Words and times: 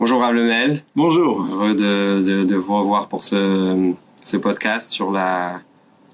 Bonjour 0.00 0.20
Rav 0.20 0.32
Lemel. 0.32 0.84
Bonjour. 0.94 1.44
Heureux 1.50 1.74
de, 1.74 2.22
de, 2.22 2.44
de, 2.44 2.54
vous 2.54 2.78
revoir 2.78 3.08
pour 3.08 3.24
ce, 3.24 3.92
ce 4.24 4.36
podcast 4.36 4.92
sur 4.92 5.10
la, 5.10 5.60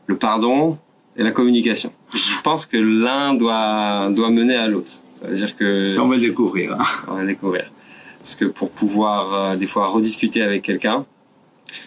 le 0.06 0.16
pardon 0.16 0.78
et 1.18 1.22
la 1.22 1.32
communication. 1.32 1.92
Je 2.14 2.40
pense 2.42 2.64
que 2.64 2.78
l'un 2.78 3.34
doit, 3.34 4.08
doit 4.10 4.30
mener 4.30 4.56
à 4.56 4.68
l'autre. 4.68 4.90
Ça 5.16 5.26
veut 5.26 5.34
dire 5.34 5.54
que... 5.54 5.90
Ça, 5.90 6.02
on 6.02 6.08
va 6.08 6.14
le 6.14 6.22
découvrir. 6.22 6.72
Hein. 6.72 6.84
On 7.08 7.14
va 7.16 7.20
le 7.20 7.26
découvrir. 7.26 7.70
Parce 8.20 8.34
que 8.36 8.46
pour 8.46 8.70
pouvoir, 8.70 9.34
euh, 9.34 9.56
des 9.56 9.66
fois, 9.66 9.86
rediscuter 9.86 10.40
avec 10.40 10.62
quelqu'un, 10.62 11.04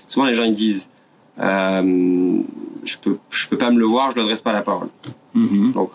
souvent 0.07 0.27
les 0.27 0.35
gens 0.35 0.43
ils 0.43 0.53
disent, 0.53 0.91
euh, 1.39 2.41
je 2.83 2.97
peux, 2.99 3.17
je 3.31 3.47
peux 3.47 3.57
pas 3.57 3.71
me 3.71 3.79
le 3.79 3.85
voir, 3.85 4.11
je 4.11 4.17
ne 4.17 4.21
adresse 4.21 4.41
pas 4.41 4.53
la 4.53 4.61
parole. 4.61 4.89
Mm 5.33 5.47
-hmm. 5.47 5.73
Donc, 5.73 5.89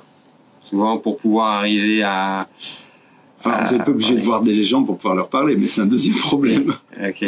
souvent 0.61 0.98
pour 0.98 1.19
pouvoir 1.19 1.59
arriver 1.61 2.03
à, 2.03 2.48
Enfin, 3.45 3.64
vous 3.64 3.74
n'êtes 3.74 3.84
pas 3.84 3.90
obligé 3.90 4.14
de 4.14 4.20
voir 4.20 4.40
des 4.40 4.62
gens 4.62 4.84
pour 4.84 4.96
pouvoir 4.96 5.14
leur 5.16 5.29
parler, 5.29 5.56
mais 5.56 5.66
c'est 5.66 5.80
un 5.80 5.86
deuxième 5.86 6.14
problème. 6.18 6.75
Ok. 7.02 7.25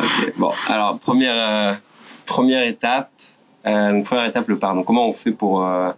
ok. 0.00 0.32
Bon, 0.36 0.50
alors 0.68 0.98
première 0.98 1.34
euh, 1.36 1.74
première 2.24 2.64
étape, 2.66 3.10
euh, 3.66 3.92
donc 3.92 4.04
première 4.04 4.26
étape 4.26 4.48
le 4.48 4.58
pardon. 4.58 4.82
Comment 4.84 5.08
on 5.08 5.12
fait 5.12 5.32
pour 5.32 5.64
euh, 5.64 5.90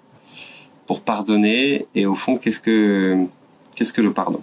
pour 0.87 1.03
pardonner 1.03 1.87
et 1.95 2.07
au 2.07 2.15
fond 2.15 2.37
qu'est-ce 2.39 2.61
que 2.61 3.17
qu'est-ce 3.77 3.93
que 3.93 4.01
le 4.03 4.13
pardon? 4.13 4.41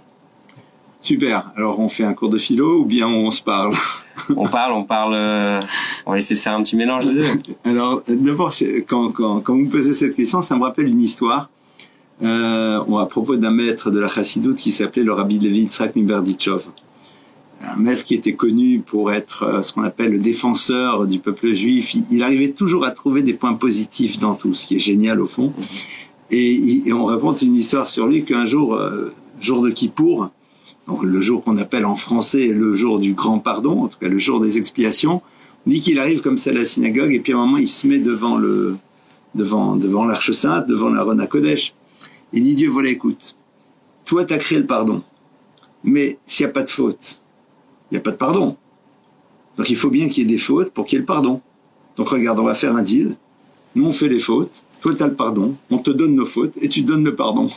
Super. 1.00 1.50
Alors 1.56 1.80
on 1.80 1.88
fait 1.88 2.04
un 2.04 2.14
cours 2.14 2.28
de 2.28 2.38
philo 2.38 2.78
ou 2.82 2.84
bien 2.84 3.08
on 3.08 3.32
se 3.32 3.42
parle? 3.42 3.74
On 4.36 4.46
parle, 4.46 4.72
on 4.72 4.84
parle. 4.84 5.14
euh, 5.14 5.60
on 6.06 6.12
va 6.12 6.18
essayer 6.18 6.36
de 6.36 6.40
faire 6.40 6.54
un 6.54 6.62
petit 6.62 6.76
mélange 6.76 7.06
des 7.06 7.14
deux. 7.14 7.28
Alors 7.64 8.02
d'abord, 8.06 8.52
quand, 8.86 9.10
quand, 9.10 9.40
quand 9.40 9.54
vous 9.54 9.60
me 9.62 9.68
posez 9.68 9.92
cette 9.94 10.14
question, 10.14 10.42
ça 10.42 10.54
me 10.54 10.62
rappelle 10.62 10.86
une 10.86 11.00
histoire 11.00 11.48
euh, 12.22 12.80
à 12.80 13.06
propos 13.06 13.36
d'un 13.36 13.50
maître 13.50 13.90
de 13.90 13.98
la 13.98 14.08
chassidoute 14.08 14.56
qui 14.56 14.72
s'appelait 14.72 15.02
le 15.02 15.12
rabbi 15.12 15.38
Levi 15.38 15.60
Yitzhak 15.60 15.96
Miberditchov. 15.96 16.68
Un 17.64 17.76
maître 17.76 18.04
qui 18.04 18.14
était 18.14 18.34
connu 18.34 18.80
pour 18.80 19.12
être 19.12 19.44
euh, 19.44 19.62
ce 19.62 19.72
qu'on 19.72 19.82
appelle 19.82 20.12
le 20.12 20.18
défenseur 20.18 21.06
du 21.06 21.18
peuple 21.18 21.52
juif. 21.52 21.96
Il, 22.10 22.22
arrivait 22.22 22.50
toujours 22.50 22.84
à 22.84 22.90
trouver 22.90 23.22
des 23.22 23.34
points 23.34 23.54
positifs 23.54 24.18
dans 24.18 24.34
tout, 24.34 24.54
ce 24.54 24.66
qui 24.66 24.76
est 24.76 24.80
génial 24.80 25.20
au 25.20 25.26
fond. 25.26 25.52
Et 26.30 26.90
on 26.92 27.04
raconte 27.04 27.42
une 27.42 27.54
histoire 27.54 27.86
sur 27.86 28.06
lui 28.06 28.24
qu'un 28.24 28.46
jour, 28.46 28.74
euh, 28.74 29.12
jour 29.40 29.60
de 29.60 29.70
Kippour, 29.70 30.30
donc 30.86 31.02
le 31.02 31.20
jour 31.20 31.44
qu'on 31.44 31.56
appelle 31.58 31.84
en 31.84 31.94
français 31.94 32.48
le 32.48 32.74
jour 32.74 32.98
du 32.98 33.12
grand 33.12 33.38
pardon, 33.38 33.82
en 33.82 33.88
tout 33.88 33.98
cas 34.00 34.08
le 34.08 34.18
jour 34.18 34.40
des 34.40 34.58
expiations, 34.58 35.22
on 35.66 35.70
dit 35.70 35.80
qu'il 35.80 35.98
arrive 35.98 36.22
comme 36.22 36.38
ça 36.38 36.50
à 36.50 36.54
la 36.54 36.64
synagogue 36.64 37.12
et 37.12 37.20
puis 37.20 37.32
à 37.32 37.36
un 37.36 37.40
moment 37.40 37.58
il 37.58 37.68
se 37.68 37.86
met 37.86 37.98
devant 37.98 38.36
le 38.36 38.76
devant 39.34 39.76
devant 39.76 40.04
l'arche 40.04 40.32
sainte, 40.32 40.66
devant 40.66 40.88
la 40.88 41.02
Rona 41.02 41.26
Kodesh. 41.26 41.74
Il 42.32 42.42
dit 42.42 42.54
Dieu 42.54 42.68
voilà 42.68 42.90
écoute, 42.90 43.36
toi 44.04 44.24
t'as 44.24 44.38
créé 44.38 44.58
le 44.58 44.66
pardon, 44.66 45.02
mais 45.84 46.18
s'il 46.24 46.46
n'y 46.46 46.50
a 46.50 46.52
pas 46.52 46.62
de 46.62 46.70
faute, 46.70 47.20
il 47.90 47.94
n'y 47.94 47.98
a 47.98 48.00
pas 48.00 48.10
de 48.10 48.16
pardon. 48.16 48.56
Donc 49.56 49.68
il 49.68 49.76
faut 49.76 49.90
bien 49.90 50.08
qu'il 50.08 50.22
y 50.22 50.26
ait 50.26 50.34
des 50.34 50.38
fautes 50.38 50.72
pour 50.72 50.86
qu'il 50.86 50.96
y 50.96 50.98
ait 50.98 51.00
le 51.00 51.06
pardon. 51.06 51.40
Donc 51.96 52.08
regarde, 52.08 52.38
on 52.38 52.44
va 52.44 52.54
faire 52.54 52.74
un 52.74 52.82
deal. 52.82 53.16
Nous 53.74 53.84
on 53.84 53.92
fait 53.92 54.08
les 54.08 54.18
fautes, 54.18 54.62
toi 54.80 54.94
t'as 54.96 55.06
le 55.06 55.14
pardon, 55.14 55.56
on 55.70 55.78
te 55.78 55.90
donne 55.90 56.14
nos 56.14 56.26
fautes 56.26 56.54
et 56.60 56.68
tu 56.68 56.82
donnes 56.82 57.04
le 57.04 57.14
pardon. 57.14 57.48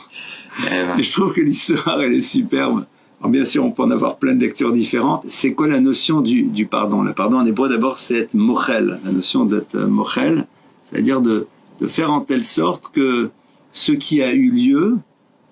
Eh 0.66 0.70
ben, 0.70 0.94
Et 0.98 1.02
je 1.02 1.12
trouve 1.12 1.32
que 1.32 1.40
l'histoire, 1.40 2.00
elle 2.00 2.14
est 2.14 2.20
superbe. 2.20 2.84
Alors 3.20 3.30
bien 3.30 3.44
sûr, 3.44 3.64
on 3.64 3.70
peut 3.70 3.82
en 3.82 3.90
avoir 3.90 4.18
plein 4.18 4.34
de 4.34 4.40
lectures 4.40 4.72
différentes. 4.72 5.24
C'est 5.28 5.54
quoi 5.54 5.68
la 5.68 5.80
notion 5.80 6.20
du, 6.20 6.42
du 6.42 6.66
pardon? 6.66 7.02
Le 7.02 7.14
pardon 7.14 7.38
en 7.38 7.46
hébreu, 7.46 7.68
d'abord, 7.68 7.98
c'est 7.98 8.16
être 8.16 8.34
mochel. 8.34 9.00
La 9.04 9.12
notion 9.12 9.44
d'être 9.44 9.74
euh, 9.74 9.86
mochel, 9.86 10.46
c'est-à-dire 10.82 11.20
de, 11.22 11.46
de 11.80 11.86
faire 11.86 12.12
en 12.12 12.20
telle 12.20 12.44
sorte 12.44 12.90
que 12.92 13.30
ce 13.76 13.92
qui 13.92 14.22
a 14.22 14.32
eu 14.32 14.50
lieu 14.50 14.96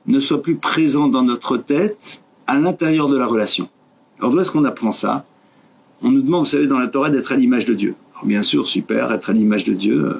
ne 0.07 0.19
soit 0.19 0.43
plus 0.43 0.57
présent 0.57 1.09
dans 1.09 1.23
notre 1.23 1.59
tête 1.59 2.23
à 2.47 2.59
l'intérieur 2.59 3.09
de 3.09 3.19
la 3.19 3.27
relation. 3.27 3.69
Alors 4.19 4.33
d'où 4.33 4.41
est-ce 4.41 4.51
qu'on 4.51 4.65
apprend 4.65 4.91
ça? 4.91 5.27
On 6.01 6.11
nous 6.11 6.23
demande, 6.23 6.45
vous 6.45 6.51
savez, 6.51 6.67
dans 6.67 6.79
la 6.79 6.89
Torah, 6.89 7.11
d'être 7.11 7.33
à 7.33 7.37
l'image 7.37 7.67
de 7.67 7.75
Dieu. 7.75 7.95
Alors 8.15 8.25
bien 8.25 8.43
sûr, 8.43 8.67
super, 8.67 9.13
être 9.13 9.29
à 9.29 9.33
l'image 9.35 9.65
de 9.65 9.75
Dieu, 9.75 10.07
euh, 10.07 10.15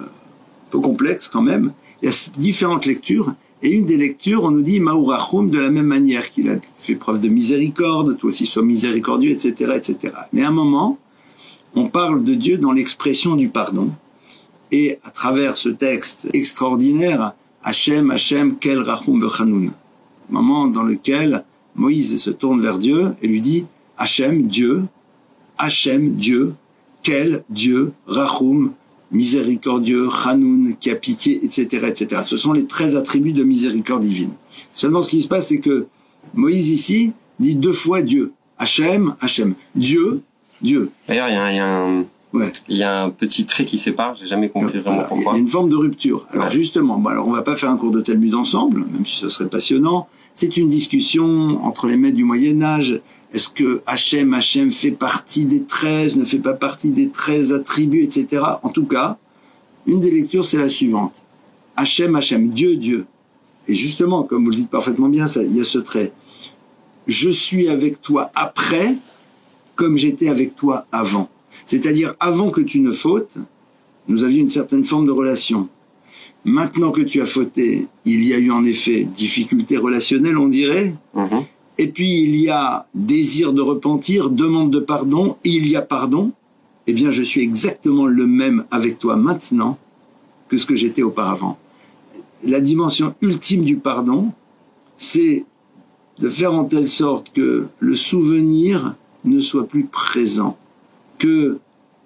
peu 0.71 0.81
complexe 0.81 1.29
quand 1.29 1.41
même. 1.41 1.73
Il 2.03 2.11
y 2.11 2.13
a 2.13 2.31
différentes 2.37 2.85
lectures. 2.85 3.35
Et 3.63 3.71
une 3.71 3.87
des 3.87 3.97
lectures, 3.97 4.45
on 4.45 4.51
nous 4.51 4.63
dit 4.63 4.81
Maourachum 4.81 5.49
de 5.49 5.59
la 5.59 5.71
même 5.71 5.87
manière 5.87 6.31
qu'il 6.31 6.51
a 6.51 6.57
fait 6.77 6.97
preuve 6.97 7.21
de 7.23 7.29
miséricorde, 7.29 8.19
toi 8.19 8.29
aussi 8.29 8.45
sois 8.45 8.63
miséricordieux, 8.63 9.31
etc., 9.31 9.73
etc. 9.77 10.15
Mais 10.35 10.43
à 10.43 10.49
un 10.49 10.53
moment, 10.53 10.99
on 11.75 11.89
parle 11.89 12.23
de 12.23 12.35
Dieu 12.35 12.59
dans 12.59 12.73
l'expression 12.73 13.35
du 13.35 13.49
pardon. 13.49 13.91
Et 14.73 14.99
à 15.05 15.11
travers 15.11 15.57
ce 15.57 15.71
texte 15.71 16.29
extraordinaire, 16.35 17.35
Hachem, 17.65 18.11
Hachem, 18.11 18.57
Kel 18.59 18.81
Rachum 18.81 19.19
Vechanun. 19.21 19.73
Moment 20.31 20.69
dans 20.69 20.83
lequel 20.83 21.45
Moïse 21.75 22.17
se 22.21 22.31
tourne 22.31 22.61
vers 22.61 22.79
Dieu 22.79 23.15
et 23.23 23.27
lui 23.27 23.41
dit 23.41 23.67
Hachem, 23.99 24.47
Dieu, 24.47 24.83
Hachem, 25.59 26.15
Dieu, 26.15 26.55
Quel 27.03 27.45
Dieu, 27.51 27.93
Rachum, 28.07 28.73
miséricordieux, 29.11 30.09
Hanoun, 30.25 30.75
qui 30.79 30.91
a 30.91 30.95
pitié, 30.95 31.45
etc., 31.45 31.87
etc. 31.89 32.23
Ce 32.27 32.37
sont 32.37 32.53
les 32.53 32.67
13 32.67 32.97
attributs 32.97 33.33
de 33.33 33.45
miséricorde 33.45 34.03
divine. 34.03 34.33
Seulement, 34.73 35.03
ce 35.03 35.11
qui 35.11 35.21
se 35.23 35.29
passe, 35.29 35.49
c'est 35.49 35.61
que 35.61 35.87
Moïse 36.35 36.69
ici 36.69 37.13
dit 37.39 37.55
deux 37.55 37.73
fois 37.73 38.03
Dieu. 38.03 38.33
Hachem, 38.59 39.15
Hachem. 39.21 39.55
Dieu, 39.75 40.23
Dieu. 40.63 40.91
D'ailleurs, 41.09 41.29
il 41.29 41.33
y 41.33 41.57
y, 41.57 41.59
a 41.59 41.85
un- 41.85 42.05
Ouais. 42.35 42.51
il 42.69 42.77
y 42.77 42.83
a 42.83 43.05
un 43.05 43.11
petit 43.11 43.47
trait 43.47 43.65
qui 43.65 43.79
sépare. 43.79 44.15
J'ai 44.17 44.27
jamais 44.27 44.49
compris 44.51 44.79
vraiment 44.79 44.97
Voilà. 44.99 45.09
Il 45.13 45.13
y 45.13 45.23
pourquoi. 45.23 45.35
a 45.35 45.39
une 45.39 45.49
forme 45.49 45.71
de 45.71 45.77
rupture. 45.77 46.27
Alors 46.31 46.47
Ouais. 46.47 46.51
justement, 46.53 46.99
bon, 46.99 47.09
alors 47.11 47.27
on 47.29 47.33
va 47.33 47.43
pas 47.43 47.57
faire 47.57 47.71
un 47.71 47.77
cours 47.77 47.93
de 47.93 48.01
Talmud 48.01 48.35
ensemble, 48.35 48.85
même 48.93 49.07
si 49.07 49.17
ce 49.17 49.29
serait 49.29 49.49
passionnant. 49.49 50.09
C'est 50.33 50.57
une 50.57 50.69
discussion 50.69 51.65
entre 51.65 51.87
les 51.87 51.97
maîtres 51.97 52.17
du 52.17 52.25
Moyen 52.25 52.61
Âge. 52.63 53.01
Est-ce 53.33 53.49
que 53.49 53.83
Hachem, 53.87 54.35
Hachem 54.35 54.71
fait 54.73 54.91
partie 54.93 55.45
des 55.47 55.63
13, 55.65 56.17
ne 56.17 56.25
fait 56.25 56.39
pas 56.39 56.53
partie 56.55 56.91
des 56.91 57.09
13 57.09 57.53
attributs, 57.53 58.03
etc. 58.03 58.43
En 58.63 58.69
tout 58.69 58.85
cas, 58.85 59.17
une 59.87 60.01
des 60.01 60.11
lectures, 60.11 60.45
c'est 60.45 60.59
la 60.59 60.69
suivante. 60.69 61.15
Hachem, 61.77 62.15
Hachem, 62.17 62.51
Dieu, 62.51 62.77
Dieu. 62.77 63.07
Et 63.69 63.75
justement, 63.77 64.23
comme 64.25 64.45
vous 64.45 64.51
le 64.51 64.57
dites 64.57 64.71
parfaitement 64.71 65.09
bien, 65.09 65.27
ça, 65.27 65.43
il 65.43 65.57
y 65.57 65.61
a 65.61 65.65
ce 65.65 65.79
trait. 65.79 66.13
Je 67.07 67.31
suis 67.31 67.69
avec 67.69 68.01
toi 68.03 68.31
après, 68.35 68.97
comme 69.77 69.97
j'étais 69.97 70.29
avec 70.29 70.55
toi 70.57 70.87
avant. 70.93 71.29
C'est-à-dire, 71.67 72.15
avant 72.21 72.51
que 72.51 72.61
tu 72.61 72.81
ne 72.81 72.93
fautes, 72.93 73.39
nous 74.09 74.23
avions 74.25 74.41
une 74.41 74.49
certaine 74.49 74.85
forme 74.85 75.07
de 75.07 75.13
relation. 75.13 75.69
Maintenant 76.45 76.91
que 76.91 77.01
tu 77.01 77.23
as 77.23 77.27
fauté, 77.27 77.87
il 78.05 78.23
y 78.25 78.35
a 78.35 78.39
eu 78.39 78.51
en 78.51 78.65
effet 78.65 79.05
difficulté 79.05 79.79
relationnelle, 79.79 80.37
on 80.37 80.49
dirait. 80.49 80.95
Mhm. 81.15 81.45
Et 81.79 81.89
puis 81.89 82.21
il 82.23 82.37
y 82.37 82.51
a 82.51 82.87
désir 82.95 83.53
de 83.53 83.63
repentir, 83.63 84.31
demande 84.31 84.71
de 84.71 84.79
pardon, 84.79 85.37
et 85.45 85.51
il 85.51 85.69
y 85.69 85.77
a 85.77 85.83
pardon. 85.83 86.33
Eh 86.87 86.93
bien, 86.93 87.11
je 87.11 87.23
suis 87.23 87.41
exactement 87.41 88.07
le 88.07 88.27
même 88.27 88.65
avec 88.71 88.99
toi 88.99 89.17
maintenant 89.17 89.79
que 90.49 90.59
ce 90.59 90.67
que 90.67 90.77
j'étais 90.77 91.03
auparavant. 91.03 91.59
La 92.45 92.61
dimension 92.61 93.15
ultime 93.23 93.65
du 93.65 93.77
pardon, 93.77 94.33
c'est 94.99 95.47
de 96.19 96.29
faire 96.29 96.55
en 96.55 96.65
telle 96.65 96.87
sorte 96.87 97.33
que 97.33 97.67
le 97.81 97.95
souvenir 97.95 98.95
ne 99.25 99.41
soit 99.41 99.67
plus 99.67 99.85
présent, 99.85 100.59
que 101.25 101.59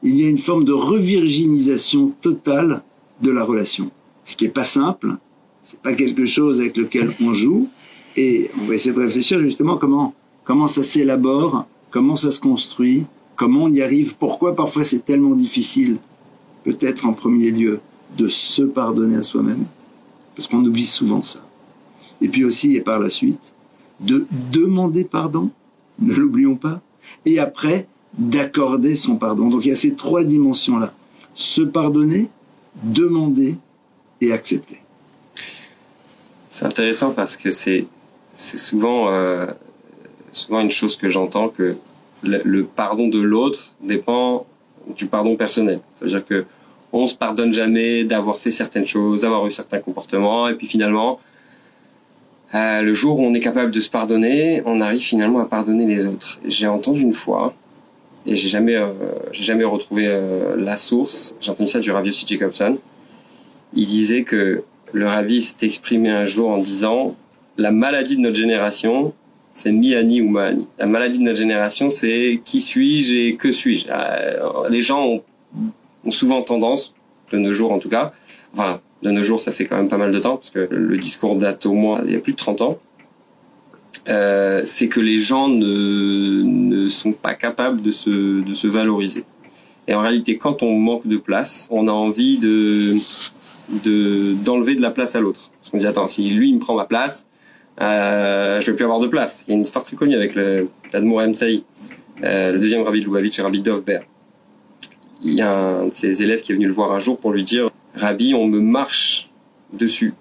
il 0.04 0.14
y 0.14 0.22
ait 0.22 0.30
une 0.30 0.38
forme 0.38 0.64
de 0.64 0.72
revirginisation 0.72 2.12
totale 2.22 2.82
de 3.20 3.32
la 3.32 3.42
relation. 3.42 3.90
Ce 4.24 4.36
qui 4.36 4.44
est 4.44 4.48
pas 4.60 4.62
simple, 4.62 5.16
c'est 5.64 5.80
pas 5.80 5.92
quelque 5.92 6.24
chose 6.24 6.60
avec 6.60 6.76
lequel 6.76 7.12
on 7.20 7.34
joue, 7.34 7.68
et 8.16 8.48
on 8.60 8.66
va 8.66 8.74
essayer 8.74 8.94
de 8.94 9.00
réfléchir 9.00 9.40
justement 9.40 9.76
comment 9.76 10.14
comment 10.44 10.68
ça 10.68 10.84
s'élabore, 10.84 11.66
comment 11.90 12.14
ça 12.14 12.30
se 12.30 12.38
construit, 12.38 13.06
comment 13.34 13.64
on 13.64 13.72
y 13.72 13.82
arrive, 13.82 14.14
pourquoi 14.16 14.54
parfois 14.54 14.84
c'est 14.84 15.04
tellement 15.04 15.34
difficile, 15.34 15.96
peut-être 16.62 17.04
en 17.04 17.12
premier 17.12 17.50
lieu, 17.50 17.80
de 18.16 18.28
se 18.28 18.62
pardonner 18.62 19.16
à 19.16 19.24
soi-même, 19.24 19.64
parce 20.36 20.46
qu'on 20.46 20.64
oublie 20.64 20.86
souvent 20.86 21.22
ça. 21.22 21.44
Et 22.20 22.28
puis 22.28 22.44
aussi, 22.44 22.76
et 22.76 22.80
par 22.80 23.00
la 23.00 23.10
suite, 23.10 23.52
de 24.00 24.26
demander 24.52 25.02
pardon, 25.02 25.50
ne 25.98 26.14
l'oublions 26.14 26.56
pas, 26.56 26.80
et 27.26 27.40
après, 27.40 27.88
d'accorder 28.16 28.96
son 28.96 29.16
pardon. 29.16 29.48
Donc 29.48 29.64
il 29.64 29.68
y 29.68 29.72
a 29.72 29.76
ces 29.76 29.94
trois 29.94 30.24
dimensions-là. 30.24 30.92
Se 31.34 31.62
pardonner, 31.62 32.28
demander 32.82 33.56
et 34.20 34.32
accepter. 34.32 34.80
C'est 36.48 36.64
intéressant 36.64 37.12
parce 37.12 37.36
que 37.36 37.50
c'est 37.50 37.86
souvent 38.34 39.10
euh, 39.10 39.46
souvent 40.32 40.60
une 40.60 40.70
chose 40.70 40.96
que 40.96 41.08
j'entends 41.08 41.48
que 41.48 41.76
le, 42.22 42.64
pardon 42.64 43.08
de 43.08 43.20
l'autre 43.20 43.76
dépend 43.80 44.46
du 44.96 45.06
pardon 45.06 45.36
personnel. 45.36 45.80
C'est-à-dire 45.94 46.24
que 46.24 46.46
on 46.92 47.06
se 47.06 47.14
pardonne 47.14 47.52
jamais 47.52 48.04
d'avoir 48.04 48.36
fait 48.36 48.50
certaines 48.50 48.86
choses, 48.86 49.20
d'avoir 49.20 49.46
eu 49.46 49.50
certains 49.50 49.78
comportements, 49.78 50.48
et 50.48 50.54
puis 50.54 50.66
finalement, 50.66 51.20
euh, 52.54 52.80
le 52.80 52.94
jour 52.94 53.20
où 53.20 53.24
on 53.24 53.34
est 53.34 53.40
capable 53.40 53.70
de 53.70 53.80
se 53.80 53.90
pardonner, 53.90 54.62
on 54.64 54.80
arrive 54.80 55.00
finalement 55.00 55.40
à 55.40 55.44
pardonner 55.44 55.84
les 55.84 56.06
autres. 56.06 56.40
J'ai 56.46 56.66
entendu 56.66 57.02
une 57.02 57.12
fois, 57.12 57.54
et 58.28 58.36
j'ai 58.36 58.48
jamais 58.48 58.76
euh, 58.76 58.92
j'ai 59.32 59.42
jamais 59.42 59.64
retrouvé 59.64 60.04
euh, 60.06 60.54
la 60.56 60.76
source. 60.76 61.34
J'ai 61.40 61.50
entendu 61.50 61.70
ça 61.70 61.80
du 61.80 61.90
Rav 61.90 62.06
Yossi 62.06 62.26
Jacobson. 62.26 62.78
Il 63.72 63.86
disait 63.86 64.22
que 64.22 64.64
le 64.92 65.06
Ravi 65.06 65.42
s'est 65.42 65.66
exprimé 65.66 66.10
un 66.10 66.26
jour 66.26 66.50
en 66.50 66.58
disant 66.58 67.16
la 67.56 67.70
maladie 67.70 68.16
de 68.16 68.20
notre 68.20 68.36
génération, 68.36 69.14
c'est 69.52 69.72
mi-ani 69.72 70.20
ou 70.20 70.28
ma-ani. 70.28 70.66
La 70.78 70.86
maladie 70.86 71.18
de 71.18 71.24
notre 71.24 71.38
génération, 71.38 71.90
c'est 71.90 72.40
qui 72.44 72.60
suis-je 72.60 73.14
et 73.14 73.36
que 73.36 73.50
suis-je. 73.50 73.86
Euh, 73.90 74.68
les 74.70 74.82
gens 74.82 75.04
ont, 75.04 75.22
ont, 76.04 76.10
souvent 76.10 76.42
tendance, 76.42 76.94
de 77.32 77.38
nos 77.38 77.52
jours 77.52 77.72
en 77.72 77.78
tout 77.78 77.88
cas, 77.88 78.12
enfin, 78.54 78.80
de 79.02 79.10
nos 79.10 79.22
jours, 79.22 79.40
ça 79.40 79.52
fait 79.52 79.66
quand 79.66 79.76
même 79.76 79.88
pas 79.88 79.98
mal 79.98 80.12
de 80.12 80.18
temps, 80.18 80.36
parce 80.36 80.50
que 80.50 80.68
le 80.70 80.96
discours 80.96 81.36
date 81.36 81.66
au 81.66 81.72
moins 81.72 82.02
il 82.06 82.12
y 82.12 82.16
a 82.16 82.20
plus 82.20 82.32
de 82.32 82.38
30 82.38 82.62
ans, 82.62 82.78
euh, 84.08 84.62
c'est 84.64 84.88
que 84.88 85.00
les 85.00 85.18
gens 85.18 85.48
ne, 85.48 86.42
ne 86.42 86.88
sont 86.88 87.12
pas 87.12 87.34
capables 87.34 87.82
de 87.82 87.92
se, 87.92 88.42
de 88.42 88.54
se 88.54 88.66
valoriser. 88.66 89.24
Et 89.86 89.94
en 89.94 90.00
réalité, 90.00 90.36
quand 90.36 90.62
on 90.62 90.78
manque 90.78 91.06
de 91.06 91.16
place, 91.16 91.66
on 91.70 91.88
a 91.88 91.92
envie 91.92 92.38
de 92.38 92.96
de 93.84 94.34
d'enlever 94.44 94.74
de 94.76 94.82
la 94.82 94.90
place 94.90 95.14
à 95.14 95.20
l'autre. 95.20 95.50
Parce 95.60 95.70
qu'on 95.70 95.78
dit 95.78 95.86
attends, 95.86 96.06
si 96.06 96.28
lui 96.30 96.50
il 96.50 96.54
me 96.54 96.60
prend 96.60 96.74
ma 96.74 96.84
place, 96.84 97.26
euh, 97.80 98.60
je 98.60 98.70
vais 98.70 98.76
plus 98.76 98.84
avoir 98.84 99.00
de 99.00 99.06
place. 99.06 99.44
Il 99.46 99.50
y 99.50 99.52
a 99.52 99.56
une 99.56 99.62
histoire 99.62 99.84
très 99.84 99.96
connue 99.96 100.14
avec 100.14 100.34
le 100.34 100.68
Admour 100.92 101.20
Emsaï, 101.20 101.64
euh, 102.24 102.52
le 102.52 102.58
deuxième 102.58 102.82
rabbi 102.82 103.00
de 103.00 103.06
Lubavitch, 103.06 103.40
Rabbi 103.40 103.60
Dovber. 103.60 104.00
Il 105.22 105.34
y 105.34 105.42
a 105.42 105.52
un 105.52 105.86
de 105.86 105.94
ses 105.94 106.22
élèves 106.22 106.42
qui 106.42 106.52
est 106.52 106.54
venu 106.54 106.66
le 106.66 106.72
voir 106.72 106.92
un 106.92 106.98
jour 106.98 107.18
pour 107.18 107.32
lui 107.32 107.42
dire 107.42 107.68
Rabbi, 107.94 108.34
on 108.34 108.46
me 108.46 108.60
marche 108.60 109.30
dessus 109.72 110.14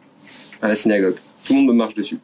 à 0.62 0.68
la 0.68 0.76
synagogue. 0.76 1.16
Tout 1.46 1.54
le 1.54 1.60
monde 1.60 1.68
me 1.68 1.74
marche 1.74 1.94
dessus. 1.94 2.20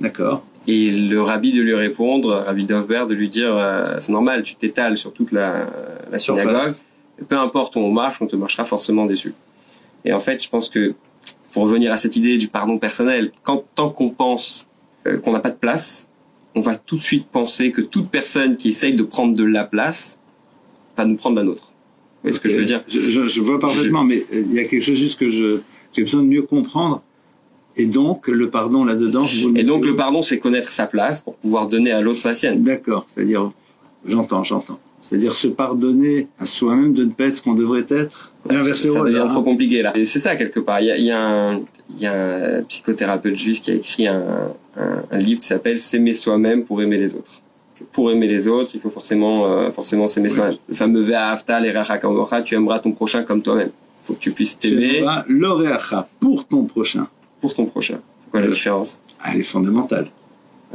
D'accord. 0.00 0.44
Et 0.68 0.90
le 0.90 1.22
rabbi 1.22 1.52
de 1.52 1.62
lui 1.62 1.74
répondre, 1.74 2.44
Rabbi 2.46 2.64
Dovber, 2.64 3.06
de 3.08 3.14
lui 3.14 3.30
dire 3.30 3.56
euh, 3.56 3.96
c'est 4.00 4.12
normal, 4.12 4.42
tu 4.42 4.54
t'étales 4.54 4.98
sur 4.98 5.14
toute 5.14 5.32
la, 5.32 5.66
la 6.12 6.18
synagogue. 6.18 6.72
Peu 7.26 7.38
importe 7.38 7.74
où 7.76 7.80
on 7.80 7.90
marche, 7.90 8.18
on 8.20 8.26
te 8.26 8.36
marchera 8.36 8.64
forcément 8.64 9.06
dessus. 9.06 9.32
Et 10.04 10.12
en 10.12 10.20
fait, 10.20 10.44
je 10.44 10.48
pense 10.48 10.68
que 10.68 10.94
pour 11.52 11.62
revenir 11.62 11.90
à 11.90 11.96
cette 11.96 12.16
idée 12.16 12.36
du 12.36 12.48
pardon 12.48 12.78
personnel, 12.78 13.32
quand 13.42 13.64
tant 13.74 13.88
qu'on 13.88 14.10
pense 14.10 14.68
euh, 15.06 15.18
qu'on 15.18 15.32
n'a 15.32 15.40
pas 15.40 15.50
de 15.50 15.56
place, 15.56 16.10
on 16.54 16.60
va 16.60 16.76
tout 16.76 16.98
de 16.98 17.02
suite 17.02 17.26
penser 17.26 17.72
que 17.72 17.80
toute 17.80 18.10
personne 18.10 18.56
qui 18.56 18.68
essaye 18.68 18.94
de 18.94 19.02
prendre 19.02 19.34
de 19.34 19.44
la 19.44 19.64
place 19.64 20.20
va 20.98 21.06
nous 21.06 21.16
prendre 21.16 21.36
la 21.36 21.44
nôtre. 21.44 21.72
Vous 21.72 22.22
voyez 22.24 22.36
ce 22.36 22.40
que 22.40 22.50
je 22.50 22.56
veux 22.56 22.64
dire? 22.66 22.84
Je, 22.88 23.00
je, 23.00 23.26
je, 23.26 23.40
vois 23.40 23.58
parfaitement, 23.58 24.04
mais 24.04 24.18
euh, 24.34 24.44
il 24.46 24.52
y 24.52 24.58
a 24.58 24.64
quelque 24.64 24.84
chose 24.84 24.98
juste 24.98 25.18
que 25.18 25.30
je 25.30 25.60
j'ai 25.94 26.02
besoin 26.02 26.22
de 26.22 26.28
mieux 26.28 26.42
comprendre. 26.42 27.02
Et 27.78 27.86
donc, 27.86 28.26
le 28.26 28.50
pardon 28.50 28.84
là-dedans. 28.84 29.24
Et 29.54 29.62
donc, 29.62 29.86
le 29.86 29.94
pardon, 29.94 30.20
c'est 30.20 30.38
connaître 30.38 30.72
sa 30.72 30.86
place 30.86 31.22
pour 31.22 31.36
pouvoir 31.36 31.68
donner 31.68 31.92
à 31.92 32.00
l'autre 32.00 32.20
la 32.24 32.34
sienne. 32.34 32.62
D'accord. 32.62 33.04
C'est-à-dire, 33.06 33.52
j'entends, 34.04 34.42
j'entends. 34.42 34.78
C'est-à-dire 35.00 35.32
se 35.32 35.48
pardonner 35.48 36.28
à 36.38 36.44
soi-même 36.44 36.92
de 36.92 37.04
ne 37.04 37.10
pas 37.10 37.24
être 37.26 37.36
ce 37.36 37.42
qu'on 37.42 37.54
devrait 37.54 37.86
être. 37.88 38.32
L'inverser 38.50 38.88
ça, 38.88 38.94
ça 38.94 39.04
devient 39.04 39.26
trop 39.28 39.42
compliqué 39.42 39.80
là. 39.80 39.96
Et 39.96 40.04
c'est 40.04 40.18
ça 40.18 40.36
quelque 40.36 40.60
part. 40.60 40.80
Il 40.80 40.86
y 40.86 40.90
a, 40.90 40.96
il 40.98 41.04
y, 41.04 41.10
a 41.12 41.26
un, 41.26 41.60
il 41.88 42.00
y 42.00 42.06
a 42.06 42.58
un 42.58 42.62
psychothérapeute 42.64 43.36
juif 43.36 43.60
qui 43.60 43.70
a 43.70 43.74
écrit 43.74 44.06
un, 44.06 44.52
un, 44.76 45.04
un 45.10 45.18
livre 45.18 45.40
qui 45.40 45.46
s'appelle 45.46 45.78
S'aimer 45.78 46.12
soi-même 46.12 46.64
pour 46.64 46.82
aimer 46.82 46.98
les 46.98 47.14
autres. 47.14 47.42
Pour 47.92 48.10
aimer 48.10 48.26
les 48.26 48.48
autres, 48.48 48.72
il 48.74 48.80
faut 48.80 48.90
forcément 48.90 49.46
euh, 49.46 49.70
forcément 49.70 50.08
s'aimer 50.08 50.28
oui. 50.28 50.34
soi-même. 50.34 50.56
Le 50.68 50.74
fameux 50.74 51.00
Ve'afta 51.00 51.58
l'eracha 51.60 51.98
tu 52.44 52.54
aimeras 52.54 52.80
ton 52.80 52.92
prochain 52.92 53.22
comme 53.22 53.40
toi-même. 53.40 53.70
Il 54.02 54.06
faut 54.06 54.14
que 54.14 54.18
tu 54.18 54.32
puisses 54.32 54.58
t'aimer. 54.58 55.04
L'oreacha 55.26 56.06
pour 56.20 56.46
ton 56.46 56.64
prochain. 56.64 57.06
Pour 57.40 57.54
ton 57.54 57.66
prochain. 57.66 58.00
C'est 58.22 58.30
quoi 58.30 58.40
la 58.40 58.48
différence 58.48 59.00
ah, 59.20 59.30
Elle 59.32 59.40
est 59.40 59.44
fondamentale. 59.44 60.08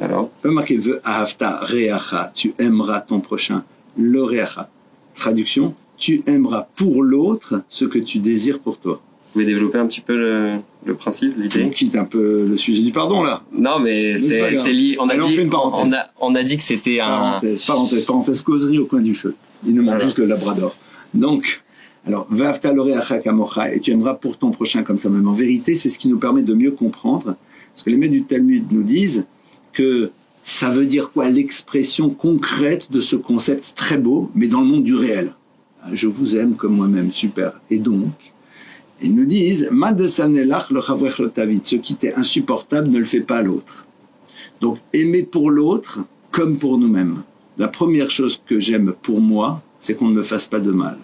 Alors 0.02 0.32
marqué 0.44 0.78
Ve'afta 0.78 1.60
reacha, 1.62 2.32
tu 2.34 2.54
aimeras 2.58 3.02
ton 3.02 3.20
prochain. 3.20 3.64
L'oreacha. 3.98 4.70
Traduction, 5.14 5.76
tu 5.98 6.24
aimeras 6.26 6.68
pour 6.76 7.04
l'autre 7.04 7.62
ce 7.70 7.86
que 7.86 8.00
tu 8.00 8.20
désires 8.20 8.60
pour 8.60 8.80
toi. 8.80 9.02
Vous 9.34 9.40
pouvez 9.40 9.46
développer 9.46 9.78
un 9.78 9.88
petit 9.88 10.02
peu 10.02 10.16
le, 10.16 10.54
le 10.86 10.94
principe, 10.96 11.36
l'idée 11.38 11.64
On 11.66 11.70
quitte 11.70 11.96
un 11.96 12.06
peu 12.06 12.46
le 12.48 12.58
sujet 12.58 12.82
du 12.82 12.92
pardon 12.92 13.24
là. 13.24 13.44
Non, 13.52 13.80
mais 13.80 14.18
c'est 14.18 14.74
lié. 14.74 14.96
On 15.00 15.10
a 15.10 15.14
Allez, 15.14 15.28
dit, 15.28 15.40
on, 15.52 15.56
on, 15.56 15.94
a 15.94 16.06
on 16.20 16.36
a 16.36 16.44
dit 16.44 16.58
que 16.58 16.64
c'était 16.64 17.00
un. 17.00 17.08
Parenthèse, 17.08 17.64
parenthèse, 17.64 18.06
parenthèse, 18.06 18.42
causerie 18.42 18.80
au 18.80 18.86
coin 18.86 19.02
du 19.02 19.16
feu. 19.16 19.36
Il 19.66 19.74
nous 19.76 19.84
manque 19.84 20.02
juste 20.02 20.20
le 20.20 20.26
labrador. 20.26 20.76
Donc, 21.14 21.64
alors, 22.06 22.28
et 23.74 23.80
tu 23.80 23.92
aimeras 23.92 24.16
pour 24.16 24.38
ton 24.38 24.52
prochain 24.52 24.84
comme 24.84 25.00
toi-même. 25.00 25.28
En 25.28 25.34
vérité, 25.34 25.74
c'est 25.76 25.88
ce 25.88 25.98
qui 25.98 26.10
nous 26.10 26.20
permet 26.20 26.42
de 26.42 26.54
mieux 26.54 26.72
comprendre. 26.72 27.38
Parce 27.72 27.84
que 27.84 27.90
les 27.90 27.96
maîtres 27.96 28.12
du 28.12 28.24
Talmud 28.24 28.66
nous 28.72 28.84
disent 28.84 29.26
que 29.72 30.12
ça 30.42 30.70
veut 30.70 30.86
dire 30.86 31.12
quoi 31.12 31.30
L'expression 31.30 32.10
concrète 32.10 32.92
de 32.92 33.00
ce 33.00 33.16
concept 33.16 33.74
très 33.76 33.98
beau, 33.98 34.30
mais 34.36 34.48
dans 34.48 34.60
le 34.60 34.68
monde 34.68 34.84
du 34.84 34.96
réel. 34.96 35.34
Je 35.94 36.08
vous 36.08 36.36
aime 36.36 36.56
comme 36.56 36.76
moi-même, 36.76 37.14
super. 37.14 37.62
Et 37.70 37.80
donc, 37.80 38.12
ils 39.02 39.16
nous 39.16 39.26
disent, 39.26 39.70
ce 39.72 41.76
qui 41.76 41.96
t'est 41.96 42.16
insupportable 42.16 42.90
ne 42.90 42.98
le 42.98 43.06
fait 43.06 43.22
pas 43.22 43.38
à 43.38 43.42
l'autre. 43.42 43.88
Donc, 44.60 44.80
aimer 44.92 45.24
pour 45.24 45.50
l'autre 45.50 46.02
comme 46.32 46.58
pour 46.58 46.78
nous-mêmes. 46.78 47.24
La 47.58 47.70
première 47.70 48.10
chose 48.10 48.42
que 48.46 48.60
j'aime 48.60 48.94
pour 49.02 49.22
moi, 49.22 49.62
c'est 49.80 49.96
qu'on 49.96 50.08
ne 50.08 50.16
me 50.16 50.22
fasse 50.22 50.48
pas 50.48 50.60
de 50.60 50.72
mal. 50.72 50.98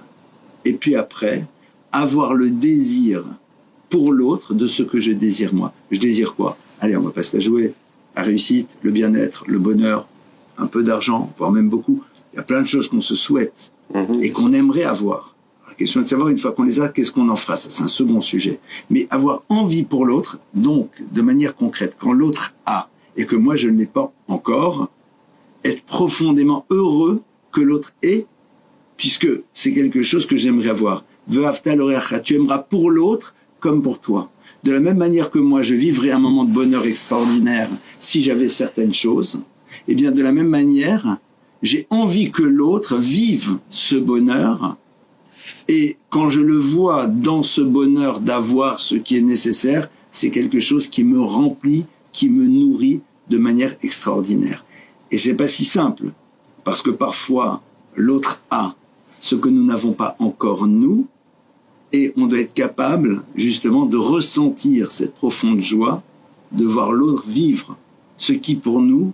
Et 0.66 0.74
puis 0.74 0.96
après, 0.96 1.46
avoir 1.92 2.34
le 2.34 2.50
désir 2.50 3.24
pour 3.90 4.12
l'autre 4.12 4.54
de 4.54 4.68
ce 4.68 4.84
que 4.84 5.00
je 5.00 5.12
désire 5.12 5.54
moi. 5.54 5.74
Je 5.92 6.00
désire 6.00 6.36
quoi? 6.36 6.58
Allez, 6.80 6.96
on 6.96 7.02
va 7.02 7.12
pas 7.12 7.24
se 7.24 7.36
la 7.36 7.40
jouer. 7.40 7.74
La 8.16 8.22
réussite, 8.24 8.78
le 8.84 8.92
bien-être, 8.92 9.46
le 9.48 9.60
bonheur, 9.60 10.08
un 10.58 10.68
peu 10.68 10.84
d'argent, 10.84 11.32
voire 11.38 11.52
même 11.52 11.70
beaucoup. 11.70 12.04
Il 12.34 12.36
y 12.36 12.40
a 12.40 12.44
plein 12.44 12.62
de 12.62 12.68
choses 12.68 12.88
qu'on 12.88 13.02
se 13.02 13.16
souhaite 13.16 13.72
Mhm. 13.94 14.22
et 14.22 14.32
qu'on 14.32 14.54
aimerait 14.54 14.84
avoir. 14.84 15.36
La 15.68 15.74
question 15.74 16.02
est 16.02 16.04
de 16.04 16.10
savoir, 16.10 16.30
une 16.30 16.38
fois 16.38 16.52
qu'on 16.52 16.64
les 16.64 16.80
a, 16.82 16.90
qu'est-ce 16.90 17.12
qu'on 17.12 17.30
en 17.30 17.36
fera? 17.36 17.56
Ça, 17.56 17.70
c'est 17.70 17.82
un 17.84 17.88
second 17.88 18.22
sujet. 18.22 18.60
Mais 18.90 19.08
avoir 19.10 19.42
envie 19.50 19.84
pour 19.84 20.06
l'autre, 20.06 20.40
donc, 20.54 20.90
de 21.12 21.22
manière 21.22 21.56
concrète, 21.56 21.96
quand 21.98 22.12
l'autre 22.14 22.54
a, 22.66 22.90
et 23.18 23.26
que 23.26 23.36
moi, 23.36 23.56
je 23.56 23.70
ne 23.70 23.78
l'ai 23.80 23.86
pas 23.88 24.12
encore, 24.28 24.90
être 25.64 25.84
profondément 25.84 26.66
heureux 26.70 27.22
que 27.52 27.62
l'autre 27.62 27.94
ait, 28.04 28.26
puisque 29.00 29.30
c'est 29.54 29.72
quelque 29.72 30.04
chose 30.04 30.26
que 30.26 30.36
j'aimerais 30.36 30.76
l'oreacha, 31.78 32.20
tu 32.20 32.36
aimeras 32.36 32.60
pour 32.60 32.92
l'autre 32.92 33.34
comme 33.62 33.82
pour 33.82 34.02
toi. 34.02 34.30
De 34.66 34.74
la 34.74 34.82
même 34.82 34.98
manière 34.98 35.32
que 35.32 35.40
moi, 35.40 35.62
je 35.62 35.74
vivrais 35.74 36.12
un 36.12 36.20
moment 36.20 36.44
de 36.44 36.52
bonheur 36.52 36.86
extraordinaire 36.86 37.70
si 38.02 38.22
j'avais 38.22 38.50
certaines 38.50 38.94
choses, 38.94 39.42
eh 39.88 39.96
bien, 39.96 40.12
de 40.12 40.22
la 40.22 40.34
même 40.34 40.50
manière, 40.50 41.18
j'ai 41.64 41.88
envie 41.90 42.30
que 42.30 42.44
l'autre 42.44 42.98
vive 42.98 43.58
ce 43.70 43.96
bonheur 43.96 44.76
et 45.70 45.96
quand 46.10 46.28
je 46.28 46.42
le 46.42 46.58
vois 46.58 47.08
dans 47.08 47.42
ce 47.42 47.62
bonheur 47.62 48.20
d'avoir 48.20 48.82
ce 48.82 48.96
qui 48.96 49.16
est 49.16 49.22
nécessaire, 49.22 49.90
c'est 50.12 50.30
quelque 50.30 50.60
chose 50.60 50.88
qui 50.88 51.06
me 51.06 51.22
remplit, 51.22 51.86
qui 52.12 52.28
me 52.28 52.46
nourrit 52.46 53.00
de 53.30 53.38
manière 53.38 53.76
extraordinaire. 53.82 54.66
Et 55.10 55.18
c'est 55.18 55.36
pas 55.36 55.48
si 55.48 55.64
simple 55.64 56.12
parce 56.66 56.82
que 56.82 56.90
parfois 56.90 57.62
l'autre 57.96 58.42
a 58.52 58.76
ce 59.20 59.36
que 59.36 59.50
nous 59.50 59.64
n'avons 59.64 59.94
pas 59.94 60.16
encore 60.20 60.68
nous 60.68 61.08
et 61.92 62.14
on 62.18 62.28
doit 62.28 62.40
être 62.40 62.54
capable 62.54 63.24
justement 63.36 63.86
de 63.86 63.98
ressentir 63.98 64.92
cette 64.92 65.16
profonde 65.16 65.62
joie 65.62 66.04
de 66.52 66.66
voir 66.66 66.92
l'autre 66.92 67.26
vivre 67.28 67.78
ce 68.18 68.34
qui 68.34 68.56
pour 68.56 68.82
nous 68.82 69.14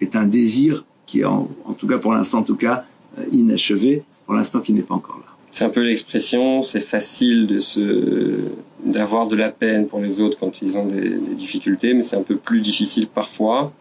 est 0.00 0.16
un 0.16 0.26
désir 0.26 0.84
qui 1.06 1.20
est 1.20 1.24
en, 1.24 1.48
en 1.64 1.72
tout 1.72 1.86
cas 1.86 1.98
pour 1.98 2.12
l'instant 2.12 2.38
en 2.38 2.42
tout 2.42 2.56
cas 2.56 2.84
euh, 3.18 3.24
inachevé, 3.32 4.02
pour 4.24 4.34
l'instant 4.34 4.60
qui 4.60 4.72
n'est 4.72 4.82
pas 4.82 4.94
encore 4.94 5.18
là. 5.18 5.32
C'est 5.50 5.64
un 5.64 5.70
peu 5.70 5.80
l'expression, 5.80 6.62
c'est 6.62 6.80
facile 6.80 7.46
de 7.46 7.58
se 7.58 8.40
d'avoir 8.84 9.26
de 9.26 9.36
la 9.36 9.50
peine 9.50 9.86
pour 9.86 10.00
les 10.00 10.20
autres 10.20 10.38
quand 10.38 10.60
ils 10.62 10.76
ont 10.76 10.86
des, 10.86 11.10
des 11.10 11.34
difficultés, 11.34 11.94
mais 11.94 12.02
c'est 12.02 12.16
un 12.16 12.22
peu 12.22 12.36
plus 12.36 12.60
difficile 12.60 13.06
parfois 13.06 13.72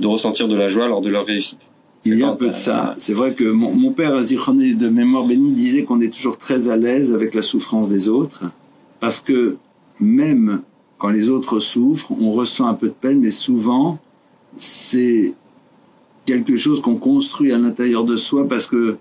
de 0.00 0.06
ressentir 0.06 0.48
de 0.48 0.56
la 0.56 0.68
joie 0.68 0.88
lors 0.88 1.00
de 1.00 1.08
leur 1.08 1.24
réussite. 1.24 1.70
Il 2.04 2.18
y 2.18 2.22
a 2.22 2.28
un 2.28 2.36
peu 2.36 2.50
de 2.50 2.56
ça. 2.56 2.94
C'est 2.96 3.12
vrai 3.12 3.34
que 3.34 3.44
mon, 3.44 3.74
mon 3.74 3.92
père, 3.92 4.20
Zichroné 4.20 4.74
de 4.74 4.88
mémoire 4.88 5.26
bénie, 5.26 5.52
disait 5.52 5.84
qu'on 5.84 6.00
est 6.00 6.12
toujours 6.12 6.38
très 6.38 6.68
à 6.68 6.76
l'aise 6.76 7.12
avec 7.12 7.34
la 7.34 7.42
souffrance 7.42 7.88
des 7.88 8.08
autres, 8.08 8.44
parce 9.00 9.20
que 9.20 9.56
même 10.00 10.62
quand 10.98 11.10
les 11.10 11.28
autres 11.28 11.60
souffrent, 11.60 12.12
on 12.20 12.32
ressent 12.32 12.66
un 12.66 12.74
peu 12.74 12.88
de 12.88 12.92
peine, 12.92 13.20
mais 13.20 13.30
souvent, 13.30 13.98
c'est 14.56 15.34
quelque 16.26 16.56
chose 16.56 16.80
qu'on 16.82 16.96
construit 16.96 17.52
à 17.52 17.58
l'intérieur 17.58 18.04
de 18.04 18.16
soi 18.16 18.46
parce 18.46 18.66
que 18.66 18.96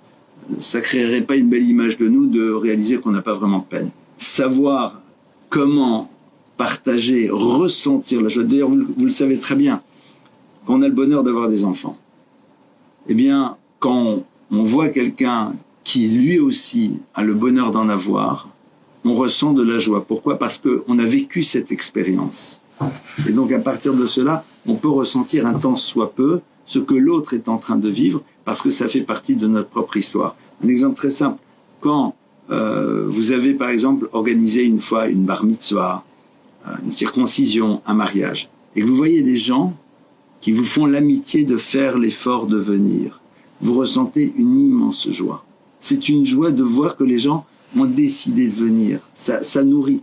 ça 0.60 0.80
créerait 0.80 1.24
pas 1.24 1.36
une 1.36 1.50
belle 1.50 1.68
image 1.68 1.98
de 1.98 2.08
nous 2.08 2.28
de 2.28 2.52
réaliser 2.52 2.98
qu'on 3.00 3.12
n'a 3.12 3.22
pas 3.22 3.34
vraiment 3.34 3.60
de 3.60 3.66
peine. 3.66 3.90
Savoir 4.18 5.02
comment 5.50 6.10
partager, 6.56 7.30
ressentir 7.30 8.22
la 8.22 8.30
joie. 8.30 8.44
D'ailleurs, 8.44 8.70
vous, 8.70 8.86
vous 8.96 9.06
le 9.06 9.12
savez 9.12 9.38
très 9.38 9.56
bien, 9.56 9.82
quand 10.66 10.76
on 10.76 10.82
a 10.84 10.88
le 10.88 10.94
bonheur 10.94 11.24
d'avoir 11.24 11.50
des 11.50 11.66
enfants, 11.66 11.98
eh 13.08 13.14
bien, 13.14 13.58
quand 13.80 14.24
on 14.52 14.64
voit 14.64 14.90
quelqu'un 14.90 15.54
qui 15.84 16.08
lui 16.08 16.40
aussi 16.40 16.98
a 17.14 17.24
le 17.24 17.34
bonheur 17.34 17.72
d'en 17.72 17.90
avoir, 17.90 18.50
on 19.06 19.16
ressent 19.16 19.54
de 19.54 19.64
la 19.64 19.80
joie. 19.80 20.06
Pourquoi? 20.06 20.38
Parce 20.38 20.58
qu'on 20.58 21.00
a 21.00 21.06
vécu 21.06 21.44
cette 21.44 21.72
expérience. 21.72 22.62
Et 23.28 23.32
donc 23.32 23.52
à 23.52 23.60
partir 23.60 23.94
de 23.94 24.06
cela, 24.06 24.44
on 24.66 24.76
peut 24.76 24.90
ressentir 24.90 25.48
un 25.48 25.54
temps 25.54 25.78
soit 25.78 26.14
peu 26.14 26.42
ce 26.66 26.80
que 26.80 26.94
l'autre 26.94 27.34
est 27.34 27.48
en 27.48 27.58
train 27.58 27.78
de 27.78 27.90
vivre, 27.90 28.22
parce 28.44 28.62
que 28.62 28.70
ça 28.70 28.88
fait 28.88 29.02
partie 29.02 29.36
de 29.36 29.48
notre 29.48 29.70
propre 29.70 29.96
histoire. 29.96 30.36
Un 30.64 30.68
exemple 30.68 30.96
très 30.96 31.10
simple, 31.10 31.40
quand 31.80 32.16
euh, 32.52 33.06
vous 33.08 33.32
avez 33.32 33.54
par 33.54 33.70
exemple 33.70 34.10
organisé 34.12 34.64
une 34.64 34.80
fois 34.80 35.08
une 35.08 35.24
bar 35.24 35.46
mitzvah, 35.46 36.04
euh, 36.68 36.72
une 36.86 36.92
circoncision, 36.92 37.82
un 37.86 37.94
mariage, 37.94 38.50
et 38.76 38.82
que 38.82 38.86
vous 38.86 38.96
voyez 38.96 39.22
des 39.22 39.38
gens 39.38 39.74
qui 40.42 40.52
vous 40.52 40.64
font 40.64 40.86
l'amitié 40.86 41.44
de 41.44 41.56
faire 41.56 41.98
l'effort 41.98 42.48
de 42.48 42.58
venir, 42.58 43.22
vous 43.62 43.76
ressentez 43.76 44.34
une 44.38 44.60
immense 44.60 45.10
joie. 45.10 45.46
C'est 45.80 46.10
une 46.10 46.26
joie 46.26 46.52
de 46.52 46.64
voir 46.64 46.96
que 46.96 47.04
les 47.04 47.20
gens 47.20 47.46
ont 47.76 47.86
décidé 47.86 48.48
de 48.48 48.54
venir. 48.54 49.00
Ça, 49.14 49.44
ça 49.44 49.64
nourrit. 49.64 50.02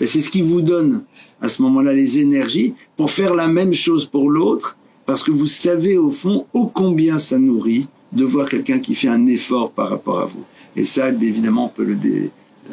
C'est 0.00 0.20
ce 0.20 0.30
qui 0.30 0.42
vous 0.42 0.60
donne 0.60 1.04
à 1.40 1.48
ce 1.48 1.62
moment-là 1.62 1.92
les 1.92 2.18
énergies 2.18 2.74
pour 2.96 3.10
faire 3.10 3.34
la 3.34 3.48
même 3.48 3.72
chose 3.72 4.04
pour 4.04 4.28
l'autre, 4.28 4.76
parce 5.06 5.22
que 5.22 5.30
vous 5.30 5.46
savez 5.46 5.96
au 5.96 6.10
fond 6.10 6.46
ô 6.52 6.66
combien 6.66 7.18
ça 7.18 7.38
nourrit 7.38 7.88
de 8.12 8.24
voir 8.24 8.48
quelqu'un 8.48 8.78
qui 8.78 8.94
fait 8.94 9.08
un 9.08 9.26
effort 9.26 9.70
par 9.70 9.88
rapport 9.88 10.20
à 10.20 10.26
vous. 10.26 10.44
Et 10.74 10.84
ça, 10.84 11.08
évidemment, 11.08 11.66
on 11.66 11.68
peut 11.68 11.96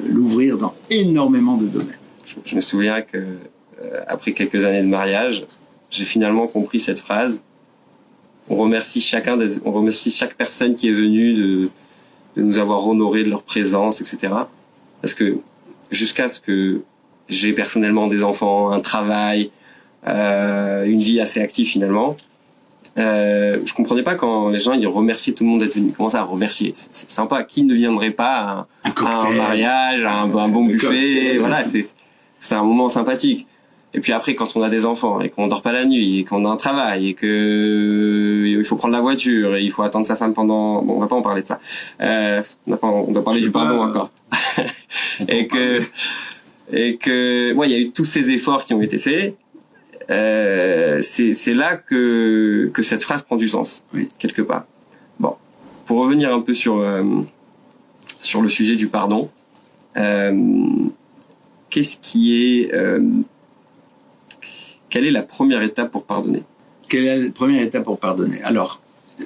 l'ouvrir 0.09 0.57
dans 0.57 0.73
énormément 0.89 1.57
de 1.57 1.67
domaines. 1.67 1.97
Je, 2.45 2.55
me 2.55 2.61
souviens 2.61 3.01
que 3.01 3.17
euh, 3.17 4.01
après 4.07 4.33
quelques 4.33 4.63
années 4.65 4.81
de 4.81 4.87
mariage, 4.87 5.45
j'ai 5.93 6.05
finalement 6.05 6.47
compris 6.47 6.79
cette 6.79 6.99
phrase. 6.99 7.43
On 8.49 8.57
remercie 8.57 8.99
chacun, 8.99 9.37
on 9.63 9.71
remercie 9.71 10.11
chaque 10.11 10.35
personne 10.35 10.75
qui 10.75 10.89
est 10.89 10.93
venue 10.93 11.33
de, 11.33 11.69
de 12.35 12.41
nous 12.41 12.57
avoir 12.57 12.85
honoré 12.87 13.23
de 13.23 13.29
leur 13.29 13.43
présence, 13.43 14.01
etc. 14.01 14.33
Parce 15.01 15.13
que 15.13 15.37
jusqu'à 15.91 16.27
ce 16.27 16.39
que 16.39 16.81
j'ai 17.29 17.53
personnellement 17.53 18.07
des 18.07 18.23
enfants, 18.23 18.71
un 18.71 18.81
travail, 18.81 19.51
euh, 20.07 20.85
une 20.85 20.99
vie 20.99 21.21
assez 21.21 21.39
active 21.39 21.67
finalement, 21.67 22.17
euh, 22.97 23.59
je 23.63 23.73
comprenais 23.73 24.03
pas 24.03 24.15
quand 24.15 24.49
les 24.49 24.59
gens 24.59 24.73
ils 24.73 24.87
remerciaient 24.87 25.33
tout 25.33 25.43
le 25.43 25.49
monde 25.51 25.61
d'être 25.61 25.75
venu. 25.75 25.93
Comment 25.95 26.09
ça 26.09 26.23
remercier? 26.23 26.73
C'est 26.75 27.09
sympa. 27.09 27.43
Qui 27.43 27.63
ne 27.63 27.73
viendrait 27.73 28.11
pas 28.11 28.67
à 28.83 28.89
un, 28.97 29.31
mariage, 29.31 30.03
à 30.03 30.21
un, 30.21 30.27
bon 30.49 30.65
buffet? 30.65 31.37
Voilà, 31.37 31.63
c'est 31.63 31.83
c'est 32.39 32.55
un 32.55 32.63
moment 32.63 32.89
sympathique. 32.89 33.47
Et 33.95 33.99
puis 33.99 34.11
après, 34.11 34.33
quand 34.33 34.55
on 34.55 34.63
a 34.63 34.69
des 34.69 34.85
enfants 34.85 35.21
et 35.21 35.29
qu'on 35.29 35.47
dort 35.47 35.61
pas 35.61 35.71
la 35.71 35.85
nuit 35.85 36.19
et 36.19 36.23
qu'on 36.23 36.45
a 36.45 36.49
un 36.49 36.55
travail 36.55 37.09
et 37.09 37.13
que 37.13 37.27
euh, 37.27 38.47
il 38.47 38.63
faut 38.65 38.75
prendre 38.75 38.93
la 38.93 39.01
voiture 39.01 39.55
et 39.55 39.63
il 39.63 39.71
faut 39.71 39.83
attendre 39.83 40.05
sa 40.05 40.15
femme 40.15 40.33
pendant, 40.33 40.81
bon, 40.81 40.95
on 40.95 40.99
va 40.99 41.07
pas 41.07 41.15
en 41.15 41.21
parler 41.21 41.43
de 41.43 41.47
ça. 41.47 41.59
Euh, 42.01 42.41
on, 42.67 42.75
pas, 42.77 42.87
on 42.87 43.11
doit 43.11 43.23
parler 43.23 43.41
du 43.41 43.51
pardon 43.51 43.81
encore. 43.81 44.09
et 45.27 45.47
que 45.47 45.81
et 46.71 46.97
que, 46.97 47.53
ouais, 47.53 47.69
il 47.69 47.71
y 47.71 47.75
a 47.75 47.79
eu 47.79 47.91
tous 47.91 48.05
ces 48.05 48.31
efforts 48.31 48.63
qui 48.63 48.73
ont 48.73 48.81
été 48.81 48.97
faits. 48.97 49.35
Euh, 50.09 51.01
c'est 51.01 51.53
là 51.53 51.77
que 51.77 52.69
que 52.73 52.81
cette 52.81 53.03
phrase 53.03 53.21
prend 53.21 53.37
du 53.37 53.47
sens 53.47 53.85
oui. 53.93 54.07
quelque 54.19 54.41
part. 54.41 54.65
Bon, 55.19 55.35
pour 55.85 55.99
revenir 55.99 56.33
un 56.33 56.41
peu 56.41 56.53
sur 56.53 56.79
euh, 56.79 57.03
sur 58.21 58.41
le 58.41 58.49
sujet 58.49 58.75
du 58.75 58.87
pardon. 58.87 59.29
Euh, 59.97 60.33
qu'est-ce 61.69 61.97
qui 61.97 62.35
est 62.35 62.73
euh, 62.73 62.99
quelle 64.93 65.07
est 65.07 65.11
la 65.11 65.23
première 65.23 65.63
étape 65.63 65.91
pour 65.91 66.03
pardonner? 66.03 66.43
Quelle 66.87 67.07
est 67.07 67.23
la 67.23 67.31
première 67.31 67.63
étape 67.63 67.83
pour 67.83 67.97
pardonner? 67.97 68.43
Alors, 68.43 68.79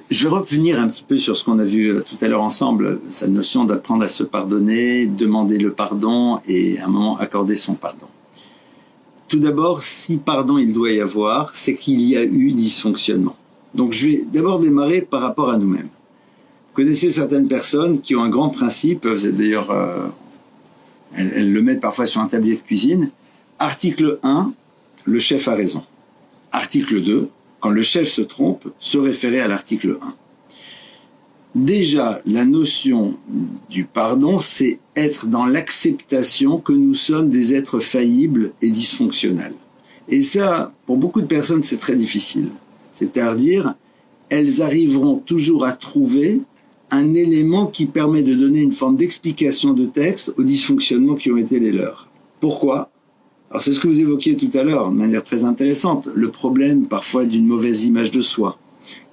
je 0.10 0.24
vais 0.24 0.34
revenir 0.34 0.80
un 0.80 0.88
petit 0.88 1.04
peu 1.04 1.18
sur 1.18 1.36
ce 1.36 1.44
qu'on 1.44 1.60
a 1.60 1.66
vu 1.66 1.88
euh, 1.88 2.06
tout 2.10 2.16
à 2.24 2.30
l'heure 2.30 2.42
ensemble, 2.42 3.02
cette 3.10 3.32
notion 3.32 3.66
d'apprendre 3.66 4.06
à 4.06 4.08
se 4.08 4.24
pardonner, 4.24 5.08
demander 5.08 5.58
le 5.58 5.74
pardon 5.74 6.40
et 6.48 6.80
à 6.80 6.86
un 6.86 6.88
moment 6.88 7.18
accorder 7.18 7.58
son 7.58 7.76
pardon. 7.76 8.06
Tout 9.28 9.40
d'abord, 9.40 9.84
si 9.84 10.16
pardon 10.16 10.58
il 10.58 10.72
doit 10.72 10.94
y 10.94 11.02
avoir, 11.02 11.54
c'est 11.54 11.76
qu'il 11.76 12.00
y 12.00 12.16
a 12.16 12.24
eu 12.24 12.54
dysfonctionnement. 12.54 13.36
Donc 13.76 13.92
je 13.92 14.08
vais 14.08 14.26
d'abord 14.32 14.62
démarrer 14.62 15.02
par 15.02 15.20
rapport 15.20 15.50
à 15.50 15.58
nous-mêmes. 15.58 15.90
Vous 16.70 16.76
connaissez 16.76 17.10
certaines 17.10 17.50
personnes 17.50 18.00
qui 18.00 18.16
ont 18.16 18.24
un 18.24 18.30
grand 18.30 18.52
principe, 18.52 19.06
euh, 19.06 20.08
elles 21.14 21.52
le 21.52 21.62
mettent 21.62 21.82
parfois 21.82 22.06
sur 22.06 22.22
un 22.22 22.28
tablier 22.28 22.56
de 22.56 22.62
cuisine. 22.62 23.10
Article 23.60 24.20
1, 24.24 24.54
le 25.08 25.20
chef 25.20 25.48
a 25.48 25.56
raison. 25.56 25.84
Article 26.52 27.02
2, 27.02 27.30
quand 27.62 27.70
le 27.70 27.82
chef 27.82 28.08
se 28.10 28.22
trompe, 28.22 28.68
se 28.78 28.98
référer 28.98 29.40
à 29.40 29.48
l'article 29.48 29.98
1. 30.02 30.14
Déjà, 31.56 32.22
la 32.26 32.46
notion 32.46 33.16
du 33.70 33.86
pardon, 33.86 34.38
c'est 34.38 34.80
être 34.96 35.26
dans 35.28 35.46
l'acceptation 35.46 36.60
que 36.60 36.74
nous 36.74 36.94
sommes 36.94 37.30
des 37.30 37.56
êtres 37.56 37.80
faillibles 37.80 38.52
et 38.62 38.70
dysfonctionnels. 38.70 39.56
Et 40.10 40.22
ça, 40.22 40.74
pour 40.86 40.98
beaucoup 40.98 41.22
de 41.22 41.26
personnes, 41.26 41.64
c'est 41.64 41.80
très 41.80 41.96
difficile. 41.96 42.50
C'est-à-dire, 42.94 43.76
elles 44.30 44.62
arriveront 44.62 45.18
toujours 45.18 45.66
à 45.66 45.72
trouver 45.72 46.42
un 46.92 47.14
élément 47.14 47.68
qui 47.68 47.86
permet 47.86 48.24
de 48.24 48.36
donner 48.36 48.62
une 48.62 48.72
forme 48.72 48.98
d'explication 48.98 49.74
de 49.74 49.86
texte 49.86 50.34
aux 50.38 50.44
dysfonctionnements 50.44 51.16
qui 51.16 51.32
ont 51.32 51.38
été 51.38 51.60
les 51.60 51.72
leurs. 51.72 52.10
Pourquoi? 52.40 52.92
Alors 53.50 53.62
c'est 53.62 53.72
ce 53.72 53.80
que 53.80 53.88
vous 53.88 54.00
évoquiez 54.00 54.36
tout 54.36 54.50
à 54.58 54.63
l'heure, 54.63 54.89
de 54.89 54.96
manière 54.96 55.24
très 55.24 55.44
intéressante, 55.46 56.08
le 56.13 56.30
problème 56.30 56.86
parfois 56.86 57.25
d'une 57.25 57.46
mauvaise 57.46 57.86
image 57.86 58.12
de 58.12 58.22
soi, 58.22 58.58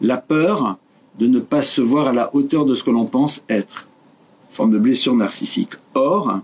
la 0.01 0.17
peur 0.17 0.79
de 1.19 1.27
ne 1.27 1.39
pas 1.39 1.63
se 1.63 1.81
voir 1.81 2.09
à 2.09 2.13
la 2.13 2.35
hauteur 2.35 2.65
de 2.65 2.75
ce 2.75 2.83
que 2.83 2.91
l'on 2.91 3.05
pense 3.05 3.45
être, 3.49 3.89
forme 4.49 4.73
de 4.73 4.79
blessure 4.79 5.15
narcissique. 5.15 5.75
Or, 5.95 6.41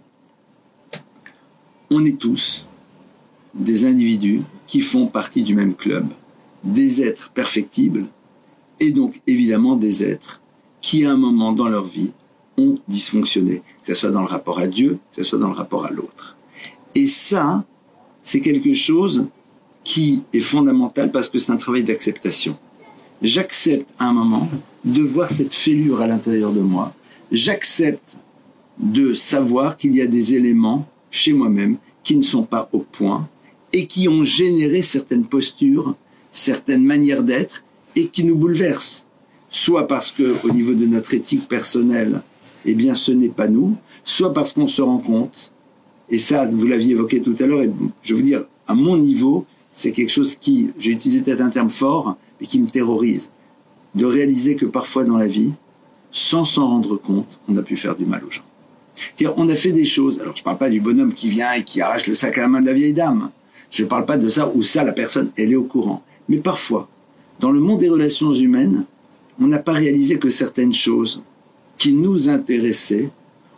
on 1.90 2.04
est 2.04 2.18
tous 2.18 2.68
des 3.54 3.84
individus 3.84 4.42
qui 4.68 4.80
font 4.80 5.08
partie 5.08 5.42
du 5.42 5.56
même 5.56 5.74
club, 5.74 6.06
des 6.62 7.02
êtres 7.02 7.30
perfectibles, 7.30 8.06
et 8.78 8.92
donc 8.92 9.20
évidemment 9.26 9.74
des 9.74 10.04
êtres 10.04 10.40
qui 10.80 11.04
à 11.04 11.10
un 11.10 11.16
moment 11.16 11.52
dans 11.52 11.68
leur 11.68 11.84
vie 11.84 12.12
ont 12.56 12.78
dysfonctionné, 12.86 13.62
que 13.80 13.86
ce 13.86 13.94
soit 13.94 14.10
dans 14.10 14.22
le 14.22 14.28
rapport 14.28 14.60
à 14.60 14.68
Dieu, 14.68 14.98
que 15.10 15.16
ce 15.16 15.22
soit 15.24 15.38
dans 15.38 15.48
le 15.48 15.54
rapport 15.54 15.84
à 15.84 15.90
l'autre. 15.90 16.36
Et 16.94 17.08
ça, 17.08 17.64
c'est 18.22 18.40
quelque 18.40 18.74
chose 18.74 19.28
qui 19.84 20.22
est 20.32 20.40
fondamental 20.40 21.10
parce 21.10 21.28
que 21.28 21.38
c'est 21.38 21.52
un 21.52 21.56
travail 21.56 21.84
d'acceptation. 21.84 22.56
J'accepte 23.22 23.88
à 23.98 24.06
un 24.06 24.12
moment 24.12 24.48
de 24.84 25.02
voir 25.02 25.30
cette 25.30 25.54
fêlure 25.54 26.00
à 26.00 26.06
l'intérieur 26.06 26.52
de 26.52 26.60
moi. 26.60 26.94
J'accepte 27.32 28.16
de 28.78 29.14
savoir 29.14 29.76
qu'il 29.76 29.94
y 29.94 30.00
a 30.00 30.06
des 30.06 30.34
éléments 30.34 30.88
chez 31.10 31.32
moi-même 31.32 31.76
qui 32.02 32.16
ne 32.16 32.22
sont 32.22 32.44
pas 32.44 32.68
au 32.72 32.80
point 32.80 33.28
et 33.72 33.86
qui 33.86 34.08
ont 34.08 34.24
généré 34.24 34.82
certaines 34.82 35.24
postures, 35.24 35.94
certaines 36.30 36.84
manières 36.84 37.22
d'être 37.22 37.62
et 37.94 38.06
qui 38.06 38.24
nous 38.24 38.36
bouleversent. 38.36 39.06
Soit 39.48 39.86
parce 39.86 40.12
que, 40.12 40.36
au 40.44 40.52
niveau 40.52 40.74
de 40.74 40.86
notre 40.86 41.12
éthique 41.12 41.48
personnelle, 41.48 42.22
eh 42.64 42.74
bien, 42.74 42.94
ce 42.94 43.10
n'est 43.12 43.28
pas 43.28 43.48
nous, 43.48 43.76
soit 44.04 44.32
parce 44.32 44.52
qu'on 44.52 44.66
se 44.66 44.80
rend 44.80 44.98
compte 44.98 45.52
et 46.10 46.18
ça, 46.18 46.46
vous 46.46 46.66
l'aviez 46.66 46.92
évoqué 46.92 47.20
tout 47.20 47.36
à 47.38 47.46
l'heure, 47.46 47.62
et 47.62 47.70
je 48.02 48.14
veux 48.14 48.22
dire, 48.22 48.44
à 48.66 48.74
mon 48.74 48.96
niveau, 48.96 49.46
c'est 49.72 49.92
quelque 49.92 50.10
chose 50.10 50.34
qui, 50.34 50.70
j'ai 50.78 50.90
utilisé 50.90 51.20
peut-être 51.20 51.40
un 51.40 51.50
terme 51.50 51.70
fort, 51.70 52.16
mais 52.40 52.46
qui 52.46 52.58
me 52.58 52.68
terrorise. 52.68 53.30
De 53.94 54.04
réaliser 54.04 54.56
que 54.56 54.66
parfois 54.66 55.04
dans 55.04 55.16
la 55.16 55.26
vie, 55.26 55.52
sans 56.10 56.44
s'en 56.44 56.68
rendre 56.68 56.96
compte, 56.96 57.40
on 57.48 57.56
a 57.56 57.62
pu 57.62 57.76
faire 57.76 57.96
du 57.96 58.04
mal 58.04 58.22
aux 58.24 58.30
gens. 58.30 58.42
C'est-à-dire, 59.14 59.34
on 59.38 59.48
a 59.48 59.54
fait 59.54 59.72
des 59.72 59.86
choses. 59.86 60.20
Alors, 60.20 60.34
je 60.34 60.42
ne 60.42 60.44
parle 60.44 60.58
pas 60.58 60.70
du 60.70 60.80
bonhomme 60.80 61.14
qui 61.14 61.28
vient 61.28 61.52
et 61.52 61.64
qui 61.64 61.80
arrache 61.80 62.06
le 62.06 62.14
sac 62.14 62.38
à 62.38 62.42
la 62.42 62.48
main 62.48 62.60
de 62.60 62.66
la 62.66 62.72
vieille 62.72 62.92
dame. 62.92 63.30
Je 63.70 63.84
ne 63.84 63.88
parle 63.88 64.04
pas 64.04 64.18
de 64.18 64.28
ça 64.28 64.50
où 64.54 64.62
ça, 64.62 64.84
la 64.84 64.92
personne, 64.92 65.30
elle 65.36 65.52
est 65.52 65.56
au 65.56 65.64
courant. 65.64 66.02
Mais 66.28 66.38
parfois, 66.38 66.88
dans 67.38 67.52
le 67.52 67.60
monde 67.60 67.80
des 67.80 67.88
relations 67.88 68.32
humaines, 68.32 68.84
on 69.40 69.46
n'a 69.46 69.58
pas 69.58 69.72
réalisé 69.72 70.18
que 70.18 70.28
certaines 70.28 70.72
choses 70.72 71.22
qui 71.78 71.92
nous 71.92 72.28
intéressaient 72.28 73.10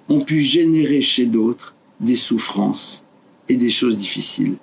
ont 0.08 0.20
pu 0.20 0.40
générer 0.40 1.00
chez 1.00 1.26
d'autres 1.26 1.74
des 2.00 2.16
souffrances 2.16 3.04
et 3.48 3.56
des 3.56 3.70
choses 3.70 3.96
difficiles. 3.96 4.56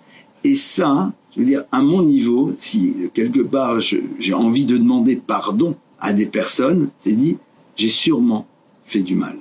Et 0.43 0.55
ça, 0.55 1.12
je 1.33 1.39
veux 1.39 1.45
dire, 1.45 1.63
à 1.71 1.81
mon 1.81 2.01
niveau, 2.01 2.53
si 2.57 2.95
quelque 3.13 3.41
part 3.41 3.79
j'ai 3.79 4.33
envie 4.33 4.65
de 4.65 4.77
demander 4.77 5.15
pardon 5.15 5.75
à 6.00 6.13
des 6.13 6.25
personnes, 6.25 6.89
c'est 7.00 7.13
dit, 7.13 7.38
j'ai 7.75 7.88
sûrement 7.88 8.45
fait 8.83 9.01
du 9.01 9.15
mal. 9.15 9.38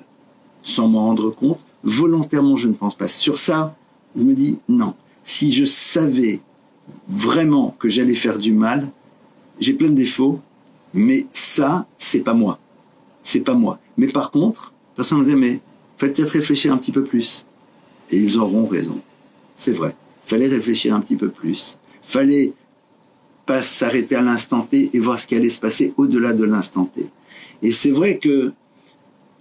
Sans 0.63 0.89
m'en 0.89 1.07
rendre 1.07 1.31
compte, 1.31 1.61
volontairement, 1.83 2.57
je 2.57 2.69
ne 2.69 2.75
pense 2.75 2.95
pas. 2.95 3.09
Sur 3.09 3.39
ça, 3.39 3.77
je 4.17 4.23
me 4.23 4.35
dis, 4.35 4.59
non. 4.69 4.95
Si 5.25 5.53
je 5.53 5.65
savais 5.65 6.41
vraiment 7.09 7.75
que 7.79 7.89
j'allais 7.89 8.15
faire 8.15 8.39
du 8.39 8.53
mal, 8.53 8.89
j'ai 9.61 9.73
plein 9.73 9.89
de 9.89 9.95
défauts, 9.95 10.41
mais 10.95 11.27
ça, 11.33 11.87
c'est 11.97 12.21
pas 12.21 12.35
moi. 12.35 12.59
C'est 13.23 13.41
pas 13.41 13.55
moi. 13.55 13.79
Mais 13.97 14.07
par 14.07 14.31
contre, 14.31 14.73
personne 14.95 15.19
me 15.19 15.25
dit, 15.25 15.37
mais 15.37 15.61
faites 15.97 16.15
peut-être 16.15 16.31
réfléchir 16.31 16.73
un 16.73 16.79
petit 16.79 16.93
peu 16.93 17.05
plus. 17.05 17.47
Et 18.11 18.19
ils 18.19 18.39
auront 18.39 18.67
raison. 18.67 19.01
C'est 19.55 19.73
vrai. 19.73 19.95
Fallait 20.25 20.49
réfléchir 20.49 20.95
un 20.95 21.01
petit 21.01 21.17
peu 21.17 21.29
plus. 21.29 21.79
Fallait 22.03 22.53
pas 23.47 23.63
s'arrêter 23.63 24.15
à 24.15 24.23
l'instant 24.23 24.61
T 24.61 24.91
et 24.93 24.99
voir 24.99 25.19
ce 25.19 25.27
qui 25.27 25.35
allait 25.35 25.49
se 25.49 25.61
passer 25.61 25.95
au-delà 25.97 26.33
de 26.33 26.45
l'instant 26.45 26.85
T. 26.85 27.07
Et 27.63 27.71
c'est 27.71 27.91
vrai 27.91 28.19
que 28.19 28.53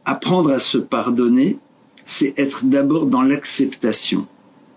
apprendre 0.05 0.51
à 0.51 0.59
se 0.59 0.77
pardonner, 0.77 1.57
c'est 2.05 2.37
être 2.39 2.63
d'abord 2.63 3.05
dans 3.05 3.21
l'acceptation 3.21 4.25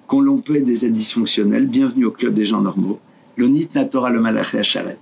qu'on 0.09 0.21
l'on 0.21 0.39
peut 0.39 0.61
des 0.61 0.85
êtres 0.85 0.95
dysfonctionnels. 0.95 1.67
Bienvenue 1.67 2.07
au 2.07 2.11
club 2.11 2.35
des 2.35 2.45
gens 2.45 2.61
normaux. 2.61 2.99
L'onit 3.37 3.69
na 3.75 3.85
Torah 3.85 4.11
le 4.11 4.21
malaché 4.21 4.65
charet. 4.65 4.99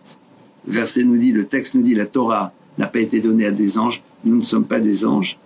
Le 0.66 0.74
verset 0.74 1.04
nous 1.04 1.16
dit, 1.16 1.32
le 1.32 1.46
texte 1.46 1.74
nous 1.74 1.82
dit, 1.82 1.94
la 1.94 2.04
Torah 2.04 2.52
n'a 2.76 2.86
pas 2.86 3.00
été 3.00 3.20
donnée 3.20 3.46
à 3.46 3.50
des 3.50 3.78
anges. 3.78 4.02
Nous 4.24 4.36
ne 4.36 4.44
sommes 4.44 4.66
pas 4.66 4.80
des 4.80 5.06
anges. 5.06 5.38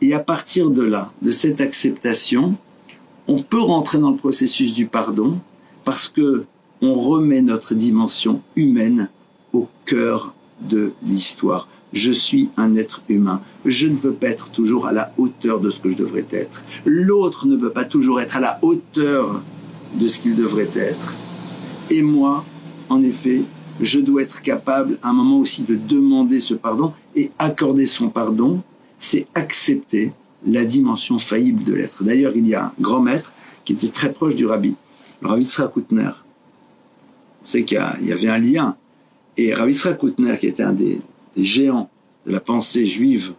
Et 0.00 0.14
à 0.14 0.18
partir 0.18 0.70
de 0.70 0.82
là, 0.82 1.12
de 1.20 1.30
cette 1.30 1.60
acceptation, 1.60 2.56
on 3.28 3.42
peut 3.42 3.60
rentrer 3.60 3.98
dans 3.98 4.10
le 4.10 4.16
processus 4.16 4.72
du 4.72 4.86
pardon 4.86 5.38
parce 5.84 6.08
que 6.08 6.44
on 6.80 6.94
remet 6.94 7.42
notre 7.42 7.74
dimension 7.74 8.42
humaine 8.56 9.08
au 9.52 9.68
cœur 9.84 10.34
de 10.60 10.92
l'histoire. 11.02 11.68
Je 11.92 12.10
suis 12.10 12.48
un 12.56 12.74
être 12.74 13.02
humain. 13.08 13.40
Je 13.64 13.86
ne 13.86 13.96
peux 13.96 14.12
pas 14.12 14.28
être 14.28 14.50
toujours 14.50 14.86
à 14.86 14.92
la 14.92 15.12
hauteur 15.16 15.60
de 15.60 15.70
ce 15.70 15.80
que 15.80 15.90
je 15.90 15.96
devrais 15.96 16.26
être. 16.32 16.64
L'autre 16.84 17.46
ne 17.46 17.56
peut 17.56 17.70
pas 17.70 17.84
toujours 17.84 18.20
être 18.20 18.36
à 18.36 18.40
la 18.40 18.58
hauteur 18.62 19.42
de 19.94 20.08
ce 20.08 20.18
qu'il 20.18 20.34
devrait 20.34 20.70
être. 20.74 21.14
Et 21.90 22.02
moi, 22.02 22.44
en 22.88 23.02
effet, 23.02 23.42
je 23.80 24.00
dois 24.00 24.22
être 24.22 24.42
capable 24.42 24.98
à 25.02 25.10
un 25.10 25.12
moment 25.12 25.38
aussi 25.38 25.62
de 25.62 25.76
demander 25.76 26.40
ce 26.40 26.54
pardon 26.54 26.92
et 27.14 27.30
accorder 27.38 27.86
son 27.86 28.08
pardon, 28.08 28.62
c'est 28.98 29.26
accepter 29.34 30.12
la 30.46 30.64
dimension 30.64 31.18
faillible 31.18 31.64
de 31.64 31.74
l'être. 31.74 32.04
D'ailleurs, 32.04 32.32
il 32.34 32.46
y 32.46 32.54
a 32.54 32.66
un 32.66 32.72
grand 32.80 33.00
maître 33.00 33.32
qui 33.64 33.74
était 33.74 33.88
très 33.88 34.12
proche 34.12 34.34
du 34.34 34.46
rabbi, 34.46 34.74
le 35.20 35.28
rabbi 35.28 35.48
Koutner. 35.72 36.10
On 37.42 37.46
sait 37.46 37.64
qu'il 37.64 37.78
y, 38.02 38.12
avait 38.12 38.28
un 38.28 38.38
lien. 38.38 38.76
Et 39.36 39.54
Rabbi 39.54 39.76
Koutner, 39.98 40.36
qui 40.38 40.46
était 40.46 40.62
un 40.62 40.72
des, 40.72 41.00
géants 41.36 41.88
de 42.26 42.32
la 42.32 42.40
pensée 42.40 42.84
juive 42.84 43.32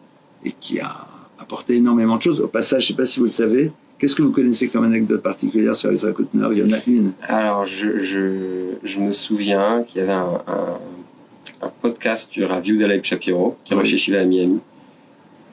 et 0.43 0.53
qui 0.59 0.79
a 0.79 1.07
apporté 1.39 1.75
énormément 1.75 2.17
de 2.17 2.21
choses, 2.21 2.41
au 2.41 2.47
passage, 2.47 2.87
je 2.87 2.93
ne 2.93 2.97
sais 2.97 3.01
pas 3.01 3.05
si 3.05 3.19
vous 3.19 3.25
le 3.25 3.31
savez, 3.31 3.71
Qu'est-ce 4.03 4.15
que 4.15 4.21
vous 4.21 4.33
connaissez 4.33 4.67
comme 4.67 4.83
anecdote 4.83 5.21
particulière 5.21 5.77
sur 5.77 5.89
Ezra 5.89 6.11
Koutner 6.11 6.45
Il 6.51 6.57
y 6.57 6.63
en 6.63 6.75
a 6.75 6.81
une. 6.87 7.13
Alors, 7.21 7.63
je, 7.63 7.99
je, 7.99 8.73
je 8.83 8.99
me 8.99 9.13
souviens 9.13 9.83
qu'il 9.83 10.01
y 10.01 10.03
avait 10.03 10.11
un, 10.11 10.41
un, 10.45 11.67
un, 11.67 11.71
podcast 11.81 12.29
du 12.29 12.43
Rav 12.43 12.65
Leib 12.67 13.01
Shapiro, 13.01 13.55
qui 13.63 13.73
est 13.73 13.85
chez 13.85 13.95
Shiva 13.95 14.19
à 14.19 14.25
Miami. 14.25 14.59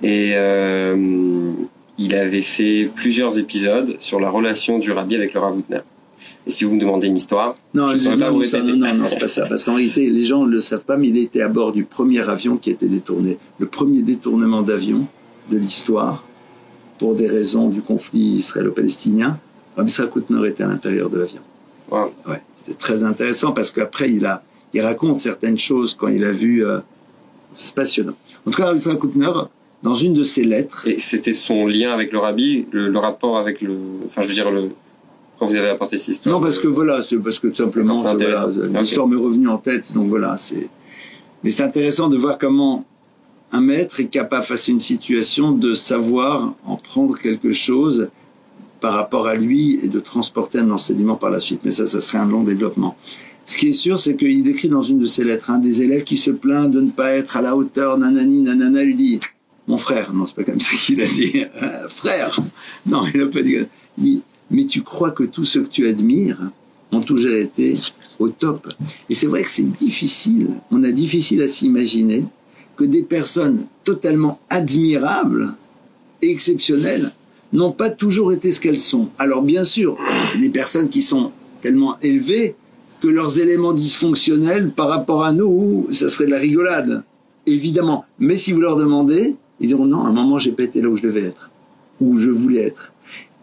Et 0.02 0.32
euh, 0.34 1.52
il 1.98 2.14
avait 2.14 2.42
fait 2.42 2.90
plusieurs 2.94 3.38
épisodes 3.38 3.96
sur 3.98 4.20
la 4.20 4.30
relation 4.30 4.78
du 4.78 4.92
Rabbi 4.92 5.16
avec 5.16 5.34
le 5.34 5.40
Rav 5.40 5.54
Koutner. 5.54 5.80
Et 6.46 6.50
si 6.50 6.64
vous 6.64 6.74
me 6.74 6.80
demandez 6.80 7.06
une 7.06 7.16
histoire, 7.16 7.56
non, 7.74 7.96
je 7.96 8.08
ne 8.08 8.16
pas 8.16 8.30
vous 8.30 8.42
Non, 8.42 8.76
non, 8.76 8.94
non, 8.94 9.06
c'est 9.10 9.18
pas 9.18 9.28
ça. 9.28 9.46
Parce 9.46 9.64
qu'en 9.64 9.74
réalité, 9.74 10.08
les 10.08 10.24
gens 10.24 10.44
ne 10.44 10.50
le 10.50 10.60
savent 10.60 10.84
pas, 10.84 10.96
mais 10.96 11.08
il 11.08 11.18
était 11.18 11.42
à 11.42 11.48
bord 11.48 11.72
du 11.72 11.84
premier 11.84 12.26
avion 12.28 12.56
qui 12.56 12.70
a 12.70 12.72
été 12.72 12.88
détourné. 12.88 13.36
Le 13.58 13.66
premier 13.66 14.02
détournement 14.02 14.62
d'avion 14.62 15.06
de 15.50 15.58
l'histoire 15.58 16.24
pour 16.98 17.14
des 17.14 17.26
raisons 17.26 17.68
du 17.68 17.82
conflit 17.82 18.36
israélo-palestinien, 18.36 19.38
Rabbi 19.76 19.92
Koutner 20.10 20.48
était 20.48 20.62
à 20.62 20.68
l'intérieur 20.68 21.10
de 21.10 21.18
l'avion. 21.18 21.40
Wow. 21.90 22.12
Ouais, 22.26 22.40
c'était 22.56 22.78
très 22.78 23.02
intéressant 23.02 23.52
parce 23.52 23.70
qu'après 23.70 24.10
il 24.10 24.24
a, 24.24 24.42
il 24.72 24.80
raconte 24.80 25.18
certaines 25.20 25.58
choses 25.58 25.94
quand 25.94 26.08
il 26.08 26.24
a 26.24 26.32
vu. 26.32 26.64
Euh, 26.64 26.78
c'est 27.56 27.74
passionnant. 27.74 28.14
En 28.46 28.50
tout 28.50 28.56
cas, 28.56 28.66
Rabbi 28.66 28.82
Koutner, 28.98 29.30
dans 29.82 29.94
une 29.94 30.14
de 30.14 30.22
ses 30.22 30.44
lettres. 30.44 30.86
Et 30.86 30.98
c'était 30.98 31.34
son 31.34 31.66
lien 31.66 31.92
avec 31.92 32.12
le 32.12 32.18
rabbi, 32.18 32.66
le, 32.70 32.96
rapport 32.98 33.38
avec 33.38 33.60
le, 33.60 33.76
enfin 34.06 34.22
je 34.22 34.28
veux 34.28 34.34
dire 34.34 34.50
le. 34.50 34.70
Quand 35.38 35.46
vous 35.46 35.56
avez 35.56 35.70
apporté 35.70 35.96
cette 35.96 36.16
histoire. 36.16 36.36
Non, 36.36 36.42
parce 36.42 36.58
que 36.58 36.68
voilà, 36.68 37.02
c'est 37.02 37.16
parce 37.16 37.38
que 37.38 37.48
tout 37.48 37.56
simplement, 37.56 37.96
l'histoire 38.78 39.08
m'est 39.08 39.16
revenue 39.16 39.48
en 39.48 39.56
tête, 39.56 39.92
donc 39.94 40.08
voilà, 40.08 40.36
c'est. 40.36 40.68
Mais 41.42 41.48
c'est 41.48 41.62
intéressant 41.62 42.10
de 42.10 42.18
voir 42.18 42.36
comment 42.36 42.84
un 43.50 43.62
maître 43.62 44.00
est 44.00 44.08
capable, 44.08 44.44
face 44.44 44.68
à 44.68 44.72
une 44.72 44.78
situation, 44.78 45.52
de 45.52 45.72
savoir 45.72 46.54
en 46.66 46.76
prendre 46.76 47.18
quelque 47.18 47.52
chose 47.52 48.10
par 48.80 48.92
rapport 48.94 49.26
à 49.26 49.34
lui 49.34 49.78
et 49.82 49.88
de 49.88 49.98
transporter 49.98 50.58
un 50.58 50.70
enseignement 50.70 51.16
par 51.16 51.30
la 51.30 51.40
suite. 51.40 51.62
Mais 51.64 51.70
ça, 51.70 51.86
ça 51.86 52.00
serait 52.00 52.18
un 52.18 52.28
long 52.28 52.42
développement. 52.42 52.96
Ce 53.46 53.56
qui 53.56 53.68
est 53.68 53.72
sûr, 53.72 53.98
c'est 53.98 54.16
qu'il 54.16 54.46
écrit 54.46 54.68
dans 54.68 54.82
une 54.82 54.98
de 54.98 55.06
ses 55.06 55.24
lettres, 55.24 55.50
un 55.50 55.58
des 55.58 55.82
élèves 55.82 56.04
qui 56.04 56.16
se 56.16 56.30
plaint 56.30 56.70
de 56.70 56.80
ne 56.80 56.90
pas 56.90 57.12
être 57.12 57.36
à 57.36 57.42
la 57.42 57.56
hauteur, 57.56 57.98
nanani, 57.98 58.42
nanana, 58.42 58.82
lui 58.82 58.94
dit, 58.94 59.20
mon 59.70 59.76
frère, 59.76 60.12
non, 60.12 60.26
c'est 60.26 60.34
pas 60.34 60.42
comme 60.42 60.58
ça 60.58 60.76
qu'il 60.76 61.00
a 61.00 61.06
dit, 61.06 61.44
frère, 61.86 62.40
non, 62.86 63.04
il 63.14 63.20
n'a 63.20 63.26
pas 63.26 63.40
dit, 63.40 63.58
dit, 63.96 64.22
mais 64.50 64.66
tu 64.66 64.82
crois 64.82 65.12
que 65.12 65.22
tous 65.22 65.44
ceux 65.44 65.62
que 65.62 65.68
tu 65.68 65.86
admires 65.86 66.50
ont 66.90 67.00
toujours 67.00 67.30
été 67.30 67.78
au 68.18 68.30
top. 68.30 68.66
Et 69.08 69.14
c'est 69.14 69.28
vrai 69.28 69.42
que 69.42 69.48
c'est 69.48 69.70
difficile, 69.70 70.48
on 70.72 70.82
a 70.82 70.90
difficile 70.90 71.40
à 71.42 71.48
s'imaginer 71.48 72.24
que 72.76 72.82
des 72.82 73.04
personnes 73.04 73.68
totalement 73.84 74.40
admirables 74.50 75.54
et 76.20 76.30
exceptionnelles 76.32 77.12
n'ont 77.52 77.70
pas 77.70 77.90
toujours 77.90 78.32
été 78.32 78.50
ce 78.50 78.60
qu'elles 78.60 78.80
sont. 78.80 79.08
Alors 79.18 79.42
bien 79.42 79.62
sûr, 79.62 79.96
il 80.34 80.38
a 80.38 80.40
des 80.40 80.50
personnes 80.50 80.88
qui 80.88 81.02
sont 81.02 81.30
tellement 81.60 81.96
élevées 82.00 82.56
que 83.00 83.06
leurs 83.06 83.38
éléments 83.38 83.72
dysfonctionnels 83.72 84.72
par 84.72 84.88
rapport 84.88 85.24
à 85.24 85.32
nous, 85.32 85.86
ça 85.92 86.08
serait 86.08 86.26
de 86.26 86.32
la 86.32 86.38
rigolade, 86.38 87.04
évidemment. 87.46 88.04
Mais 88.18 88.36
si 88.36 88.50
vous 88.52 88.60
leur 88.60 88.76
demandez, 88.76 89.36
ils 89.60 89.68
diront 89.68 89.86
non, 89.86 90.04
à 90.04 90.08
un 90.08 90.12
moment 90.12 90.38
j'ai 90.38 90.52
pas 90.52 90.64
été 90.64 90.80
là 90.80 90.88
où 90.88 90.96
je 90.96 91.02
devais 91.02 91.22
être, 91.22 91.50
où 92.00 92.18
je 92.18 92.30
voulais 92.30 92.62
être. 92.62 92.92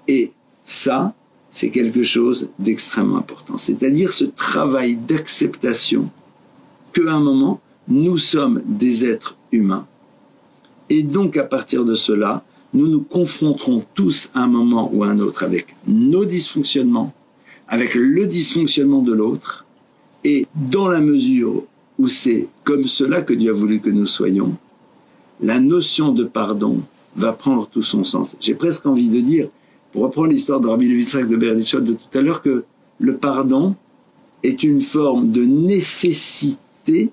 Et 0.08 0.32
ça, 0.64 1.14
c'est 1.52 1.70
quelque 1.70 2.04
chose 2.04 2.50
d'extrêmement 2.60 3.18
important. 3.18 3.58
C'est-à-dire 3.58 4.12
ce 4.12 4.26
travail 4.26 4.96
d'acceptation 4.96 6.10
qu'à 6.94 7.14
un 7.14 7.20
moment, 7.20 7.62
nous 7.88 8.18
sommes 8.18 8.62
des 8.66 9.06
êtres 9.06 9.38
humains. 9.52 9.88
Et 10.90 11.04
donc 11.04 11.38
à 11.38 11.44
partir 11.44 11.86
de 11.86 11.96
cela, 11.96 12.44
nous 12.74 12.88
nous 12.88 13.02
confronterons 13.02 13.84
tous 13.94 14.30
à 14.34 14.44
un 14.44 14.48
moment 14.48 14.90
ou 14.94 15.04
à 15.04 15.08
un 15.08 15.20
autre 15.20 15.44
avec 15.44 15.76
nos 15.88 16.26
dysfonctionnements, 16.26 17.14
avec 17.68 17.96
le 17.96 18.26
dysfonctionnement 18.28 19.02
de 19.02 19.14
l'autre, 19.14 19.66
et 20.24 20.46
dans 20.56 20.88
la 20.88 21.00
mesure 21.00 21.64
où 21.98 22.08
c'est 22.08 22.48
comme 22.64 22.86
cela 22.86 23.22
que 23.22 23.34
Dieu 23.34 23.52
a 23.52 23.54
voulu 23.54 23.80
que 23.80 23.90
nous 23.90 24.06
soyons, 24.06 24.58
la 25.42 25.60
notion 25.60 26.12
de 26.12 26.24
pardon 26.24 26.82
va 27.16 27.34
prendre 27.34 27.68
tout 27.68 27.84
son 27.84 28.04
sens. 28.04 28.38
J'ai 28.40 28.56
presque 28.56 28.86
envie 28.86 29.10
de 29.10 29.20
dire, 29.20 29.50
pour 29.92 30.04
reprendre 30.04 30.30
l'histoire 30.30 30.60
de 30.60 30.68
Rabbi 30.68 30.88
de 30.88 31.36
Berdichot 31.36 31.80
de 31.80 31.94
tout 31.94 32.18
à 32.18 32.22
l'heure, 32.22 32.42
que 32.42 32.64
le 33.00 33.18
pardon 33.18 33.76
est 34.44 34.64
une 34.64 34.82
forme 34.82 35.32
de 35.32 35.44
nécessité 35.44 37.12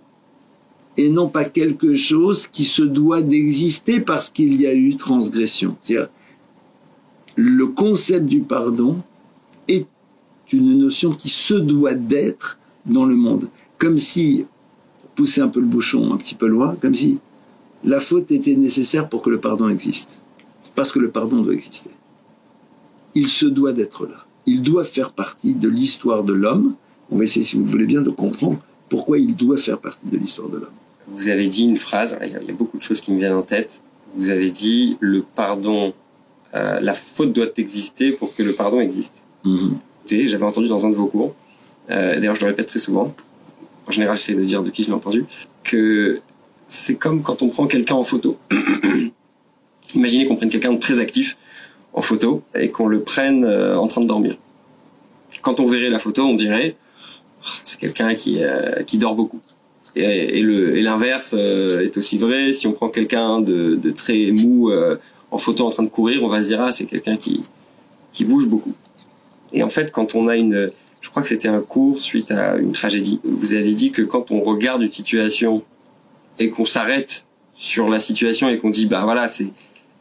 et 0.97 1.09
non 1.09 1.29
pas 1.29 1.45
quelque 1.45 1.95
chose 1.95 2.47
qui 2.47 2.65
se 2.65 2.83
doit 2.83 3.23
d'exister 3.23 4.01
parce 4.01 4.31
qu'il 4.31 4.61
y 4.61 4.67
a 4.67 4.75
eu 4.75 4.97
transgression. 4.97 5.77
C'est-à-dire, 5.83 6.09
le 7.37 7.67
concept 7.67 8.27
du 8.27 8.41
pardon 8.41 8.99
est 9.67 9.87
une 10.53 10.79
notion 10.79 11.11
qui 11.13 11.29
se 11.29 11.55
doit 11.55 11.95
d'être 11.95 12.59
dans 12.87 13.07
le 13.07 13.17
monde. 13.17 13.49
Comme 13.79 13.99
si, 13.99 14.45
pour 15.01 15.11
pousser 15.11 15.41
un 15.41 15.49
peu 15.49 15.61
le 15.61 15.67
bouchon 15.67 16.13
un 16.13 16.17
petit 16.17 16.37
peu 16.37 16.47
loin, 16.47 16.77
comme 16.81 16.95
si 16.95 17.19
la 17.85 18.01
faute 18.01 18.31
était 18.31 18.55
nécessaire 18.55 19.09
pour 19.09 19.23
que 19.23 19.31
le 19.31 19.41
pardon 19.41 19.69
existe. 19.69 20.21
Parce 20.75 20.91
que 20.93 20.99
le 20.99 21.11
pardon 21.11 21.43
doit 21.43 21.55
exister. 21.55 21.91
Il 23.15 23.29
se 23.29 23.47
doit 23.47 23.73
d'être 23.73 24.07
là. 24.07 24.25
Il 24.47 24.63
doit 24.63 24.85
faire 24.85 25.13
partie 25.13 25.55
de 25.55 25.69
l'histoire 25.69 26.25
de 26.25 26.33
l'homme. 26.33 26.75
On 27.11 27.17
va 27.17 27.25
essayer, 27.25 27.45
si 27.45 27.57
vous 27.57 27.65
le 27.65 27.71
voulez 27.71 27.87
bien, 27.87 28.03
de 28.03 28.11
comprendre 28.11 28.59
pourquoi 28.89 29.19
il 29.19 29.37
doit 29.37 29.57
faire 29.57 29.79
partie 29.79 30.07
de 30.07 30.17
l'histoire 30.17 30.49
de 30.49 30.59
l'homme 30.59 30.75
vous 31.09 31.29
avez 31.29 31.49
dit 31.49 31.65
une 31.65 31.77
phrase, 31.77 32.17
il 32.23 32.29
y, 32.31 32.35
a, 32.35 32.53
beaucoup 32.53 32.79
de 32.79 32.83
choses 32.83 33.01
qui 33.01 33.13
me 33.13 33.19
viennent 33.19 33.35
en 33.35 33.43
tête. 33.43 33.83
Vous 34.17 34.31
avez 34.31 34.51
dit 34.51 34.97
le 35.01 35.23
pardon, 35.23 35.93
euh, 36.55 36.81
la 36.81 36.95
faute 36.95 37.33
doit 37.33 37.47
exister 37.57 38.13
pour 38.13 38.35
que 38.35 38.43
le 38.43 38.55
pardon 38.55 38.81
existe. 38.81 39.27
Mm 39.45 39.75
J'avais 40.09 40.45
entendu 40.45 40.69
dans 40.69 40.87
un 40.87 40.91
de 40.91 40.95
vos 40.95 41.07
cours, 41.07 41.35
euh, 41.91 42.15
d'ailleurs 42.17 42.35
je 42.35 42.43
le 42.43 42.49
répète 42.49 42.67
très 42.67 42.79
souvent, 42.79 43.15
en 43.87 43.91
général 43.91 44.17
j'essaie 44.17 44.35
de 44.35 44.45
dire 44.45 44.63
de 44.63 44.71
qui 44.71 44.83
je 44.83 44.89
l'ai 44.89 44.95
entendu, 44.95 45.25
que 45.63 46.21
c'est 46.67 46.97
comme 46.97 47.23
quand 47.23 47.43
on 47.43 47.49
prend 47.49 47.67
quelqu'un 47.67 47.95
en 47.95 48.05
photo. 48.05 48.39
Imaginez 49.95 50.27
qu'on 50.27 50.37
prenne 50.37 50.51
quelqu'un 50.51 50.73
de 50.73 50.79
très 50.79 51.01
actif 51.01 51.37
en 51.93 52.03
photo 52.03 52.43
et 52.55 52.69
qu'on 52.69 52.89
le 52.89 53.01
prenne 53.01 53.45
euh, 53.45 53.79
en 53.79 53.87
train 53.87 54.01
de 54.01 54.07
dormir. 54.07 54.37
Quand 55.43 55.61
on 55.61 55.67
verrait 55.67 55.91
la 55.91 55.99
photo, 55.99 56.23
on 56.23 56.35
dirait 56.35 56.77
ah, 57.45 57.51
c'est 57.63 57.79
quelqu'un 57.79 58.15
qui, 58.15 58.43
euh, 58.43 58.83
qui 58.83 58.99
dort 58.99 59.15
beaucoup. 59.15 59.41
Et, 59.97 60.41
et 60.41 60.83
l'inverse 60.83 61.35
euh, 61.39 61.85
est 61.85 61.97
aussi 61.97 62.19
vrai. 62.19 62.53
Si 62.53 62.67
on 62.67 62.73
prend 62.73 62.89
quelqu'un 62.89 63.41
de, 63.41 63.77
de, 63.77 63.91
très 63.91 64.33
mou 64.33 64.73
en 65.31 65.39
photo 65.39 65.67
en 65.67 65.71
train 65.71 65.85
de 65.85 65.89
courir, 65.89 66.25
on 66.25 66.29
va 66.29 66.43
se 66.43 66.49
dire 66.49 66.61
ah 66.61 66.73
c'est 66.73 66.87
quelqu'un 66.87 67.17
qui 67.17 67.43
qui 68.13 68.25
bouge 68.25 68.47
beaucoup. 68.47 68.75
Et 69.53 69.63
en 69.63 69.69
fait, 69.69 69.93
quand 69.93 70.15
on 70.15 70.29
a 70.29 70.37
une, 70.37 70.71
je 71.01 71.11
crois 71.11 71.23
que 71.23 71.29
c'était 71.29 71.49
un 71.49 71.61
cours 71.61 72.01
suite 72.01 72.31
à 72.31 72.57
une 72.57 72.73
tragédie. 72.73 73.21
Vous 73.25 73.55
avez 73.55 73.73
dit 73.73 73.93
que 73.93 74.03
quand 74.03 74.31
on 74.31 74.41
regarde 74.41 74.83
une 74.83 74.91
situation 74.91 75.63
et 76.39 76.51
qu'on 76.51 76.65
s'arrête 76.65 77.27
sur 77.57 77.89
la 77.89 78.01
situation 78.01 78.49
et 78.49 78.59
qu'on 78.59 78.71
dit 78.71 78.87
bah 78.87 79.03
voilà 79.05 79.29
c'est 79.29 79.53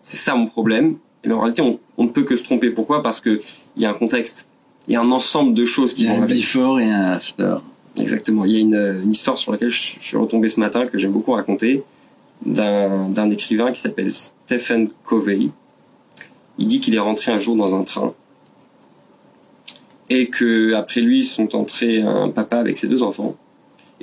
c'est 0.02 0.18
ça 0.18 0.36
mon 0.36 0.48
problème. 0.48 0.98
Et 1.24 1.32
en 1.32 1.40
réalité, 1.40 1.62
on, 1.62 1.80
on 1.98 2.04
ne 2.04 2.10
peut 2.10 2.24
que 2.24 2.36
se 2.36 2.44
tromper. 2.44 2.70
Pourquoi? 2.70 3.02
Parce 3.02 3.22
que 3.22 3.40
il 3.78 3.82
y 3.82 3.86
a 3.86 3.90
un 3.90 3.94
contexte, 3.94 4.48
il 4.88 4.94
y 4.94 4.96
a 4.98 5.02
un 5.02 5.12
ensemble 5.12 5.54
de 5.54 5.66
choses 5.66 5.94
qui 5.94 6.04
il 6.04 6.08
y 6.08 6.10
a 6.10 6.16
un 6.16 6.26
before 6.26 6.80
et 6.80 6.92
un 6.92 7.14
after. 7.14 7.56
Exactement. 7.98 8.44
Il 8.44 8.52
y 8.52 8.58
a 8.58 8.60
une, 8.60 9.02
une, 9.04 9.12
histoire 9.12 9.38
sur 9.38 9.52
laquelle 9.52 9.70
je 9.70 10.00
suis 10.00 10.18
retombé 10.18 10.50
ce 10.50 10.60
matin 10.60 10.88
que 10.88 10.98
j'aime 10.98 11.12
beaucoup 11.12 11.32
raconter 11.32 11.84
d'un 12.46 13.32
écrivain 13.32 13.72
qui 13.72 13.80
s'appelle 13.80 14.14
Stephen 14.14 14.90
Covey. 15.06 15.50
Il 16.58 16.66
dit 16.66 16.80
qu'il 16.80 16.96
est 16.96 17.00
rentré 17.00 17.32
un 17.32 17.40
jour 17.40 17.56
dans 17.56 17.76
un 17.76 17.84
train 17.84 18.14
et 20.10 20.28
que 20.28 20.74
après 20.74 21.02
lui 21.02 21.24
sont 21.24 21.56
entrés 21.56 22.02
un 22.02 22.30
papa 22.30 22.58
avec 22.58 22.78
ses 22.78 22.88
deux 22.88 23.04
enfants 23.04 23.36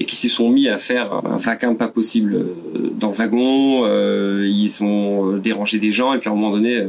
et 0.01 0.07
qui 0.07 0.17
s'y 0.17 0.31
sont 0.31 0.49
mis 0.49 0.69
à 0.69 0.79
faire 0.79 1.13
un 1.27 1.37
vacarme 1.37 1.77
pas 1.77 1.89
possible 1.89 2.35
euh, 2.35 2.91
dans 2.95 3.09
le 3.09 3.15
wagon. 3.15 3.85
Euh, 3.85 4.49
ils 4.51 4.83
ont 4.83 5.37
dérangé 5.37 5.79
des 5.79 5.93
gens 5.93 6.15
et 6.15 6.19
puis 6.19 6.29
à 6.29 6.33
un 6.33 6.35
moment 6.35 6.51
donné, 6.51 6.79
euh, 6.79 6.89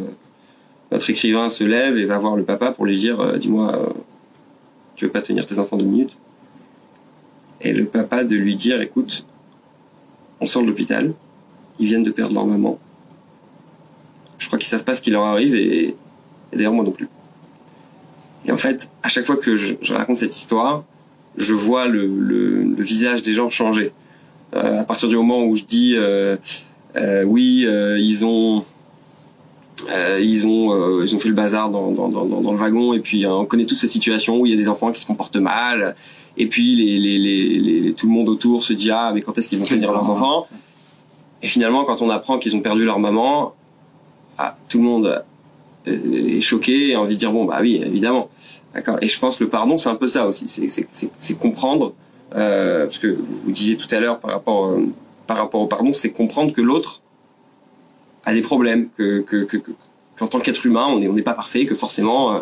notre 0.91 1.09
écrivain 1.09 1.49
se 1.49 1.63
lève 1.63 1.97
et 1.97 2.05
va 2.05 2.17
voir 2.17 2.35
le 2.37 2.43
papa 2.43 2.71
pour 2.71 2.85
lui 2.85 2.95
dire 2.95 3.37
"Dis-moi, 3.37 3.93
tu 4.95 5.05
veux 5.05 5.11
pas 5.11 5.21
tenir 5.21 5.45
tes 5.45 5.59
enfants 5.59 5.77
deux 5.77 5.85
minutes? 5.85 6.17
Et 7.61 7.73
le 7.73 7.85
papa 7.85 8.23
de 8.23 8.35
lui 8.35 8.55
dire, 8.55 8.81
écoute, 8.81 9.25
on 10.39 10.47
sort 10.47 10.63
de 10.63 10.67
l'hôpital, 10.67 11.13
ils 11.79 11.87
viennent 11.87 12.03
de 12.03 12.11
perdre 12.11 12.33
leur 12.33 12.45
maman. 12.45 12.79
Je 14.39 14.47
crois 14.47 14.57
qu'ils 14.57 14.67
savent 14.67 14.83
pas 14.83 14.95
ce 14.95 15.01
qui 15.01 15.11
leur 15.11 15.23
arrive 15.23 15.55
et, 15.55 15.95
d'ailleurs 16.51 16.73
moi 16.73 16.83
non 16.83 16.91
plus. 16.91 17.07
Et 18.45 18.51
en 18.51 18.57
fait, 18.57 18.89
à 19.03 19.09
chaque 19.09 19.25
fois 19.25 19.37
que 19.37 19.55
je, 19.55 19.93
raconte 19.93 20.17
cette 20.17 20.35
histoire, 20.35 20.83
je 21.37 21.53
vois 21.53 21.87
le, 21.87 22.75
visage 22.77 23.21
des 23.21 23.33
gens 23.33 23.49
changer. 23.49 23.91
Euh, 24.55 24.81
à 24.81 24.83
partir 24.83 25.07
du 25.07 25.15
moment 25.15 25.45
où 25.45 25.55
je 25.55 25.63
dis 25.63 25.93
euh, 25.95 26.35
euh, 26.97 27.23
oui, 27.23 27.65
ils 27.99 28.25
ont 28.25 28.63
ils 30.19 30.47
ont 30.47 31.01
ils 31.03 31.15
ont 31.15 31.19
fait 31.19 31.29
le 31.29 31.35
bazar 31.35 31.69
dans, 31.69 31.91
dans, 31.91 32.09
dans, 32.09 32.25
dans 32.25 32.51
le 32.51 32.57
wagon 32.57 32.93
et 32.93 32.99
puis 32.99 33.25
on 33.25 33.45
connaît 33.45 33.65
tous 33.65 33.75
cette 33.75 33.91
situation 33.91 34.39
où 34.39 34.45
il 34.45 34.51
y 34.51 34.53
a 34.53 34.57
des 34.57 34.69
enfants 34.69 34.91
qui 34.91 34.99
se 34.99 35.05
comportent 35.05 35.37
mal 35.37 35.95
et 36.37 36.47
puis 36.47 36.75
les, 36.75 36.99
les, 36.99 37.79
les, 37.79 37.93
tout 37.93 38.07
le 38.07 38.13
monde 38.13 38.29
autour 38.29 38.63
se 38.63 38.73
dit 38.73 38.91
ah 38.91 39.11
mais 39.13 39.21
quand 39.21 39.37
est-ce 39.37 39.47
qu'ils 39.47 39.57
vont 39.57 39.65
tenir 39.65 39.91
leurs 39.91 40.09
enfants? 40.09 40.47
Et 41.41 41.47
finalement 41.47 41.85
quand 41.85 42.01
on 42.01 42.09
apprend 42.09 42.37
qu'ils 42.37 42.55
ont 42.55 42.59
perdu 42.59 42.85
leur 42.85 42.99
maman 42.99 43.55
ah, 44.37 44.55
tout 44.69 44.77
le 44.77 44.83
monde 44.83 45.23
est 45.85 46.41
choqué 46.41 46.89
et 46.89 46.93
a 46.93 47.01
envie 47.01 47.15
de 47.15 47.19
dire 47.19 47.31
bon 47.31 47.45
bah 47.45 47.57
oui 47.61 47.81
évidemment 47.83 48.29
d'accord. 48.73 48.97
Et 49.01 49.07
je 49.07 49.19
pense 49.19 49.37
que 49.37 49.43
le 49.43 49.49
pardon 49.49 49.77
c'est 49.77 49.89
un 49.89 49.95
peu 49.95 50.07
ça 50.07 50.27
aussi. 50.27 50.47
C'est 50.47 51.39
comprendre 51.39 51.93
euh, 52.35 52.85
parce 52.85 52.99
que 52.99 53.07
vous 53.07 53.51
disiez 53.51 53.77
tout 53.77 53.93
à 53.93 53.99
l'heure 53.99 54.19
par 54.19 54.31
rapport 54.31 54.65
euh, 54.67 54.85
par 55.27 55.37
rapport 55.37 55.61
au 55.61 55.67
pardon 55.67 55.93
c'est 55.93 56.11
comprendre 56.11 56.53
que 56.53 56.61
l'autre 56.61 57.01
a 58.25 58.33
des 58.33 58.41
problèmes 58.41 58.89
que 58.97 59.21
que, 59.21 59.43
que, 59.43 59.57
que 59.57 59.71
qu'en 60.21 60.27
tant 60.27 60.39
qu'être 60.39 60.67
humain, 60.67 60.85
on 60.87 60.99
n'est 60.99 61.07
on 61.07 61.15
pas 61.15 61.33
parfait, 61.33 61.65
que 61.65 61.73
forcément, 61.73 62.35
euh, 62.35 62.39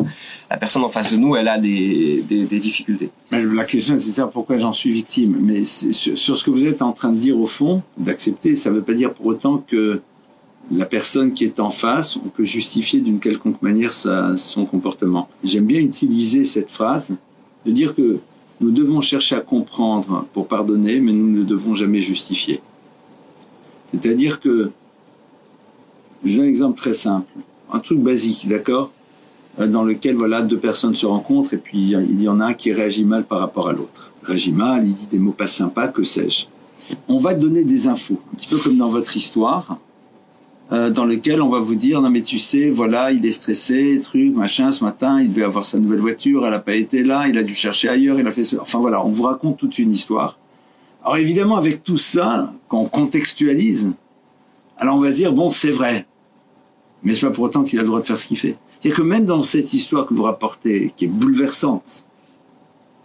la 0.50 0.58
personne 0.58 0.84
en 0.84 0.90
face 0.90 1.12
de 1.12 1.16
nous, 1.16 1.34
elle 1.34 1.48
a 1.48 1.58
des, 1.58 2.22
des, 2.28 2.44
des 2.44 2.58
difficultés. 2.58 3.08
Mais 3.30 3.42
la 3.42 3.64
question, 3.64 3.96
c'est 3.96 4.10
ça, 4.10 4.26
pourquoi 4.26 4.58
j'en 4.58 4.74
suis 4.74 4.90
victime. 4.90 5.38
Mais 5.40 5.64
sur, 5.64 6.18
sur, 6.18 6.36
ce 6.36 6.44
que 6.44 6.50
vous 6.50 6.66
êtes 6.66 6.82
en 6.82 6.92
train 6.92 7.08
de 7.08 7.16
dire 7.16 7.38
au 7.38 7.46
fond, 7.46 7.82
d'accepter, 7.96 8.54
ça 8.54 8.68
ne 8.68 8.76
veut 8.76 8.82
pas 8.82 8.92
dire 8.92 9.14
pour 9.14 9.24
autant 9.24 9.64
que 9.66 10.02
la 10.70 10.86
personne 10.86 11.32
qui 11.32 11.44
est 11.44 11.58
en 11.58 11.70
face, 11.70 12.16
on 12.16 12.28
peut 12.28 12.44
justifier 12.44 13.00
d'une 13.00 13.18
quelconque 13.18 13.60
manière 13.62 13.92
son 13.92 14.64
comportement. 14.66 15.28
J'aime 15.42 15.66
bien 15.66 15.80
utiliser 15.80 16.44
cette 16.44 16.70
phrase 16.70 17.16
de 17.66 17.72
dire 17.72 17.94
que 17.94 18.20
nous 18.60 18.70
devons 18.70 19.00
chercher 19.00 19.36
à 19.36 19.40
comprendre 19.40 20.26
pour 20.32 20.46
pardonner, 20.46 21.00
mais 21.00 21.12
nous 21.12 21.30
ne 21.30 21.44
devons 21.44 21.74
jamais 21.74 22.00
justifier. 22.00 22.60
C'est-à-dire 23.86 24.40
que, 24.40 24.70
je 26.24 26.36
donne 26.36 26.44
un 26.44 26.48
exemple 26.48 26.78
très 26.78 26.92
simple, 26.92 27.30
un 27.72 27.78
truc 27.80 27.98
basique, 27.98 28.46
d'accord? 28.48 28.92
Euh, 29.58 29.66
dans 29.66 29.82
lequel 29.82 30.14
voilà 30.14 30.42
deux 30.42 30.58
personnes 30.58 30.94
se 30.94 31.06
rencontrent 31.06 31.54
et 31.54 31.58
puis 31.58 31.94
il 31.96 32.22
y 32.22 32.28
en 32.28 32.38
a 32.38 32.46
un 32.46 32.54
qui 32.54 32.72
réagit 32.72 33.04
mal 33.04 33.24
par 33.24 33.40
rapport 33.40 33.68
à 33.68 33.72
l'autre. 33.72 34.12
Réagit 34.22 34.52
mal, 34.52 34.86
il 34.86 34.94
dit 34.94 35.08
des 35.08 35.18
mots 35.18 35.32
pas 35.32 35.48
sympas, 35.48 35.88
que 35.88 36.02
sais-je. 36.04 36.46
On 37.08 37.18
va 37.18 37.34
donner 37.34 37.64
des 37.64 37.88
infos, 37.88 38.20
un 38.32 38.36
petit 38.36 38.46
peu 38.46 38.58
comme 38.58 38.76
dans 38.76 38.88
votre 38.88 39.16
histoire. 39.16 39.78
Euh, 40.72 40.88
dans 40.88 41.04
lequel 41.04 41.42
on 41.42 41.48
va 41.48 41.58
vous 41.58 41.74
dire 41.74 42.00
non 42.00 42.10
mais 42.10 42.22
tu 42.22 42.38
sais 42.38 42.70
voilà 42.70 43.10
il 43.10 43.26
est 43.26 43.32
stressé 43.32 43.98
truc 44.00 44.36
machin 44.36 44.70
ce 44.70 44.84
matin 44.84 45.20
il 45.20 45.32
devait 45.32 45.42
avoir 45.42 45.64
sa 45.64 45.80
nouvelle 45.80 45.98
voiture 45.98 46.46
elle 46.46 46.52
n'a 46.52 46.60
pas 46.60 46.76
été 46.76 47.02
là 47.02 47.26
il 47.26 47.36
a 47.38 47.42
dû 47.42 47.54
chercher 47.54 47.88
ailleurs 47.88 48.20
il 48.20 48.26
a 48.28 48.30
fait 48.30 48.44
ce... 48.44 48.54
enfin 48.54 48.78
voilà 48.78 49.04
on 49.04 49.08
vous 49.08 49.24
raconte 49.24 49.56
toute 49.56 49.80
une 49.80 49.90
histoire. 49.90 50.38
Alors 51.02 51.16
évidemment 51.16 51.56
avec 51.56 51.82
tout 51.82 51.96
ça 51.96 52.52
quand 52.68 52.78
on 52.78 52.84
contextualise 52.84 53.90
alors 54.76 54.94
on 54.94 55.00
va 55.00 55.10
se 55.10 55.16
dire 55.16 55.32
bon 55.32 55.50
c'est 55.50 55.72
vrai 55.72 56.06
mais 57.02 57.14
c'est 57.14 57.26
pas 57.26 57.32
pour 57.32 57.42
autant 57.42 57.64
qu'il 57.64 57.80
a 57.80 57.82
le 57.82 57.88
droit 57.88 58.00
de 58.00 58.06
faire 58.06 58.20
ce 58.20 58.28
qu'il 58.28 58.38
fait. 58.38 58.56
C'est-à-dire 58.78 58.96
que 58.96 59.02
même 59.02 59.24
dans 59.24 59.42
cette 59.42 59.74
histoire 59.74 60.06
que 60.06 60.14
vous 60.14 60.22
rapportez 60.22 60.92
qui 60.96 61.06
est 61.06 61.08
bouleversante 61.08 62.04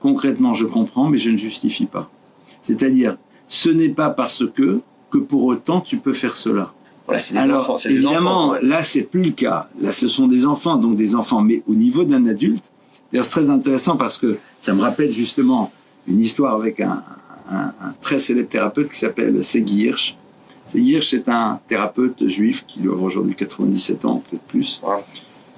concrètement 0.01 0.53
je 0.53 0.67
comprends 0.67 1.09
mais 1.09 1.17
je 1.17 1.31
ne 1.31 1.37
justifie 1.37 1.87
pas. 1.87 2.11
C'est-à-dire 2.61 3.17
ce 3.47 3.71
n'est 3.71 3.89
pas 3.89 4.11
parce 4.11 4.43
que 4.45 4.81
que 5.09 5.17
pour 5.17 5.45
autant 5.45 5.81
tu 5.81 5.97
peux 5.97 6.13
faire 6.13 6.37
cela 6.37 6.71
alors, 7.35 7.79
évidemment, 7.85 8.55
là, 8.61 8.81
c'est 8.81 9.03
plus 9.03 9.23
le 9.23 9.31
cas. 9.31 9.69
Là, 9.79 9.91
ce 9.91 10.07
sont 10.07 10.27
des 10.27 10.45
enfants, 10.45 10.75
donc 10.75 10.95
des 10.95 11.15
enfants, 11.15 11.41
mais 11.41 11.61
au 11.67 11.73
niveau 11.73 12.03
d'un 12.03 12.25
adulte. 12.25 12.63
D'ailleurs, 13.11 13.25
c'est 13.25 13.31
très 13.31 13.49
intéressant 13.49 13.95
parce 13.95 14.17
que 14.17 14.37
ça 14.59 14.73
me 14.73 14.81
rappelle 14.81 15.11
justement 15.11 15.71
une 16.07 16.19
histoire 16.19 16.55
avec 16.55 16.79
un, 16.79 17.03
un, 17.51 17.73
un 17.81 17.93
très 18.01 18.19
célèbre 18.19 18.49
thérapeute 18.49 18.89
qui 18.89 18.97
s'appelle 18.97 19.43
Segui 19.43 19.83
Hirsch. 19.83 20.17
Segui 20.67 20.93
Hirsch 20.93 21.13
est 21.13 21.29
un 21.29 21.59
thérapeute 21.67 22.27
juif 22.27 22.65
qui 22.65 22.79
doit 22.79 22.93
avoir 22.93 23.05
aujourd'hui 23.05 23.35
97 23.35 24.05
ans, 24.05 24.23
peut-être 24.29 24.43
plus, 24.43 24.81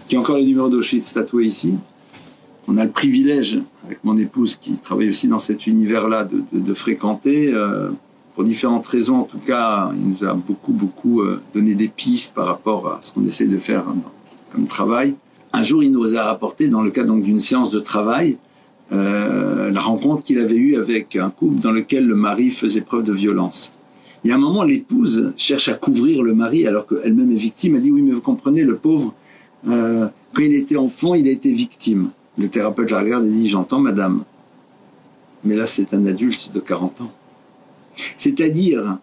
qui 0.07 0.15
a 0.17 0.19
encore 0.19 0.37
le 0.37 0.43
numéro 0.43 0.69
d'Auschwitz 0.69 1.13
tatoué 1.13 1.45
ici. 1.45 1.75
On 2.67 2.75
a 2.75 2.83
le 2.83 2.91
privilège, 2.91 3.59
avec 3.85 4.03
mon 4.03 4.17
épouse 4.17 4.55
qui 4.55 4.77
travaille 4.77 5.07
aussi 5.07 5.29
dans 5.29 5.39
cet 5.39 5.67
univers-là, 5.67 6.25
de, 6.25 6.43
de, 6.51 6.59
de 6.59 6.73
fréquenter. 6.73 7.53
Euh, 7.53 7.89
pour 8.37 8.43
différentes 8.43 8.85
raisons, 8.85 9.15
en 9.15 9.23
tout 9.23 9.39
cas, 9.39 9.89
il 9.95 10.09
nous 10.09 10.23
a 10.23 10.35
beaucoup, 10.35 10.71
beaucoup 10.71 11.21
euh, 11.21 11.41
donné 11.55 11.73
des 11.73 11.87
pistes 11.87 12.35
par 12.35 12.45
rapport 12.45 12.87
à 12.87 12.99
ce 13.01 13.11
qu'on 13.11 13.25
essaie 13.25 13.47
de 13.47 13.57
faire 13.57 13.83
comme 14.51 14.67
travail. 14.67 15.15
Un 15.53 15.63
jour, 15.63 15.81
il 15.81 15.91
nous 15.91 16.15
a 16.15 16.21
rapporté, 16.21 16.67
dans 16.67 16.83
le 16.83 16.91
cadre 16.91 17.07
donc 17.07 17.23
d'une 17.23 17.39
séance 17.39 17.71
de 17.71 17.79
travail, 17.79 18.37
euh, 18.91 19.71
la 19.71 19.81
rencontre 19.81 20.21
qu'il 20.21 20.37
avait 20.37 20.53
eue 20.53 20.75
avec 20.75 21.15
un 21.15 21.31
couple 21.31 21.61
dans 21.61 21.71
lequel 21.71 22.05
le 22.05 22.13
mari 22.13 22.51
faisait 22.51 22.81
preuve 22.81 23.05
de 23.05 23.11
violence. 23.11 23.73
Il 24.23 24.29
y 24.29 24.31
a 24.31 24.35
un 24.35 24.39
moment, 24.39 24.61
l'épouse 24.61 25.33
cherche 25.35 25.67
à 25.67 25.73
couvrir 25.73 26.21
le 26.21 26.35
mari 26.35 26.67
alors 26.67 26.85
qu'elle-même 26.85 27.31
est 27.31 27.37
victime. 27.37 27.77
Elle 27.77 27.81
dit 27.81 27.91
oui, 27.91 28.03
mais 28.03 28.11
vous 28.11 28.21
comprenez, 28.21 28.61
le 28.61 28.75
pauvre, 28.75 29.15
euh, 29.67 30.09
quand 30.35 30.43
il 30.43 30.53
était 30.53 30.77
enfant, 30.77 31.15
il 31.15 31.27
a 31.27 31.31
été 31.31 31.51
victime. 31.51 32.11
Le 32.37 32.49
thérapeute 32.49 32.91
la 32.91 32.99
regarde 32.99 33.25
et 33.25 33.31
dit 33.31 33.49
j'entends, 33.49 33.79
madame, 33.79 34.25
mais 35.43 35.55
là 35.55 35.65
c'est 35.65 35.95
un 35.95 36.05
adulte 36.05 36.51
de 36.53 36.59
40 36.59 37.01
ans. 37.01 37.11
C'est-à-dire, 38.17 38.97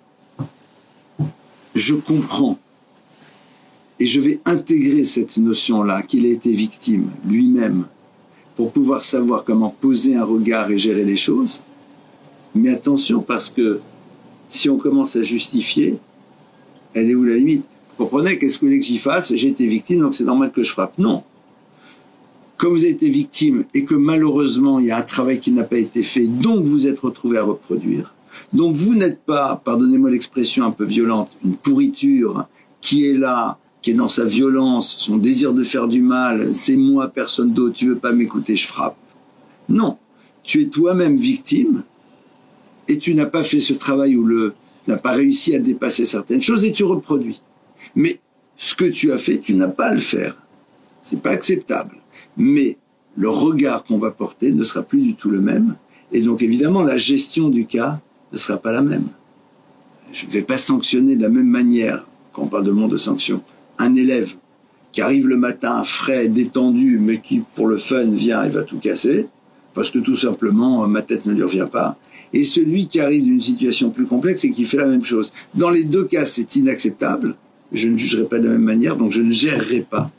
je 1.74 1.94
comprends 1.94 2.59
et 4.00 4.07
je 4.07 4.20
vais 4.20 4.40
intégrer 4.44 5.04
cette 5.04 5.37
notion-là, 5.37 6.02
qu'il 6.02 6.26
a 6.26 6.28
été 6.28 6.52
victime 6.52 7.11
lui-même, 7.26 7.87
pour 8.57 8.72
pouvoir 8.72 9.02
savoir 9.02 9.44
comment 9.44 9.70
poser 9.70 10.16
un 10.16 10.24
regard 10.24 10.70
et 10.70 10.78
gérer 10.78 11.04
les 11.04 11.16
choses. 11.16 11.62
Mais 12.54 12.70
attention, 12.70 13.20
parce 13.20 13.50
que 13.50 13.80
si 14.48 14.68
on 14.68 14.78
commence 14.78 15.16
à 15.16 15.22
justifier, 15.22 15.98
elle 16.92 17.11
est 17.11 17.14
où 17.14 17.24
la 17.24 17.37
limite? 17.37 17.64
Vous 17.96 18.04
comprenez 18.04 18.38
Qu'est-ce 18.38 18.57
que 18.57 18.61
vous 18.62 18.66
voulez 18.68 18.80
que 18.80 18.87
j'y 18.87 18.98
fasse? 18.98 19.35
J'ai 19.35 19.48
été 19.48 19.66
victime, 19.66 20.00
donc 20.00 20.14
c'est 20.14 20.24
normal 20.24 20.52
que 20.52 20.62
je 20.62 20.70
frappe. 20.70 20.96
Non. 20.98 21.22
Comme 22.57 22.72
vous 22.72 22.85
avez 22.85 22.92
été 22.92 23.09
victime 23.09 23.64
et 23.74 23.85
que 23.85 23.96
malheureusement 23.96 24.78
il 24.78 24.87
y 24.87 24.90
a 24.90 24.98
un 24.98 25.02
travail 25.02 25.40
qui 25.40 25.50
n'a 25.50 25.64
pas 25.64 25.78
été 25.78 26.02
fait, 26.02 26.26
donc 26.26 26.64
vous 26.64 26.87
êtes 26.87 27.00
retrouvé 27.00 27.38
à 27.38 27.42
reproduire, 27.42 28.14
donc 28.54 28.76
vous 28.76 28.94
n'êtes 28.94 29.20
pas, 29.24 29.60
pardonnez-moi 29.62 30.10
l'expression 30.10 30.64
un 30.64 30.70
peu 30.70 30.84
violente, 30.84 31.30
une 31.44 31.56
pourriture 31.56 32.46
qui 32.80 33.04
est 33.06 33.16
là, 33.16 33.58
qui 33.82 33.90
est 33.90 33.94
dans 33.94 34.08
sa 34.08 34.24
violence, 34.24 34.94
son 34.96 35.16
désir 35.16 35.52
de 35.52 35.64
faire 35.64 35.88
du 35.88 36.00
mal, 36.00 36.54
c'est 36.54 36.76
moi, 36.76 37.08
personne 37.08 37.52
d'autre, 37.52 37.74
tu 37.74 37.88
veux 37.88 37.98
pas 37.98 38.12
m'écouter, 38.12 38.54
je 38.54 38.66
frappe. 38.66 38.96
Non, 39.68 39.98
tu 40.44 40.62
es 40.62 40.66
toi-même 40.66 41.16
victime 41.16 41.82
et 42.86 42.98
tu 42.98 43.14
n'as 43.14 43.26
pas 43.26 43.42
fait 43.42 43.60
ce 43.60 43.74
travail 43.74 44.16
ou 44.16 44.24
le 44.24 44.54
n'as 44.86 44.98
pas 44.98 45.12
réussi 45.12 45.54
à 45.54 45.58
dépasser 45.58 46.04
certaines 46.04 46.42
choses 46.42 46.64
et 46.64 46.72
tu 46.72 46.84
reproduis. 46.84 47.40
Mais 47.96 48.20
ce 48.56 48.74
que 48.74 48.84
tu 48.84 49.12
as 49.12 49.18
fait, 49.18 49.38
tu 49.38 49.54
n'as 49.54 49.68
pas 49.68 49.86
à 49.86 49.94
le 49.94 50.00
faire. 50.00 50.36
C'est 51.00 51.22
pas 51.22 51.30
acceptable. 51.30 51.96
Mais 52.36 52.76
le 53.16 53.30
regard 53.30 53.84
qu'on 53.84 53.98
va 53.98 54.10
porter 54.10 54.52
ne 54.52 54.62
sera 54.62 54.82
plus 54.82 55.00
du 55.00 55.14
tout 55.14 55.30
le 55.30 55.40
même. 55.40 55.76
Et 56.12 56.20
donc 56.20 56.42
évidemment, 56.42 56.82
la 56.82 56.96
gestion 56.96 57.48
du 57.48 57.66
cas 57.66 58.00
ne 58.34 58.38
sera 58.38 58.58
pas 58.58 58.72
la 58.72 58.82
même. 58.82 59.08
Je 60.12 60.26
ne 60.26 60.30
vais 60.30 60.42
pas 60.42 60.58
sanctionner 60.58 61.16
de 61.16 61.22
la 61.22 61.28
même 61.28 61.48
manière, 61.48 62.06
quand 62.32 62.42
on 62.42 62.46
parle 62.46 62.64
de 62.64 62.70
monde 62.70 62.90
de 62.90 62.96
sanction, 62.96 63.42
un 63.78 63.94
élève 63.94 64.34
qui 64.92 65.00
arrive 65.00 65.26
le 65.26 65.36
matin 65.36 65.82
frais, 65.82 66.28
détendu, 66.28 66.98
mais 67.00 67.20
qui, 67.20 67.42
pour 67.54 67.66
le 67.66 67.76
fun, 67.76 68.04
vient 68.04 68.44
et 68.44 68.48
va 68.48 68.62
tout 68.62 68.78
casser, 68.78 69.26
parce 69.72 69.90
que 69.90 69.98
tout 69.98 70.16
simplement, 70.16 70.86
ma 70.86 71.02
tête 71.02 71.26
ne 71.26 71.32
lui 71.32 71.42
revient 71.42 71.68
pas, 71.70 71.96
et 72.32 72.44
celui 72.44 72.86
qui 72.86 73.00
arrive 73.00 73.24
d'une 73.24 73.40
situation 73.40 73.90
plus 73.90 74.06
complexe 74.06 74.44
et 74.44 74.50
qui 74.50 74.64
fait 74.64 74.76
la 74.76 74.86
même 74.86 75.04
chose. 75.04 75.32
Dans 75.54 75.70
les 75.70 75.84
deux 75.84 76.04
cas, 76.04 76.24
c'est 76.24 76.56
inacceptable. 76.56 77.36
Je 77.72 77.88
ne 77.88 77.96
jugerai 77.96 78.24
pas 78.24 78.38
de 78.38 78.44
la 78.44 78.52
même 78.52 78.62
manière, 78.62 78.96
donc 78.96 79.12
je 79.12 79.22
ne 79.22 79.30
gérerai 79.30 79.80
pas 79.80 80.10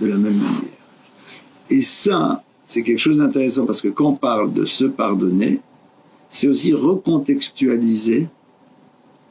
de 0.00 0.06
la 0.06 0.16
même 0.16 0.36
manière. 0.36 0.78
Et 1.70 1.80
ça, 1.80 2.42
c'est 2.64 2.82
quelque 2.82 2.98
chose 2.98 3.18
d'intéressant 3.18 3.66
parce 3.66 3.80
que 3.80 3.88
quand 3.88 4.08
on 4.08 4.16
parle 4.16 4.52
de 4.52 4.64
se 4.64 4.84
pardonner, 4.84 5.60
c'est 6.32 6.48
aussi 6.48 6.72
recontextualiser 6.72 8.26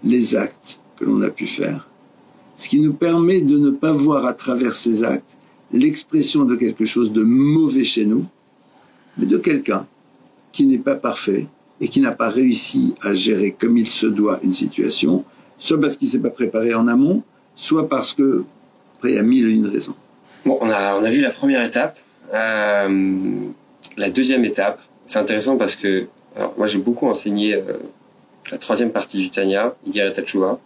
les 0.04 0.36
actes 0.36 0.80
que 0.98 1.04
l'on 1.04 1.20
a 1.24 1.32
pu 1.32 1.48
faire, 1.48 1.90
ce 2.56 2.70
qui 2.70 2.80
nous 2.80 2.94
permet 2.94 3.42
de 3.42 3.58
ne 3.58 3.72
pas 3.72 3.92
voir 3.92 4.28
à 4.28 4.34
travers 4.34 4.76
ces 4.76 5.04
actes 5.04 5.36
l'expression 5.74 6.46
de 6.46 6.56
quelque 6.56 6.86
chose 6.86 7.12
de 7.12 7.24
mauvais 7.24 7.86
chez 7.86 8.06
nous, 8.06 8.26
mais 9.18 9.26
de 9.26 9.40
quelqu'un 9.40 9.88
qui 10.52 10.68
n'est 10.68 10.78
pas 10.78 10.94
parfait 10.94 11.48
et 11.80 11.88
qui 11.88 12.02
n'a 12.02 12.12
pas 12.12 12.30
réussi 12.30 12.94
à 13.02 13.16
gérer 13.16 13.56
comme 13.60 13.80
il 13.80 13.88
se 13.88 14.06
doit 14.06 14.40
une 14.44 14.54
situation, 14.54 15.26
soit 15.58 15.82
parce 15.82 15.98
qu'il 15.98 16.08
ne 16.08 16.12
s'est 16.12 16.20
pas 16.20 16.30
préparé 16.30 16.76
en 16.76 16.88
amont, 16.88 17.24
soit 17.56 17.90
parce 17.90 18.14
que, 18.14 18.44
après, 18.98 19.14
il 19.14 19.16
y 19.16 19.20
a 19.20 19.24
mille 19.24 19.48
et 19.48 19.52
une 19.52 19.66
raisons. 19.66 19.96
Bon, 20.46 20.60
on 20.62 20.70
a, 20.70 21.10
vu 21.10 21.22
la 21.22 21.32
première 21.32 21.64
étape. 21.64 21.98
Euh, 22.32 23.24
la 23.98 24.10
deuxième 24.12 24.46
étape, 24.46 24.80
c'est 25.08 25.18
intéressant 25.18 25.58
parce 25.58 25.76
que 25.76 26.08
Alors, 26.36 26.54
moi, 26.58 26.68
j'ai 26.68 26.80
beaucoup 26.80 27.08
enseigné 27.08 27.56
euh, 27.56 27.78
la 28.52 28.58
troisième 28.58 28.92
partie 28.92 29.18
du 29.18 29.30
Tanya, 29.30 29.76
Igeret 29.86 30.12
Tachua, 30.14 30.60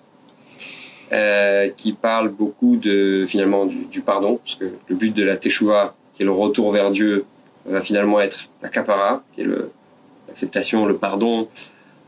euh, 1.11 1.69
qui 1.69 1.93
parle 1.93 2.29
beaucoup 2.29 2.77
de 2.77 3.25
finalement 3.27 3.65
du, 3.65 4.01
pardon, 4.01 4.37
parce 4.37 4.55
que 4.55 4.65
le 4.87 4.95
but 4.95 5.13
de 5.13 5.23
la 5.23 5.37
Teshua, 5.37 5.95
qui 6.13 6.23
est 6.23 6.25
le 6.25 6.31
retour 6.31 6.71
vers 6.71 6.89
Dieu, 6.89 7.25
va 7.65 7.81
finalement 7.81 8.19
être 8.19 8.49
la 8.61 8.69
kapara, 8.69 9.23
qui 9.33 9.41
est 9.41 9.47
l'acceptation, 10.27 10.85
le, 10.85 10.95
pardon. 10.97 11.47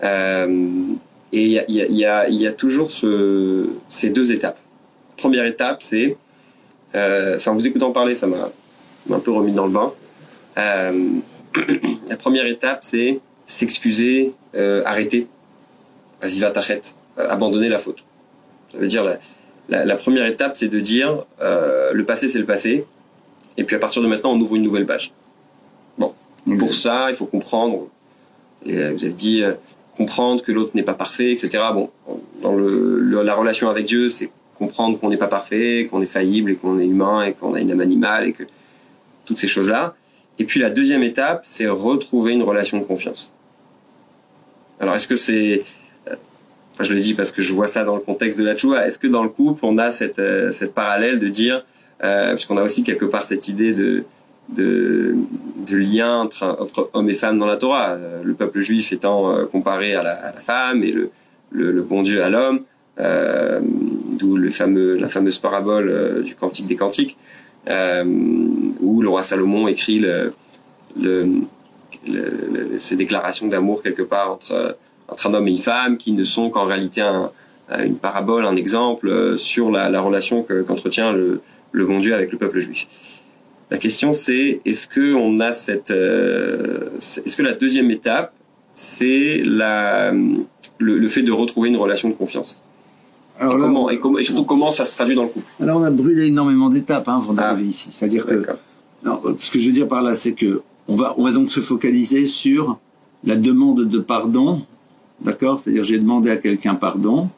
Euh, 0.03 0.93
et 1.31 1.43
il 1.67 1.93
y 1.93 2.05
a, 2.05 2.51
toujours 2.53 2.91
ce, 2.91 3.69
ces 3.89 4.09
deux 4.09 4.31
étapes. 4.31 4.57
Première 5.17 5.45
étape, 5.45 5.83
c'est, 5.83 6.15
euh, 6.95 7.37
en 7.45 7.53
vous 7.53 7.67
écoutant 7.67 7.91
parler, 7.91 8.15
ça 8.15 8.27
m'a 8.27 8.49
un 9.11 9.19
peu 9.19 9.31
remis 9.31 9.51
dans 9.51 9.65
le 9.65 9.71
bain. 9.71 9.93
Euh, 10.57 11.09
la 12.09 12.17
première 12.17 12.47
étape, 12.47 12.79
c'est 12.81 13.19
s'excuser, 13.47 14.33
euh, 14.55 14.83
arrêter, 14.86 15.27
vas-y 16.21 16.39
t'achète, 16.53 16.97
euh, 17.17 17.27
abandonner 17.29 17.69
la 17.69 17.79
faute. 17.79 18.03
Ça 18.71 18.77
veut 18.77 18.88
dire 18.88 19.03
la, 19.03 19.17
la, 19.69 19.86
la 19.86 19.95
première 19.95 20.27
étape, 20.27 20.57
c'est 20.57 20.67
de 20.67 20.79
dire 20.79 21.25
euh, 21.41 21.91
le 21.93 22.05
passé, 22.05 22.27
c'est 22.27 22.38
le 22.38 22.45
passé, 22.45 22.86
et 23.57 23.63
puis 23.63 23.75
à 23.75 23.79
partir 23.79 24.03
de 24.03 24.07
maintenant, 24.07 24.33
on 24.33 24.39
ouvre 24.39 24.55
une 24.55 24.63
nouvelle 24.63 24.86
page. 24.86 25.13
Bon, 25.97 26.13
pour 26.60 26.73
ça, 26.73 27.07
il 27.10 27.15
faut 27.15 27.25
comprendre. 27.25 27.88
Et 28.65 28.73
vous 28.73 29.03
avez 29.03 29.10
dit 29.10 29.43
comprendre 29.95 30.43
que 30.43 30.51
l'autre 30.51 30.71
n'est 30.75 30.83
pas 30.83 30.93
parfait, 30.93 31.31
etc. 31.31 31.63
Bon, 31.73 31.89
dans 32.41 32.53
le, 32.53 32.99
la 33.23 33.33
relation 33.33 33.69
avec 33.69 33.86
Dieu, 33.86 34.10
c'est 34.10 34.29
comprendre 34.55 34.99
qu'on 34.99 35.10
n'est 35.10 35.17
pas 35.17 35.27
parfait, 35.27 35.88
qu'on 35.89 36.01
est 36.01 36.07
faillible 36.07 36.51
et 36.51 36.55
qu'on 36.55 36.79
est 36.79 36.86
humain 36.86 37.23
et 37.23 37.33
qu'on 37.33 37.53
a 37.53 37.60
une 37.60 37.71
âme 37.71 37.81
animale 37.81 38.27
et 38.27 38.33
que 38.33 38.43
toutes 39.25 39.38
ces 39.38 39.47
choses-là. 39.47 39.95
Et 40.39 40.45
puis 40.45 40.60
la 40.60 40.69
deuxième 40.69 41.03
étape, 41.03 41.41
c'est 41.43 41.67
retrouver 41.67 42.33
une 42.33 42.43
relation 42.43 42.77
de 42.77 42.83
confiance. 42.83 43.33
Alors 44.79 44.95
est-ce 44.95 45.07
que 45.07 45.15
c'est, 45.15 45.63
euh, 46.07 46.15
enfin 46.73 46.83
je 46.83 46.93
le 46.93 46.99
dis 46.99 47.13
parce 47.13 47.31
que 47.31 47.41
je 47.41 47.53
vois 47.53 47.67
ça 47.67 47.83
dans 47.83 47.95
le 47.95 48.01
contexte 48.01 48.39
de 48.39 48.45
la 48.45 48.55
choua, 48.55 48.85
est-ce 48.87 48.99
que 48.99 49.07
dans 49.07 49.23
le 49.23 49.29
couple 49.29 49.65
on 49.65 49.77
a 49.77 49.91
cette, 49.91 50.19
euh, 50.19 50.51
cette 50.51 50.73
parallèle 50.73 51.19
de 51.19 51.27
dire, 51.27 51.65
euh, 52.03 52.33
puisqu'on 52.33 52.57
a 52.57 52.63
aussi 52.63 52.83
quelque 52.83 53.05
part 53.05 53.23
cette 53.23 53.47
idée 53.47 53.73
de, 53.73 54.03
de, 54.49 55.15
de 55.65 55.77
lien 55.77 56.19
entre, 56.21 56.43
entre 56.59 56.89
hommes 56.93 57.09
et 57.09 57.15
femmes 57.15 57.37
dans 57.37 57.47
la 57.47 57.57
Torah, 57.57 57.91
euh, 57.91 58.21
le 58.23 58.33
peuple 58.33 58.59
juif 58.59 58.93
étant 58.93 59.45
comparé 59.47 59.95
à 59.95 60.03
la, 60.03 60.13
à 60.13 60.33
la 60.33 60.39
femme 60.39 60.83
et 60.83 60.91
le, 60.91 61.09
le, 61.51 61.71
le, 61.71 61.81
bon 61.81 62.03
Dieu 62.03 62.23
à 62.23 62.29
l'homme, 62.29 62.61
d'où 62.97 64.37
le 64.37 64.49
fameux, 64.49 64.97
la 64.97 65.07
fameuse 65.07 65.39
parabole 65.39 66.23
du 66.23 66.33
Cantique 66.35 66.67
des 66.67 66.75
Cantiques, 66.75 67.15
où 67.67 69.01
le 69.01 69.09
roi 69.09 69.23
Salomon 69.23 69.67
écrit 69.67 69.99
le, 69.99 70.33
le, 70.99 71.27
le, 72.07 72.77
ces 72.77 72.95
déclarations 72.95 73.47
d'amour 73.47 73.83
quelque 73.83 74.01
part 74.01 74.31
entre, 74.31 74.77
entre 75.07 75.27
un 75.27 75.33
homme 75.33 75.47
et 75.47 75.51
une 75.51 75.57
femme 75.57 75.97
qui 75.97 76.11
ne 76.11 76.23
sont 76.23 76.49
qu'en 76.49 76.65
réalité 76.65 77.01
un, 77.01 77.31
une 77.83 77.97
parabole, 77.97 78.45
un 78.45 78.55
exemple 78.55 79.09
euh, 79.09 79.37
sur 79.37 79.71
la, 79.71 79.89
la 79.89 80.01
relation 80.01 80.43
qu'entretient 80.43 81.11
le, 81.11 81.41
le 81.71 81.85
bon 81.85 81.99
Dieu 81.99 82.13
avec 82.13 82.31
le 82.31 82.37
peuple 82.37 82.59
juif. 82.59 82.87
La 83.69 83.77
question 83.77 84.13
c'est 84.13 84.61
est-ce 84.65 84.87
que 84.87 85.13
on 85.13 85.39
a 85.39 85.51
cette 85.53 85.91
euh, 85.91 86.89
est-ce 86.97 87.35
que 87.35 87.43
la 87.43 87.53
deuxième 87.53 87.91
étape 87.91 88.33
c'est 88.73 89.41
la 89.43 90.11
le, 90.79 90.97
le, 90.97 91.07
fait 91.07 91.23
de 91.23 91.31
retrouver 91.31 91.69
une 91.69 91.77
relation 91.77 92.07
de 92.09 92.13
confiance? 92.13 92.63
Alors 93.39 93.55
et, 93.55 93.59
comment, 93.59 93.89
et, 93.89 93.99
comment, 93.99 94.17
et, 94.19 94.23
surtout 94.23 94.45
comment 94.45 94.71
ça 94.71 94.85
se 94.85 94.95
traduit 94.95 95.15
dans 95.15 95.23
le 95.23 95.29
couple? 95.29 95.47
Alors 95.61 95.81
on 95.81 95.83
a 95.83 95.91
brûlé 95.91 96.27
énormément 96.27 96.69
d'étapes 96.69 97.07
hein, 97.09 97.19
avant 97.21 97.33
d'arriver 97.33 97.63
ah, 97.65 97.69
ici. 97.69 97.89
C'est-à-dire 97.91 98.25
que 98.25 98.45
non, 99.03 99.21
ce 99.37 99.51
que 99.51 99.59
je 99.59 99.67
veux 99.67 99.73
dire 99.73 99.87
par 99.87 100.01
là, 100.01 100.15
c'est 100.15 100.33
que 100.33 100.61
on 100.88 100.95
va 100.95 101.15
on 101.17 101.23
va 101.23 101.32
donc 101.32 101.52
se 101.52 101.60
focaliser 101.60 102.26
sur 102.26 102.80
la 103.23 103.36
demande 103.36 103.86
de 103.86 104.00
pardon, 104.00 104.62
d'accord? 105.21 105.60
C'est-à-dire 105.60 105.84
j'ai 105.84 106.00
demandé 106.00 106.30
à 106.30 106.38
quelqu'un 106.38 106.76
pardon, 106.76 107.30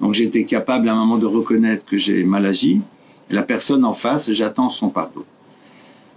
donc 0.00 0.14
j'ai 0.14 0.24
été 0.24 0.44
capable 0.44 0.88
à 0.88 0.92
un 0.92 0.96
moment 0.96 1.18
de 1.18 1.26
reconnaître 1.26 1.84
que 1.84 1.96
j'ai 1.96 2.24
mal 2.24 2.46
agi, 2.46 2.80
et 3.30 3.34
la 3.34 3.42
personne 3.42 3.84
en 3.84 3.92
face, 3.92 4.32
j'attends 4.32 4.68
son 4.68 4.88
pardon. 4.88 5.24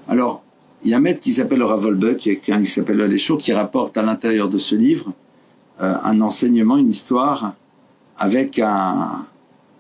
Alors 0.08 0.44
il 0.84 0.92
y 0.92 0.94
a 0.94 0.98
un 0.98 1.02
maître 1.02 1.20
qui 1.20 1.34
s'appelle 1.34 1.64
Ravolbeck, 1.64 2.18
qui 2.18 2.30
a 2.30 2.34
écrit 2.34 2.52
un 2.52 2.58
livre 2.58 2.68
qui 2.68 2.74
s'appelle 2.74 2.98
Les 2.98 3.18
Choses, 3.18 3.42
qui 3.42 3.54
rapporte 3.54 3.98
à 3.98 4.04
l'intérieur 4.04 4.50
de 4.50 4.58
ce 4.58 4.76
livre 4.76 5.14
euh, 5.82 5.96
un 6.04 6.22
enseignement, 6.22 6.78
une 6.78 6.90
histoire 6.90 7.54
avec 8.18 8.60
un, 8.60 9.26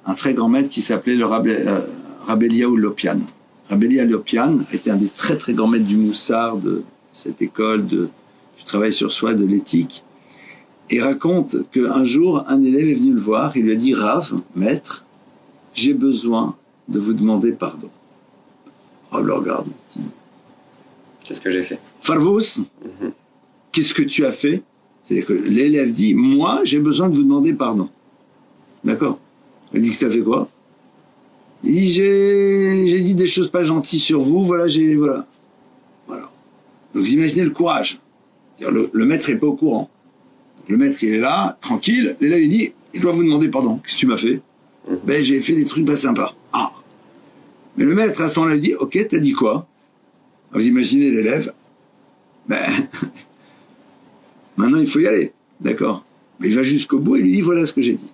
un 0.05 0.13
très 0.13 0.33
grand 0.33 0.49
maître 0.49 0.69
qui 0.69 0.81
s'appelait 0.81 1.15
le 1.15 1.25
euh, 1.25 2.75
Lopian. 2.75 3.19
Rabelia 3.69 4.05
Lopian 4.05 4.59
était 4.71 4.91
un 4.91 4.97
des 4.97 5.07
très 5.07 5.37
très 5.37 5.53
grands 5.53 5.67
maîtres 5.67 5.85
du 5.85 5.97
Moussard, 5.97 6.57
de 6.57 6.83
cette 7.11 7.41
école 7.41 7.87
de, 7.87 8.09
du 8.57 8.63
travail 8.65 8.93
sur 8.93 9.11
soi, 9.11 9.33
de 9.33 9.45
l'éthique, 9.45 10.03
et 10.89 11.01
raconte 11.01 11.69
qu'un 11.71 12.03
jour, 12.03 12.43
un 12.47 12.61
élève 12.61 12.87
est 12.89 12.93
venu 12.93 13.13
le 13.13 13.19
voir, 13.19 13.57
il 13.57 13.63
lui 13.63 13.71
a 13.71 13.75
dit, 13.75 13.93
Rav, 13.95 14.35
maître, 14.55 15.05
j'ai 15.73 15.93
besoin 15.93 16.55
de 16.87 16.99
vous 16.99 17.13
demander 17.13 17.51
pardon. 17.51 17.89
Oh, 19.11 19.21
le 19.21 19.33
regarde. 19.33 19.67
Qu'est-ce 21.23 21.41
que 21.41 21.49
j'ai 21.49 21.63
fait 21.63 21.79
Farvos, 22.01 22.59
mm 22.59 22.61
-hmm. 22.61 23.11
qu'est-ce 23.71 23.93
que 23.93 24.03
tu 24.03 24.25
as 24.25 24.31
fait? 24.31 24.61
C'est-à-dire 25.01 25.25
que 25.25 25.33
l'élève 25.33 25.91
dit, 25.91 26.13
moi, 26.13 26.61
j'ai 26.63 26.79
besoin 26.79 27.09
de 27.09 27.15
vous 27.15 27.23
demander 27.23 27.53
pardon. 27.53 27.89
D'accord? 28.83 29.17
Il 29.73 29.81
dit 29.81 29.91
que 29.91 29.99
t'as 30.05 30.09
fait 30.09 30.21
quoi? 30.21 30.49
J'ai 31.65 33.01
dit 33.01 33.15
des 33.15 33.27
choses 33.27 33.49
pas 33.49 33.63
gentilles 33.63 33.99
sur 33.99 34.19
vous, 34.19 34.45
voilà, 34.45 34.67
j'ai 34.67 34.95
voilà. 34.95 35.25
Voilà. 36.07 36.23
Donc 36.93 37.03
vous 37.03 37.13
imaginez 37.13 37.43
le 37.43 37.51
courage. 37.51 37.99
Le, 38.61 38.89
le, 38.91 39.05
maître 39.05 39.29
est 39.29 39.37
pas 39.37 39.47
au 39.47 39.55
courant. 39.55 39.89
le 40.69 40.77
maître 40.77 41.03
il 41.03 41.15
est 41.15 41.19
là, 41.19 41.57
tranquille, 41.59 42.15
l'élève 42.21 42.41
il 42.41 42.49
dit 42.49 42.73
je 42.93 43.01
dois 43.01 43.11
vous 43.11 43.23
demander 43.23 43.49
pardon, 43.49 43.79
qu'est-ce 43.83 43.95
que 43.95 43.99
tu 43.99 44.07
m'as 44.07 44.17
fait? 44.17 44.41
Mmh. 44.87 44.95
Ben 45.03 45.23
j'ai 45.23 45.41
fait 45.41 45.55
des 45.55 45.65
trucs 45.65 45.85
pas 45.85 45.95
sympas. 45.95 46.35
Ah. 46.53 46.71
Mais 47.75 47.83
le 47.83 47.93
maître 47.93 48.21
à 48.21 48.27
ce 48.29 48.39
moment-là 48.39 48.57
dit 48.57 48.75
ok, 48.75 49.07
t'as 49.09 49.19
dit 49.19 49.33
quoi? 49.33 49.67
Vous 50.53 50.65
imaginez 50.65 51.11
l'élève 51.11 51.53
Ben 52.47 52.61
maintenant 54.57 54.79
il 54.79 54.87
faut 54.87 54.99
y 54.99 55.07
aller, 55.07 55.33
d'accord 55.59 56.05
Mais 56.39 56.47
il 56.47 56.55
va 56.55 56.63
jusqu'au 56.63 56.99
bout 56.99 57.17
et 57.17 57.21
lui 57.21 57.33
dit 57.33 57.41
voilà 57.41 57.65
ce 57.65 57.73
que 57.73 57.81
j'ai 57.81 57.93
dit. 57.93 58.13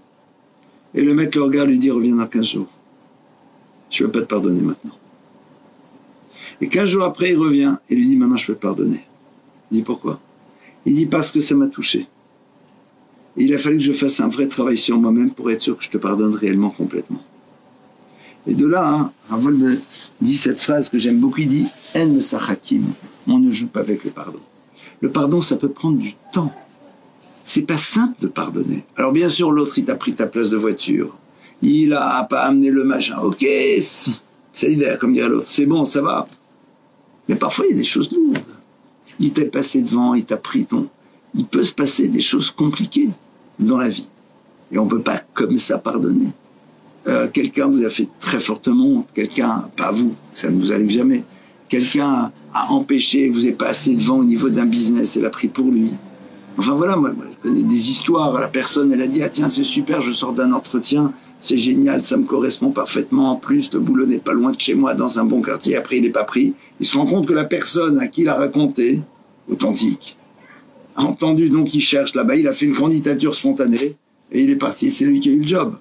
Et 0.94 1.02
le 1.02 1.14
mec 1.14 1.36
le 1.36 1.44
regarde, 1.44 1.70
lui 1.70 1.80
dit, 1.80 1.92
reviens 1.92 2.16
dans 2.16 2.28
15 2.28 2.46
jours. 2.46 2.68
Je 3.91 4.04
ne 4.04 4.08
vais 4.08 4.12
pas 4.13 4.19
te 4.21 4.25
pardonner 4.25 4.62
maintenant. 4.62 4.97
Et 6.60 6.67
15 6.67 6.89
jours 6.89 7.04
après, 7.04 7.32
il 7.32 7.38
revient 7.38 7.75
et 7.89 7.95
lui 7.95 8.08
dit, 8.08 8.15
maintenant 8.15 8.38
je 8.38 8.47
peux 8.47 8.56
te 8.56 8.62
pardonner. 8.62 9.06
Il 9.71 9.77
dit, 9.77 9.84
pourquoi? 9.84 10.19
Il 10.86 10.95
dit, 10.95 11.06
parce 11.06 11.32
que 11.32 11.39
ça 11.39 11.56
m'a 11.56 11.67
touché. 11.67 12.08
Et 13.38 13.43
il 13.43 13.54
a 13.54 13.58
fallu 13.58 13.77
que 13.77 13.84
je 13.84 13.91
fasse 13.91 14.19
un 14.19 14.27
vrai 14.27 14.47
travail 14.47 14.77
sur 14.77 14.99
moi-même 14.99 15.32
pour 15.32 15.51
être 15.51 15.62
sûr 15.62 15.77
que 15.77 15.84
je 15.84 15.89
te 15.89 15.97
pardonne 15.97 16.34
réellement 16.34 16.69
complètement. 16.69 17.23
Et 18.47 18.54
de 18.54 18.65
là, 18.65 18.88
hein, 18.88 19.12
Ravol 19.30 19.54
me 19.54 19.77
dit 20.19 20.36
cette 20.36 20.60
phrase 20.60 20.89
que 20.89 20.97
j'aime 20.97 21.19
beaucoup, 21.19 21.41
il 21.41 21.49
dit 21.49 21.67
«En 21.95 22.19
sachakim» 22.21 22.93
on 23.27 23.38
ne 23.38 23.51
joue 23.51 23.67
pas 23.67 23.82
avec 23.82 24.04
le 24.04 24.10
pardon. 24.10 24.39
Le 24.99 25.12
pardon, 25.12 25.41
ça 25.41 25.56
peut 25.56 25.69
prendre 25.69 25.99
du 25.99 26.15
temps 26.34 26.51
c'est 27.43 27.63
pas 27.63 27.77
simple 27.77 28.15
de 28.21 28.27
pardonner. 28.27 28.86
Alors 28.95 29.12
bien 29.12 29.30
sûr, 29.30 29.51
l'autre, 29.51 29.77
il 29.77 29.86
t'a 29.86 29.95
pris 29.95 30.13
ta 30.13 30.25
place 30.25 30.49
de 30.49 30.58
voiture. 30.58 31.15
Il 31.62 31.93
a 31.93 32.24
pas 32.24 32.43
amené 32.43 32.69
le 32.69 32.84
machin. 32.84 33.19
Ok, 33.21 33.45
c'est 34.54 34.97
comme 35.00 35.13
dirait 35.13 35.30
l'autre. 35.30 35.47
C'est 35.47 35.65
bon, 35.65 35.86
ça 35.86 36.02
va. 36.02 36.28
Mais 37.30 37.36
parfois, 37.36 37.65
il 37.67 37.71
y 37.71 37.76
a 37.76 37.78
des 37.78 37.84
choses 37.84 38.12
lourdes. 38.12 38.39
Il 39.19 39.32
t'est 39.32 39.45
passé 39.45 39.82
devant, 39.82 40.13
il 40.15 40.26
t'a 40.26 40.38
pris 40.38 40.65
ton... 40.65 40.88
Il 41.36 41.45
peut 41.45 41.63
se 41.63 41.71
passer 41.71 42.08
des 42.08 42.19
choses 42.19 42.52
compliquées 42.52 43.10
dans 43.60 43.78
la 43.78 43.88
vie. 43.88 44.08
Et 44.71 44.78
on 44.78 44.88
peut 44.88 45.02
pas 45.02 45.21
comme 45.34 45.58
ça 45.58 45.78
pardonner. 45.78 46.30
Euh, 47.08 47.28
quelqu'un 47.28 47.67
vous 47.67 47.84
a 47.86 47.89
fait 47.89 48.10
très 48.19 48.39
fortement, 48.39 49.06
quelqu'un, 49.13 49.69
pas 49.76 49.91
vous, 49.91 50.13
ça 50.34 50.50
ne 50.50 50.60
vous 50.60 50.71
arrive 50.71 50.89
jamais. 50.89 51.24
Quelqu'un 51.69 52.32
a 52.54 52.71
empêché, 52.71 53.30
vous 53.30 53.47
est 53.47 53.54
passé 53.54 53.95
devant 53.95 54.17
au 54.17 54.24
niveau 54.24 54.50
d'un 54.50 54.65
business 54.65 55.15
et 55.15 55.21
l'a 55.21 55.30
pris 55.30 55.47
pour 55.47 55.65
lui. 55.67 55.91
Enfin 56.58 56.74
voilà, 56.74 56.97
moi, 56.97 57.12
je 57.17 57.50
connais 57.50 57.63
des 57.63 57.89
histoires. 57.89 58.38
La 58.39 58.47
personne, 58.47 58.91
elle 58.91 59.02
a 59.02 59.08
dit, 59.08 59.24
ah 59.24 59.30
tiens, 59.30 59.50
c'est 59.50 59.63
super, 59.63 60.02
je 60.02 60.12
sors 60.12 60.34
d'un 60.34 60.52
entretien, 60.52 61.13
c'est 61.41 61.58
génial, 61.58 62.04
ça 62.04 62.17
me 62.17 62.23
correspond 62.23 62.69
parfaitement. 62.69 63.32
En 63.32 63.36
plus, 63.36 63.73
le 63.73 63.80
boulot 63.80 64.06
n'est 64.06 64.19
pas 64.19 64.32
loin 64.32 64.51
de 64.51 64.60
chez 64.60 64.75
moi, 64.75 64.93
dans 64.93 65.17
un 65.17 65.25
bon 65.25 65.41
quartier. 65.41 65.75
Après, 65.75 65.97
il 65.97 66.04
n'est 66.04 66.12
pas 66.12 66.23
pris. 66.23 66.54
Il 66.80 66.86
se 66.86 66.95
rend 66.95 67.08
compte 67.08 67.27
que 67.27 67.34
la 67.34 67.45
personne 67.45 67.99
à 67.99 68.08
qui 68.08 68.21
il 68.21 68.30
a 68.30 68.36
raconté, 68.36 69.01
authentique, 69.49 70.17
a 70.95 71.01
entendu, 71.01 71.49
donc 71.49 71.73
il 71.73 71.82
cherche 71.82 72.13
là-bas, 72.13 72.36
il 72.36 72.47
a 72.47 72.54
fait 72.54 72.67
une 72.67 72.75
candidature 72.75 73.34
spontanée, 73.34 73.95
et 74.32 74.43
il 74.43 74.51
est 74.51 74.56
parti. 74.56 74.91
C'est 74.91 75.04
lui 75.04 75.19
qui 75.19 75.30
a 75.30 75.32
eu 75.32 75.39
le 75.39 75.47
job. 75.47 75.75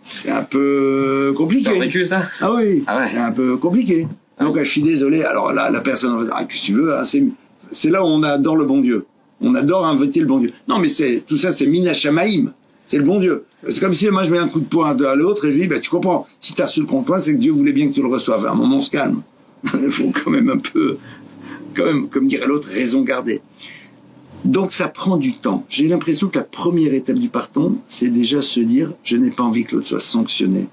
C'est 0.00 0.30
un 0.30 0.42
peu 0.42 1.34
compliqué. 1.36 1.64
T'as 1.64 1.78
vécu 1.78 2.06
ça? 2.06 2.22
Ah 2.40 2.52
oui, 2.54 2.84
ah 2.86 3.00
ouais. 3.00 3.06
c'est 3.06 3.18
un 3.18 3.32
peu 3.32 3.58
compliqué. 3.58 4.08
Ah 4.38 4.44
donc, 4.44 4.58
je 4.58 4.64
suis 4.64 4.82
désolé. 4.82 5.24
Alors 5.24 5.52
là, 5.52 5.70
la 5.70 5.80
personne 5.82 6.16
va 6.16 6.24
dire, 6.24 6.34
ah, 6.34 6.44
que 6.44 6.54
tu 6.54 6.72
veux, 6.72 6.96
hein, 6.96 7.02
c'est 7.04 7.90
là 7.90 8.02
où 8.02 8.06
on 8.06 8.22
adore 8.22 8.56
le 8.56 8.64
bon 8.64 8.80
Dieu. 8.80 9.04
On 9.42 9.54
adore 9.54 9.86
inviter 9.86 10.20
le 10.20 10.26
bon 10.26 10.38
Dieu. 10.38 10.52
Non, 10.68 10.78
mais 10.78 10.88
c'est 10.88 11.22
tout 11.26 11.36
ça, 11.36 11.52
c'est 11.52 11.66
Minachamaïm. 11.66 12.52
C'est 12.86 12.96
le 12.96 13.04
bon 13.04 13.20
Dieu. 13.20 13.44
C'est 13.70 13.80
comme 13.80 13.94
si 13.94 14.08
moi 14.10 14.22
je 14.24 14.30
mets 14.30 14.38
un 14.38 14.48
coup 14.48 14.60
de 14.60 14.66
poing 14.66 14.96
à 14.96 15.14
l'autre 15.14 15.46
et 15.46 15.52
je 15.52 15.60
dis, 15.60 15.66
bah, 15.66 15.80
tu 15.80 15.90
comprends, 15.90 16.26
si 16.40 16.54
tu 16.54 16.62
as 16.62 16.66
reçu 16.66 16.80
le 16.80 16.86
coup 16.86 16.98
de 16.98 17.04
poing, 17.04 17.18
c'est 17.18 17.32
que 17.32 17.38
Dieu 17.38 17.52
voulait 17.52 17.72
bien 17.72 17.88
que 17.88 17.92
tu 17.92 18.02
le 18.02 18.08
reçoives. 18.08 18.44
À 18.46 18.50
un 18.50 18.54
moment, 18.54 18.76
on 18.76 18.80
se 18.80 18.90
calme. 18.90 19.22
Il 19.74 19.90
faut 19.90 20.12
quand 20.12 20.30
même 20.30 20.50
un 20.50 20.58
peu, 20.58 20.98
quand 21.74 21.84
même, 21.84 22.08
comme 22.08 22.26
dirait 22.26 22.46
l'autre, 22.46 22.68
raison 22.68 23.02
garder. 23.02 23.40
Donc 24.44 24.72
ça 24.72 24.88
prend 24.88 25.16
du 25.16 25.32
temps. 25.32 25.64
J'ai 25.70 25.88
l'impression 25.88 26.28
que 26.28 26.38
la 26.38 26.44
première 26.44 26.92
étape 26.92 27.16
du 27.16 27.28
pardon, 27.28 27.78
c'est 27.86 28.10
déjà 28.10 28.42
se 28.42 28.60
dire 28.60 28.92
je 29.02 29.16
n'ai 29.16 29.30
pas 29.30 29.42
envie 29.42 29.64
que 29.64 29.76
l'autre 29.76 29.86
soit 29.86 30.00
sanctionné 30.00 30.68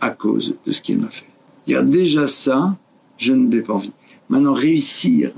à 0.00 0.10
cause 0.10 0.54
de 0.64 0.70
ce 0.72 0.80
qu'il 0.80 0.98
m'a 0.98 1.10
fait. 1.10 1.26
Il 1.66 1.72
y 1.72 1.76
a 1.76 1.82
déjà 1.82 2.28
ça, 2.28 2.76
je 3.16 3.32
ne 3.32 3.50
l'ai 3.50 3.62
pas 3.62 3.74
envie. 3.74 3.92
Maintenant, 4.28 4.52
réussir 4.52 5.32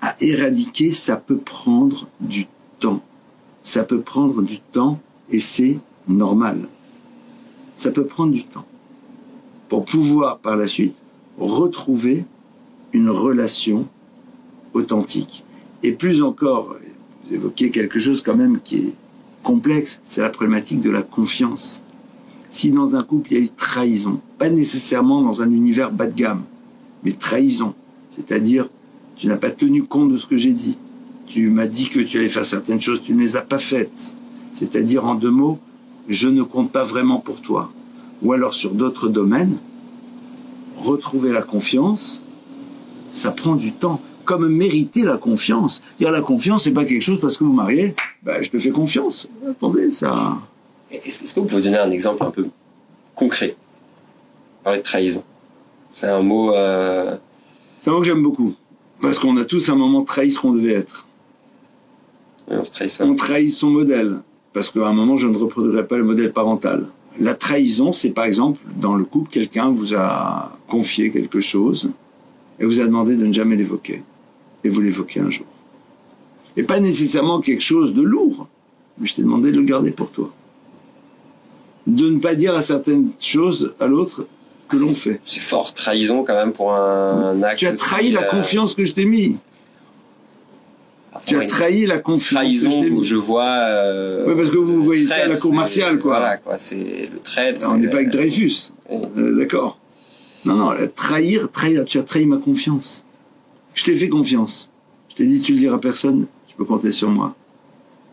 à 0.00 0.14
éradiquer, 0.20 0.92
ça 0.92 1.16
peut 1.16 1.38
prendre 1.38 2.08
du 2.20 2.46
temps. 2.78 3.02
Ça 3.62 3.82
peut 3.82 4.00
prendre 4.00 4.42
du 4.42 4.60
temps 4.60 5.00
et 5.30 5.40
c'est 5.40 5.78
normal. 6.08 6.68
Ça 7.74 7.90
peut 7.90 8.04
prendre 8.04 8.32
du 8.32 8.44
temps. 8.44 8.66
Pour 9.68 9.84
pouvoir 9.84 10.38
par 10.38 10.56
la 10.56 10.66
suite 10.66 10.96
retrouver 11.38 12.24
une 12.92 13.08
relation 13.08 13.86
authentique. 14.74 15.44
Et 15.82 15.92
plus 15.92 16.22
encore, 16.22 16.76
vous 17.24 17.34
évoquez 17.34 17.70
quelque 17.70 17.98
chose 17.98 18.22
quand 18.22 18.36
même 18.36 18.60
qui 18.62 18.76
est 18.76 18.94
complexe, 19.42 20.00
c'est 20.04 20.20
la 20.20 20.30
problématique 20.30 20.80
de 20.80 20.90
la 20.90 21.02
confiance. 21.02 21.82
Si 22.50 22.70
dans 22.70 22.96
un 22.96 23.02
couple 23.02 23.32
il 23.32 23.38
y 23.38 23.40
a 23.40 23.44
eu 23.44 23.48
trahison, 23.48 24.20
pas 24.38 24.50
nécessairement 24.50 25.22
dans 25.22 25.40
un 25.40 25.50
univers 25.50 25.92
bas 25.92 26.06
de 26.06 26.14
gamme, 26.14 26.42
mais 27.04 27.12
trahison, 27.12 27.74
c'est-à-dire 28.10 28.68
tu 29.16 29.28
n'as 29.28 29.36
pas 29.36 29.50
tenu 29.50 29.84
compte 29.84 30.10
de 30.10 30.16
ce 30.16 30.26
que 30.26 30.36
j'ai 30.36 30.52
dit, 30.52 30.76
tu 31.26 31.48
m'as 31.48 31.66
dit 31.66 31.88
que 31.88 32.00
tu 32.00 32.18
allais 32.18 32.28
faire 32.28 32.44
certaines 32.44 32.80
choses, 32.80 33.00
tu 33.02 33.14
ne 33.14 33.20
les 33.20 33.36
as 33.36 33.42
pas 33.42 33.58
faites, 33.58 34.16
c'est-à-dire 34.52 35.04
en 35.04 35.14
deux 35.14 35.30
mots, 35.30 35.58
je 36.08 36.28
ne 36.28 36.42
compte 36.42 36.72
pas 36.72 36.84
vraiment 36.84 37.18
pour 37.18 37.40
toi. 37.40 37.70
Ou 38.22 38.32
alors 38.32 38.54
sur 38.54 38.72
d'autres 38.72 39.08
domaines, 39.08 39.58
retrouver 40.78 41.32
la 41.32 41.42
confiance, 41.42 42.24
ça 43.10 43.30
prend 43.30 43.54
du 43.54 43.72
temps 43.72 44.00
comme 44.24 44.48
mériter 44.48 45.02
la 45.02 45.16
confiance. 45.16 45.82
Dire 45.98 46.10
la 46.12 46.20
confiance, 46.20 46.64
c'est 46.64 46.72
pas 46.72 46.84
quelque 46.84 47.02
chose 47.02 47.20
parce 47.20 47.36
que 47.36 47.44
vous 47.44 47.52
mariez, 47.52 47.94
ben, 48.22 48.42
je 48.42 48.50
te 48.50 48.58
fais 48.58 48.70
confiance. 48.70 49.28
Attendez, 49.48 49.90
ça. 49.90 50.38
Est-ce 50.90 51.34
que 51.34 51.40
vous 51.40 51.46
pouvez 51.46 51.62
donner 51.62 51.78
un 51.78 51.90
exemple 51.90 52.22
un 52.24 52.30
peu 52.30 52.46
concret? 53.14 53.56
Parler 54.62 54.78
de 54.78 54.84
trahison. 54.84 55.22
C'est 55.92 56.08
un 56.08 56.22
mot. 56.22 56.52
Euh... 56.54 57.16
C'est 57.78 57.90
un 57.90 57.94
mot 57.94 58.00
que 58.00 58.06
j'aime 58.06 58.22
beaucoup. 58.22 58.54
Parce 59.00 59.18
qu'on 59.18 59.36
a 59.38 59.44
tous 59.44 59.68
un 59.70 59.76
moment 59.76 60.02
trahi 60.04 60.30
ce 60.30 60.38
qu'on 60.38 60.52
devait 60.52 60.74
être. 60.74 61.06
on, 62.48 62.60
trahit 62.62 62.98
on 63.00 63.14
trahit 63.14 63.52
son 63.52 63.70
modèle. 63.70 64.20
Parce 64.52 64.70
qu'à 64.70 64.86
un 64.86 64.92
moment, 64.92 65.16
je 65.16 65.28
ne 65.28 65.36
reproduirai 65.36 65.86
pas 65.86 65.96
le 65.96 66.04
modèle 66.04 66.32
parental. 66.32 66.86
La 67.18 67.34
trahison, 67.34 67.92
c'est 67.92 68.10
par 68.10 68.24
exemple, 68.24 68.60
dans 68.76 68.94
le 68.94 69.04
couple, 69.04 69.30
quelqu'un 69.30 69.70
vous 69.70 69.94
a 69.94 70.58
confié 70.66 71.10
quelque 71.10 71.40
chose 71.40 71.90
et 72.58 72.64
vous 72.64 72.80
a 72.80 72.84
demandé 72.84 73.16
de 73.16 73.26
ne 73.26 73.32
jamais 73.32 73.56
l'évoquer 73.56 74.02
et 74.64 74.68
vous 74.68 74.80
l'évoquez 74.80 75.20
un 75.20 75.30
jour. 75.30 75.46
Et 76.56 76.62
pas 76.62 76.80
nécessairement 76.80 77.40
quelque 77.40 77.62
chose 77.62 77.94
de 77.94 78.02
lourd, 78.02 78.48
mais 78.98 79.06
je 79.06 79.14
t'ai 79.14 79.22
demandé 79.22 79.50
de 79.50 79.56
le 79.56 79.64
garder 79.64 79.90
pour 79.90 80.10
toi. 80.10 80.32
De 81.86 82.10
ne 82.10 82.18
pas 82.18 82.34
dire 82.34 82.54
à 82.54 82.60
certaines 82.60 83.10
choses 83.20 83.74
à 83.80 83.86
l'autre 83.86 84.26
que 84.68 84.76
l'on 84.76 84.94
fait. 84.94 85.20
C'est 85.24 85.40
fort, 85.40 85.74
trahison 85.74 86.22
quand 86.24 86.34
même 86.34 86.52
pour 86.52 86.74
un, 86.74 87.42
acte. 87.42 87.58
Tu 87.58 87.66
as 87.66 87.72
trahi 87.72 88.12
la 88.12 88.22
euh, 88.22 88.30
confiance 88.30 88.74
que 88.74 88.84
je 88.84 88.92
t'ai 88.92 89.04
mis. 89.04 89.36
Tu 91.26 91.36
as 91.36 91.46
trahi 91.46 91.86
la 91.86 91.98
confiance. 91.98 92.42
Trahison, 92.42 92.84
je, 92.98 93.02
je 93.02 93.16
vois. 93.16 93.44
Euh, 93.48 94.24
oui, 94.28 94.34
parce 94.36 94.50
que 94.50 94.58
vous 94.58 94.82
voyez 94.82 95.06
ça 95.06 95.16
à 95.16 95.28
la 95.28 95.36
cour 95.36 95.54
martiale, 95.54 95.98
quoi. 95.98 96.18
Voilà, 96.18 96.36
quoi. 96.36 96.58
C'est 96.58 97.08
le 97.12 97.18
traître. 97.18 97.62
On 97.68 97.76
n'est 97.76 97.88
pas 97.88 97.96
avec 97.96 98.10
Dreyfus. 98.10 98.72
Euh, 98.90 99.36
d'accord. 99.38 99.78
Non, 100.44 100.54
non, 100.54 100.72
trahir, 100.94 101.50
trahir, 101.50 101.84
tu 101.84 101.98
as 101.98 102.02
trahi 102.02 102.26
ma 102.26 102.38
confiance. 102.38 103.06
Je 103.74 103.84
t'ai 103.84 103.94
fait 103.94 104.08
confiance. 104.08 104.70
Je 105.10 105.16
t'ai 105.16 105.26
dit, 105.26 105.40
tu 105.40 105.52
le 105.52 105.58
diras 105.58 105.76
à 105.76 105.78
personne, 105.78 106.26
tu 106.46 106.54
peux 106.56 106.64
compter 106.64 106.92
sur 106.92 107.10
moi. 107.10 107.34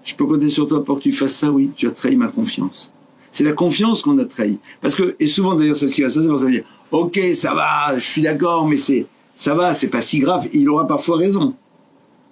Je 0.04 0.14
peux 0.16 0.26
compter 0.26 0.50
sur 0.50 0.68
toi 0.68 0.84
pour 0.84 0.98
que 0.98 1.04
tu 1.04 1.12
fasses 1.12 1.36
ça, 1.36 1.52
oui, 1.52 1.70
tu 1.76 1.88
as 1.88 1.92
trahi 1.92 2.16
ma 2.16 2.28
confiance. 2.28 2.94
C'est 3.32 3.44
la 3.44 3.54
confiance 3.54 4.02
qu'on 4.02 4.18
a 4.18 4.26
trahi. 4.26 4.58
Parce 4.82 4.96
que, 4.96 5.16
et 5.20 5.28
souvent 5.28 5.56
d'ailleurs, 5.56 5.76
c'est 5.76 5.88
ce 5.88 5.96
qui 5.96 6.02
va 6.02 6.10
se 6.10 6.16
passer, 6.16 6.30
on 6.30 6.36
va 6.36 6.50
dire, 6.50 6.64
ok, 6.92 7.20
ça 7.34 7.54
va, 7.54 7.96
je 7.96 8.04
suis 8.04 8.22
d'accord, 8.22 8.68
mais 8.68 8.78
c'est, 8.78 9.06
ça 9.36 9.54
va, 9.54 9.74
c'est 9.74 9.90
pas 9.90 10.02
si 10.02 10.20
grave, 10.20 10.48
il 10.54 10.70
aura 10.70 10.88
parfois 10.88 11.18
raison. 11.18 11.54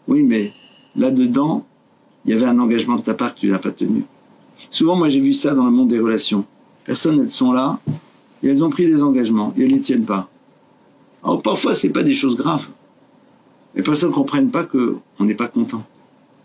Oui, 0.08 0.24
mais 0.24 0.54
là-dedans, 0.96 1.66
il 2.24 2.32
y 2.32 2.34
avait 2.34 2.46
un 2.46 2.60
engagement 2.60 2.96
de 2.96 3.02
ta 3.02 3.14
part 3.14 3.36
que 3.36 3.40
tu 3.42 3.50
n'as 3.50 3.60
pas 3.60 3.72
tenu. 3.72 4.04
Souvent, 4.70 4.96
moi, 4.96 5.10
j'ai 5.10 5.20
vu 5.20 5.34
ça 5.34 5.54
dans 5.54 5.66
le 5.66 5.72
monde 5.72 5.90
des 5.90 6.00
relations. 6.00 6.46
Personnes, 6.86 7.22
elles 7.22 7.32
sont 7.32 7.52
là, 7.52 7.80
et 8.44 8.48
elles 8.48 8.64
ont 8.64 8.70
pris 8.70 8.86
des 8.86 9.04
engagements, 9.04 9.54
et 9.58 9.64
elles 9.64 9.72
ne 9.72 9.76
les 9.76 9.82
tiennent 9.82 10.06
pas. 10.06 10.30
Alors, 11.24 11.42
parfois, 11.42 11.74
c'est 11.74 11.90
pas 11.90 12.04
des 12.04 12.14
choses 12.14 12.36
graves. 12.36 12.68
Les 13.76 13.82
personnes 13.82 14.10
ne 14.10 14.16
comprennent 14.16 14.52
pas 14.52 14.64
qu'on 14.64 15.02
n'est 15.22 15.36
pas 15.36 15.48
content. 15.48 15.84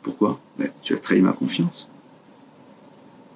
Pourquoi? 0.03 0.41
Ben, 0.59 0.71
Tu 0.83 0.95
as 0.95 0.99
trahi 0.99 1.21
ma 1.21 1.33
confiance. 1.33 1.89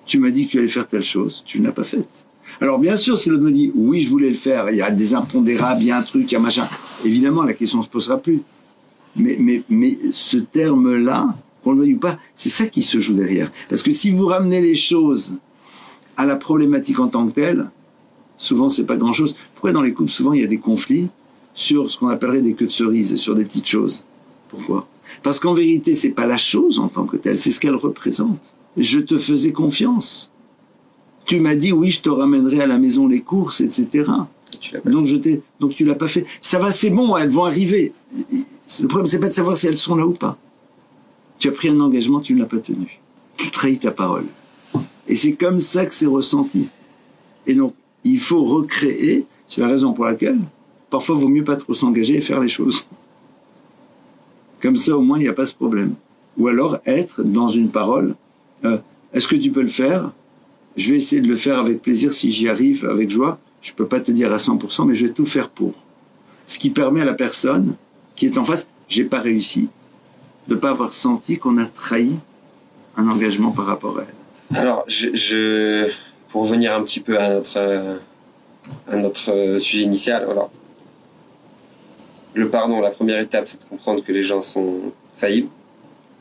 Tu 0.07 0.19
m'as 0.19 0.31
dit 0.31 0.47
que 0.47 0.53
tu 0.53 0.59
allais 0.59 0.69
faire 0.69 0.87
telle 0.87 1.03
chose, 1.03 1.43
tu 1.47 1.61
ne 1.61 1.67
l'as 1.67 1.73
pas 1.73 1.85
faite. 1.85 2.27
Alors 2.61 2.79
bien 2.79 2.97
sûr, 2.97 3.17
si 3.17 3.31
l'autre 3.31 3.43
me 3.43 3.51
dit 3.51 3.73
oui, 3.75 4.03
je 4.03 4.11
voulais 4.11 4.29
le 4.29 4.35
faire, 4.35 4.71
il 4.71 4.77
y 4.77 4.83
a 4.83 4.91
des 4.91 5.15
impondérables, 5.15 5.81
il 5.83 5.87
y 5.87 5.91
a 5.91 5.99
un 5.99 6.03
truc, 6.03 6.31
il 6.31 6.35
y 6.35 6.37
a 6.37 6.41
machin, 6.41 6.69
évidemment, 7.05 7.43
la 7.43 7.55
question 7.55 7.79
ne 7.79 7.85
se 7.85 7.89
posera 7.89 8.19
plus. 8.19 8.43
Mais, 9.17 9.37
mais, 9.39 9.63
mais 9.69 9.99
ce 10.13 10.39
terme-là, 10.39 11.37
qu'on 11.63 11.73
le 11.73 11.81
veuille 11.81 11.95
ou 11.95 11.99
pas, 11.99 12.19
c'est 12.35 12.49
ça 12.49 12.67
qui 12.67 12.83
se 12.83 13.01
joue 13.01 13.15
derrière. 13.15 13.53
Parce 13.69 13.83
que 13.83 13.93
si 13.93 14.11
vous 14.11 14.27
ramenez 14.27 14.61
les 14.61 14.75
choses 14.75 15.37
à 16.17 16.27
la 16.27 16.37
problématique 16.37 17.01
en 17.01 17.09
tant 17.09 17.27
que 17.27 17.33
telle, 17.33 17.71
souvent 18.37 18.69
c'est 18.69 18.85
pas 18.85 18.97
grand-chose. 18.97 19.37
Pourquoi 19.55 19.73
dans 19.73 19.83
les 19.83 19.93
couples, 19.93 20.11
souvent 20.11 20.33
il 20.33 20.41
y 20.41 20.45
a 20.45 20.49
des 20.49 20.59
conflits 20.59 21.09
sur 21.55 21.91
ce 21.91 21.99
qu'on 21.99 22.09
appellerait 22.09 22.43
des 22.43 22.55
queues 22.55 22.67
de 22.67 22.71
cerises, 22.71 23.17
sur 23.17 23.35
des 23.35 23.45
petites 23.45 23.69
choses? 23.69 24.07
Pourquoi? 24.49 24.87
Parce 25.23 25.41
qu'en 25.41 25.55
vérité, 25.55 25.95
c'est 25.95 26.11
pas 26.11 26.27
la 26.27 26.37
chose 26.37 26.79
en 26.79 26.89
tant 26.89 27.05
que 27.05 27.17
telle, 27.17 27.39
c'est 27.39 27.51
ce 27.51 27.61
qu'elle 27.61 27.75
représente. 27.75 28.55
Je 28.77 28.99
te 28.99 29.17
faisais 29.17 29.53
confiance. 29.53 30.31
Tu 31.25 31.41
m'as 31.41 31.55
dit 31.55 31.73
oui, 31.73 31.91
je 31.91 32.03
te 32.03 32.11
ramènerai 32.11 32.61
à 32.61 32.67
la 32.67 32.79
maison 32.79 33.07
les 33.07 33.21
courses, 33.21 33.61
etc. 33.61 34.11
Donc 34.85 35.07
je 35.07 35.17
t'ai, 35.17 35.43
donc 35.61 35.75
tu 35.75 35.85
l'as 35.85 35.95
pas 35.95 36.09
fait. 36.09 36.27
Ça 36.41 36.59
va, 36.59 36.71
c'est 36.71 36.91
bon, 36.91 37.17
elles 37.17 37.31
vont 37.31 37.45
arriver. 37.45 37.93
Le 38.81 38.89
problème, 38.89 39.07
c'est 39.07 39.19
pas 39.19 39.29
de 39.29 39.35
savoir 39.35 39.57
si 39.57 39.67
elles 39.67 39.77
sont 39.77 39.95
là 39.95 40.07
ou 40.07 40.13
pas. 40.13 40.39
Tu 41.39 41.49
as 41.49 41.53
pris 41.53 41.69
un 41.69 41.81
engagement, 41.81 42.21
tu 42.21 42.35
ne 42.35 42.41
l'as 42.41 42.47
pas 42.47 42.59
tenu. 42.59 43.01
Tu 43.37 43.51
trahis 43.51 43.79
ta 43.79 43.91
parole. 43.91 44.27
Et 45.07 45.15
c'est 45.15 45.35
comme 45.35 45.61
ça 45.61 45.85
que 45.85 45.95
c'est 45.95 46.07
ressenti. 46.07 46.69
Et 47.47 47.55
donc, 47.55 47.75
il 48.05 48.19
faut 48.19 48.43
recréer. 48.45 49.27
C'est 49.47 49.61
la 49.61 49.69
raison 49.69 49.93
pour 49.93 50.07
laquelle 50.07 50.39
parfois, 50.95 51.17
il 51.17 51.23
vaut 51.23 51.29
mieux 51.29 51.43
pas 51.43 51.57
trop 51.57 51.75
s'engager 51.75 52.15
et 52.15 52.21
faire 52.21 52.41
les 52.41 52.49
choses. 52.49 52.87
Comme 54.63 54.77
ça, 54.77 54.97
au 54.97 55.03
moins, 55.03 55.19
il 55.19 55.23
n'y 55.23 55.29
a 55.29 55.33
pas 55.33 55.45
ce 55.45 55.55
problème. 55.55 55.95
Ou 56.39 56.47
alors 56.47 56.79
être 56.87 57.25
dans 57.25 57.49
une 57.49 57.71
parole. 57.71 58.15
Euh, 58.65 58.79
est-ce 59.13 59.27
que 59.27 59.35
tu 59.35 59.51
peux 59.51 59.61
le 59.61 59.67
faire? 59.67 60.13
Je 60.77 60.91
vais 60.91 60.99
essayer 60.99 61.21
de 61.21 61.27
le 61.27 61.37
faire 61.37 61.59
avec 61.59 61.83
plaisir 61.83 62.13
si 62.13 62.31
j'y 62.31 62.49
arrive 62.49 62.87
avec 62.87 63.11
joie. 63.11 63.41
Je 63.61 63.73
peux 63.73 63.87
pas 63.87 63.99
te 63.99 64.13
dire 64.13 64.33
à 64.33 64.37
100%, 64.37 64.87
mais 64.87 64.95
je 64.95 65.07
vais 65.07 65.13
tout 65.13 65.27
faire 65.27 65.51
pour. 65.51 65.75
Ce 66.47 66.61
qui 66.61 66.71
permet 66.71 67.01
à 67.01 67.05
la 67.05 67.15
personne 67.15 67.75
qui 68.17 68.27
est 68.27 68.39
en 68.39 68.45
face, 68.45 68.67
j'ai 68.89 69.05
pas 69.05 69.19
réussi, 69.19 69.69
de 70.49 70.55
pas 70.55 70.71
avoir 70.71 70.93
senti 70.93 71.39
qu'on 71.39 71.59
a 71.59 71.67
trahi 71.67 72.13
un 72.97 73.09
engagement 73.09 73.51
par 73.51 73.67
rapport 73.67 73.99
à 73.99 74.03
elle. 74.03 74.57
Alors, 74.57 74.85
je, 74.87 75.91
pour 76.29 76.43
revenir 76.43 76.75
un 76.75 76.83
petit 76.83 77.01
peu 77.01 77.19
à 77.19 77.31
notre 77.31 77.99
à 78.89 78.97
notre 78.97 79.59
sujet 79.59 79.83
initial, 79.83 80.23
alors 80.23 80.51
le 82.35 82.49
pardon, 82.49 82.81
la 82.81 82.91
première 82.91 83.21
étape, 83.21 83.47
c'est 83.47 83.61
de 83.61 83.69
comprendre 83.69 84.03
que 84.03 84.13
les 84.13 84.23
gens 84.23 84.43
sont 84.43 84.93
faillibles. 85.15 85.49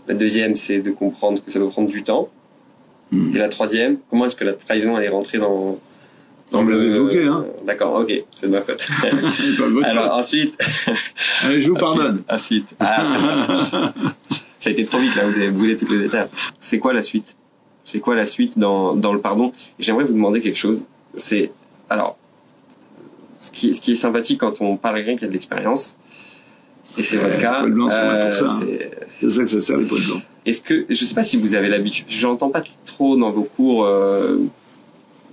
La 0.08 0.14
deuxième, 0.14 0.56
c'est 0.56 0.80
de 0.80 0.92
comprendre 0.92 1.44
que 1.44 1.50
ça 1.50 1.60
doit 1.60 1.70
prendre 1.70 1.90
du 1.90 2.04
temps. 2.04 2.30
Hmm. 3.12 3.36
Et 3.36 3.40
la 3.40 3.50
troisième, 3.50 3.98
comment 4.10 4.26
est-ce 4.26 4.36
que 4.36 4.44
la 4.44 4.54
trahison 4.54 5.00
est 5.00 5.10
rentrée 5.10 5.40
dans 5.40 5.80
dans 6.54 6.62
le 6.62 6.94
évoqué, 6.94 7.26
hein. 7.26 7.46
D'accord, 7.66 7.96
ok, 7.96 8.24
c'est 8.36 8.46
de 8.46 8.52
ma 8.52 8.62
faute. 8.62 8.88
Alors 9.86 10.16
ensuite. 10.16 10.56
Allez, 11.42 11.60
je 11.60 11.70
vous 11.70 11.76
pardonne. 11.76 12.22
Ensuite. 12.30 12.76
Ah, 12.80 13.92
ça 14.60 14.70
a 14.70 14.72
été 14.72 14.86
trop 14.86 15.00
vite 15.00 15.16
là, 15.16 15.26
vous 15.26 15.36
avez 15.36 15.50
boulé 15.50 15.76
toutes 15.76 15.90
les 15.90 16.06
étapes. 16.06 16.32
C'est 16.60 16.78
quoi 16.78 16.94
la 16.94 17.02
suite? 17.02 17.38
C'est 17.84 18.00
quoi 18.00 18.16
la 18.16 18.28
suite 18.28 18.60
dans, 18.60 18.96
dans 18.96 19.14
le 19.14 19.20
pardon? 19.20 19.52
J'aimerais 19.80 20.04
vous 20.04 20.14
demander 20.14 20.42
quelque 20.42 20.60
chose. 20.60 20.86
C'est 21.16 21.52
alors 21.90 22.18
ce 23.40 23.52
qui, 23.52 23.74
ce 23.74 23.82
qui 23.82 23.94
est 23.94 23.96
sympathique 23.96 24.40
quand 24.40 24.62
on 24.62 24.78
parle 24.78 24.98
à 24.98 25.02
quelqu'un 25.02 25.18
qui 25.18 25.26
a 25.26 25.28
de 25.28 25.34
l'expérience, 25.34 25.98
et 26.98 27.04
c'est 27.04 27.18
votre 27.18 27.40
cas. 27.40 27.64
Euh, 27.66 28.32
c'est 29.20 29.30
ça 29.30 29.42
que 29.42 29.50
ça 29.50 29.60
sert 29.60 29.78
les 29.78 29.86
poils 29.86 30.06
blancs. 30.06 30.22
Est-ce 30.46 30.62
que 30.62 30.86
je 30.88 31.04
sais 31.04 31.16
pas 31.16 31.24
si 31.24 31.38
vous 31.38 31.56
avez 31.56 31.68
l'habitude, 31.68 32.06
j'entends 32.10 32.50
pas 32.50 32.62
trop 32.86 33.18
dans 33.18 33.32
vos 33.32 33.44
cours 33.44 33.86
euh, 33.86 34.38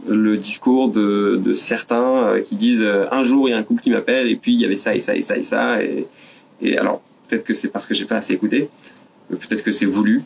le 0.08 0.36
discours 0.36 0.88
de, 0.88 1.40
de 1.42 1.52
certains 1.52 2.24
euh, 2.24 2.40
qui 2.40 2.56
disent 2.56 2.82
euh, 2.82 3.06
un 3.12 3.22
jour 3.22 3.48
il 3.48 3.52
y 3.52 3.54
a 3.54 3.58
un 3.58 3.62
couple 3.62 3.82
qui 3.82 3.90
m'appelle 3.90 4.28
et 4.28 4.36
puis 4.36 4.52
il 4.54 4.60
y 4.60 4.64
avait 4.64 4.76
ça 4.76 4.94
et 4.94 5.00
ça 5.00 5.14
et 5.14 5.22
ça 5.22 5.36
et 5.36 5.42
ça 5.42 5.82
et, 5.82 6.06
et 6.62 6.78
alors 6.78 7.02
peut-être 7.28 7.44
que 7.44 7.54
c'est 7.54 7.68
parce 7.68 7.86
que 7.86 7.94
j'ai 7.94 8.06
pas 8.06 8.16
assez 8.16 8.32
écouté, 8.32 8.68
peut-être 9.28 9.62
que 9.62 9.70
c'est 9.70 9.86
voulu. 9.86 10.22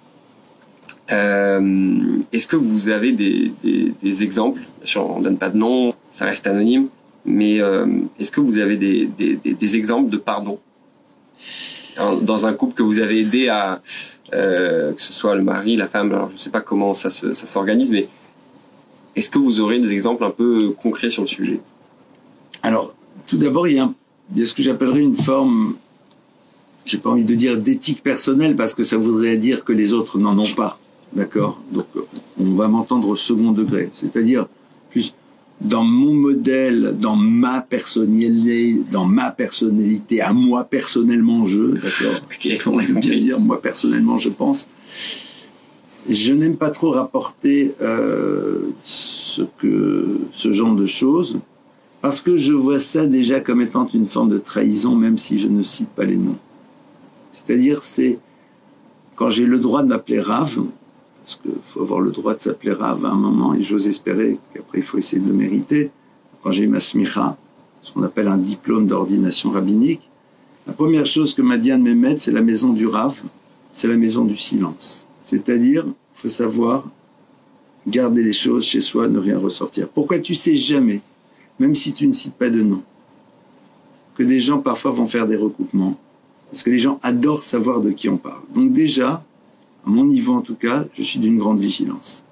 Euh, 1.12 2.18
Est-ce 2.32 2.46
que 2.46 2.56
vous 2.56 2.88
avez 2.88 3.12
des, 3.12 3.52
des, 3.62 3.92
des 4.02 4.22
exemples 4.22 4.62
on 4.96 5.20
donne 5.20 5.38
pas 5.38 5.50
de 5.50 5.58
nom, 5.58 5.94
ça 6.12 6.24
reste 6.24 6.46
anonyme, 6.46 6.88
mais 7.26 7.60
euh, 7.60 7.86
est-ce 8.18 8.30
que 8.30 8.40
vous 8.40 8.58
avez 8.58 8.76
des, 8.76 9.06
des, 9.18 9.38
des 9.42 9.76
exemples 9.76 10.10
de 10.10 10.16
pardon? 10.16 10.58
Dans 12.22 12.46
un 12.46 12.54
couple 12.54 12.74
que 12.74 12.82
vous 12.82 12.98
avez 12.98 13.20
aidé 13.20 13.48
à, 13.48 13.80
euh, 14.32 14.92
que 14.92 15.00
ce 15.00 15.12
soit 15.12 15.36
le 15.36 15.42
mari, 15.42 15.76
la 15.76 15.86
femme. 15.86 16.12
Alors 16.12 16.30
je 16.32 16.38
sais 16.38 16.50
pas 16.50 16.60
comment 16.60 16.92
ça 16.92 17.08
s'organise, 17.10 17.90
mais 17.90 18.08
est-ce 19.16 19.30
que 19.30 19.38
vous 19.38 19.60
aurez 19.60 19.78
des 19.78 19.92
exemples 19.92 20.24
un 20.24 20.30
peu 20.30 20.70
concrets 20.70 21.10
sur 21.10 21.22
le 21.22 21.28
sujet? 21.28 21.60
Alors, 22.62 22.94
tout 23.26 23.36
d'abord, 23.36 23.68
il 23.68 23.76
y, 23.76 23.80
a 24.42 24.46
ce 24.46 24.54
que 24.54 24.62
j'appellerais 24.62 25.02
une 25.02 25.14
forme, 25.14 25.74
j'ai 26.84 26.98
pas 26.98 27.10
envie 27.10 27.24
de 27.24 27.34
dire 27.34 27.58
d'éthique 27.58 28.02
personnelle, 28.02 28.56
parce 28.56 28.74
que 28.74 28.82
ça 28.82 28.96
voudrait 28.96 29.36
dire 29.36 29.64
que 29.64 29.72
les 29.72 29.92
autres 29.92 30.18
n'en 30.18 30.38
ont 30.38 30.54
pas. 30.54 30.78
D'accord? 31.12 31.60
Donc, 31.70 31.86
on 32.40 32.54
va 32.54 32.68
m'entendre 32.68 33.08
au 33.08 33.16
second 33.16 33.52
degré. 33.52 33.90
C'est-à-dire, 33.92 34.46
plus 34.90 35.14
dans 35.60 35.84
mon 35.84 36.14
modèle, 36.14 36.96
dans 36.98 37.16
ma 37.16 37.60
personnalité, 37.60 38.82
dans 38.90 39.04
ma 39.04 39.30
personnalité, 39.30 40.20
à 40.20 40.32
moi 40.32 40.64
personnellement 40.64 41.46
je, 41.46 41.60
d'accord? 41.60 42.20
On 42.66 42.76
va 42.76 43.00
bien 43.00 43.18
dire 43.18 43.40
moi 43.40 43.60
personnellement 43.62 44.18
je 44.18 44.28
pense. 44.28 44.68
Je 46.08 46.34
n'aime 46.34 46.56
pas 46.56 46.70
trop 46.70 46.90
rapporter 46.90 47.74
euh, 47.80 48.70
ce 48.82 50.52
genre 50.52 50.74
de 50.74 50.86
choses 50.86 51.38
parce 52.04 52.20
que 52.20 52.36
je 52.36 52.52
vois 52.52 52.78
ça 52.78 53.06
déjà 53.06 53.40
comme 53.40 53.62
étant 53.62 53.88
une 53.88 54.04
forme 54.04 54.28
de 54.28 54.36
trahison, 54.36 54.94
même 54.94 55.16
si 55.16 55.38
je 55.38 55.48
ne 55.48 55.62
cite 55.62 55.88
pas 55.88 56.04
les 56.04 56.18
noms. 56.18 56.36
C'est-à-dire, 57.32 57.82
c'est 57.82 58.18
quand 59.14 59.30
j'ai 59.30 59.46
le 59.46 59.58
droit 59.58 59.82
de 59.82 59.88
m'appeler 59.88 60.20
Rav, 60.20 60.64
parce 61.22 61.36
qu'il 61.36 61.52
faut 61.64 61.80
avoir 61.80 62.00
le 62.00 62.10
droit 62.10 62.34
de 62.34 62.40
s'appeler 62.40 62.72
Rav 62.72 63.06
à 63.06 63.08
un 63.08 63.14
moment, 63.14 63.54
et 63.54 63.62
j'ose 63.62 63.88
espérer 63.88 64.36
qu'après 64.52 64.80
il 64.80 64.84
faut 64.84 64.98
essayer 64.98 65.22
de 65.22 65.26
le 65.26 65.32
mériter. 65.32 65.90
Quand 66.42 66.52
j'ai 66.52 66.66
ma 66.66 66.78
smicha, 66.78 67.38
ce 67.80 67.90
qu'on 67.92 68.02
appelle 68.02 68.28
un 68.28 68.36
diplôme 68.36 68.86
d'ordination 68.86 69.50
rabbinique, 69.50 70.06
la 70.66 70.74
première 70.74 71.06
chose 71.06 71.32
que 71.32 71.40
m'a 71.40 71.56
dit 71.56 71.70
un 71.70 71.78
de 71.78 71.84
mes 71.84 71.94
maîtres, 71.94 72.20
c'est 72.20 72.32
la 72.32 72.42
maison 72.42 72.74
du 72.74 72.86
Rav, 72.86 73.22
c'est 73.72 73.88
la 73.88 73.96
maison 73.96 74.26
du 74.26 74.36
silence. 74.36 75.06
C'est-à-dire, 75.24 75.86
faut 76.14 76.28
savoir 76.28 76.88
garder 77.86 78.22
les 78.22 78.32
choses 78.32 78.64
chez 78.64 78.80
soi, 78.80 79.08
ne 79.08 79.18
rien 79.18 79.38
ressortir. 79.38 79.88
Pourquoi 79.88 80.18
tu 80.20 80.34
sais 80.34 80.56
jamais, 80.56 81.00
même 81.58 81.74
si 81.74 81.92
tu 81.92 82.06
ne 82.06 82.12
cites 82.12 82.34
pas 82.34 82.50
de 82.50 82.62
nom, 82.62 82.82
que 84.14 84.22
des 84.22 84.38
gens 84.38 84.58
parfois 84.58 84.92
vont 84.92 85.06
faire 85.06 85.26
des 85.26 85.36
recoupements, 85.36 85.98
parce 86.50 86.62
que 86.62 86.70
les 86.70 86.78
gens 86.78 87.00
adorent 87.02 87.42
savoir 87.42 87.80
de 87.80 87.90
qui 87.90 88.08
on 88.08 88.16
parle? 88.16 88.42
Donc 88.54 88.72
déjà, 88.72 89.24
à 89.84 89.90
mon 89.90 90.04
niveau 90.04 90.34
en 90.34 90.40
tout 90.40 90.54
cas, 90.54 90.84
je 90.94 91.02
suis 91.02 91.18
d'une 91.18 91.38
grande 91.38 91.58
vigilance. 91.58 92.22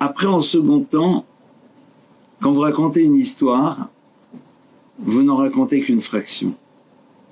Après, 0.00 0.26
en 0.26 0.40
second 0.40 0.80
temps, 0.80 1.24
quand 2.40 2.52
vous 2.52 2.60
racontez 2.60 3.02
une 3.02 3.16
histoire, 3.16 3.88
vous 4.98 5.22
n'en 5.22 5.36
racontez 5.36 5.80
qu'une 5.80 6.00
fraction. 6.00 6.54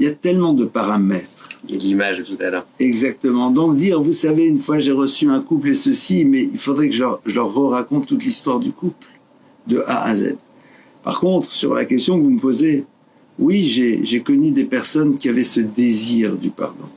Il 0.01 0.07
y 0.07 0.09
a 0.09 0.13
tellement 0.13 0.53
de 0.53 0.65
paramètres. 0.65 1.49
Il 1.69 1.75
y 1.75 1.79
a 1.79 1.81
l'image 1.81 2.25
tout 2.25 2.43
à 2.43 2.51
l'heure. 2.51 2.67
Exactement. 2.81 3.53
Donc 3.53 3.77
dire, 3.77 4.03
vous 4.03 4.13
savez, 4.13 4.45
une 4.45 4.59
fois 4.59 4.81
j'ai 4.81 4.93
reçu 4.93 5.29
un 5.29 5.41
couple 5.41 5.69
et 5.69 5.75
ceci, 5.75 6.25
mais 6.25 6.43
il 6.43 6.59
faudrait 6.59 6.89
que 6.89 6.95
je 6.95 7.03
leur, 7.03 7.21
je 7.25 7.35
leur 7.35 7.55
raconte 7.71 8.09
toute 8.09 8.25
l'histoire 8.25 8.59
du 8.59 8.73
couple, 8.73 9.07
de 9.69 9.85
A 9.87 10.05
à 10.05 10.17
Z. 10.17 10.37
Par 11.05 11.21
contre, 11.21 11.53
sur 11.53 11.75
la 11.75 11.85
question 11.85 12.19
que 12.19 12.25
vous 12.25 12.31
me 12.31 12.41
posez, 12.41 12.85
oui, 13.39 13.63
j'ai 13.63 14.21
connu 14.23 14.51
des 14.51 14.65
personnes 14.65 15.17
qui 15.17 15.29
avaient 15.29 15.45
ce 15.45 15.61
désir 15.61 16.37
du 16.37 16.51
pardon 16.51 16.89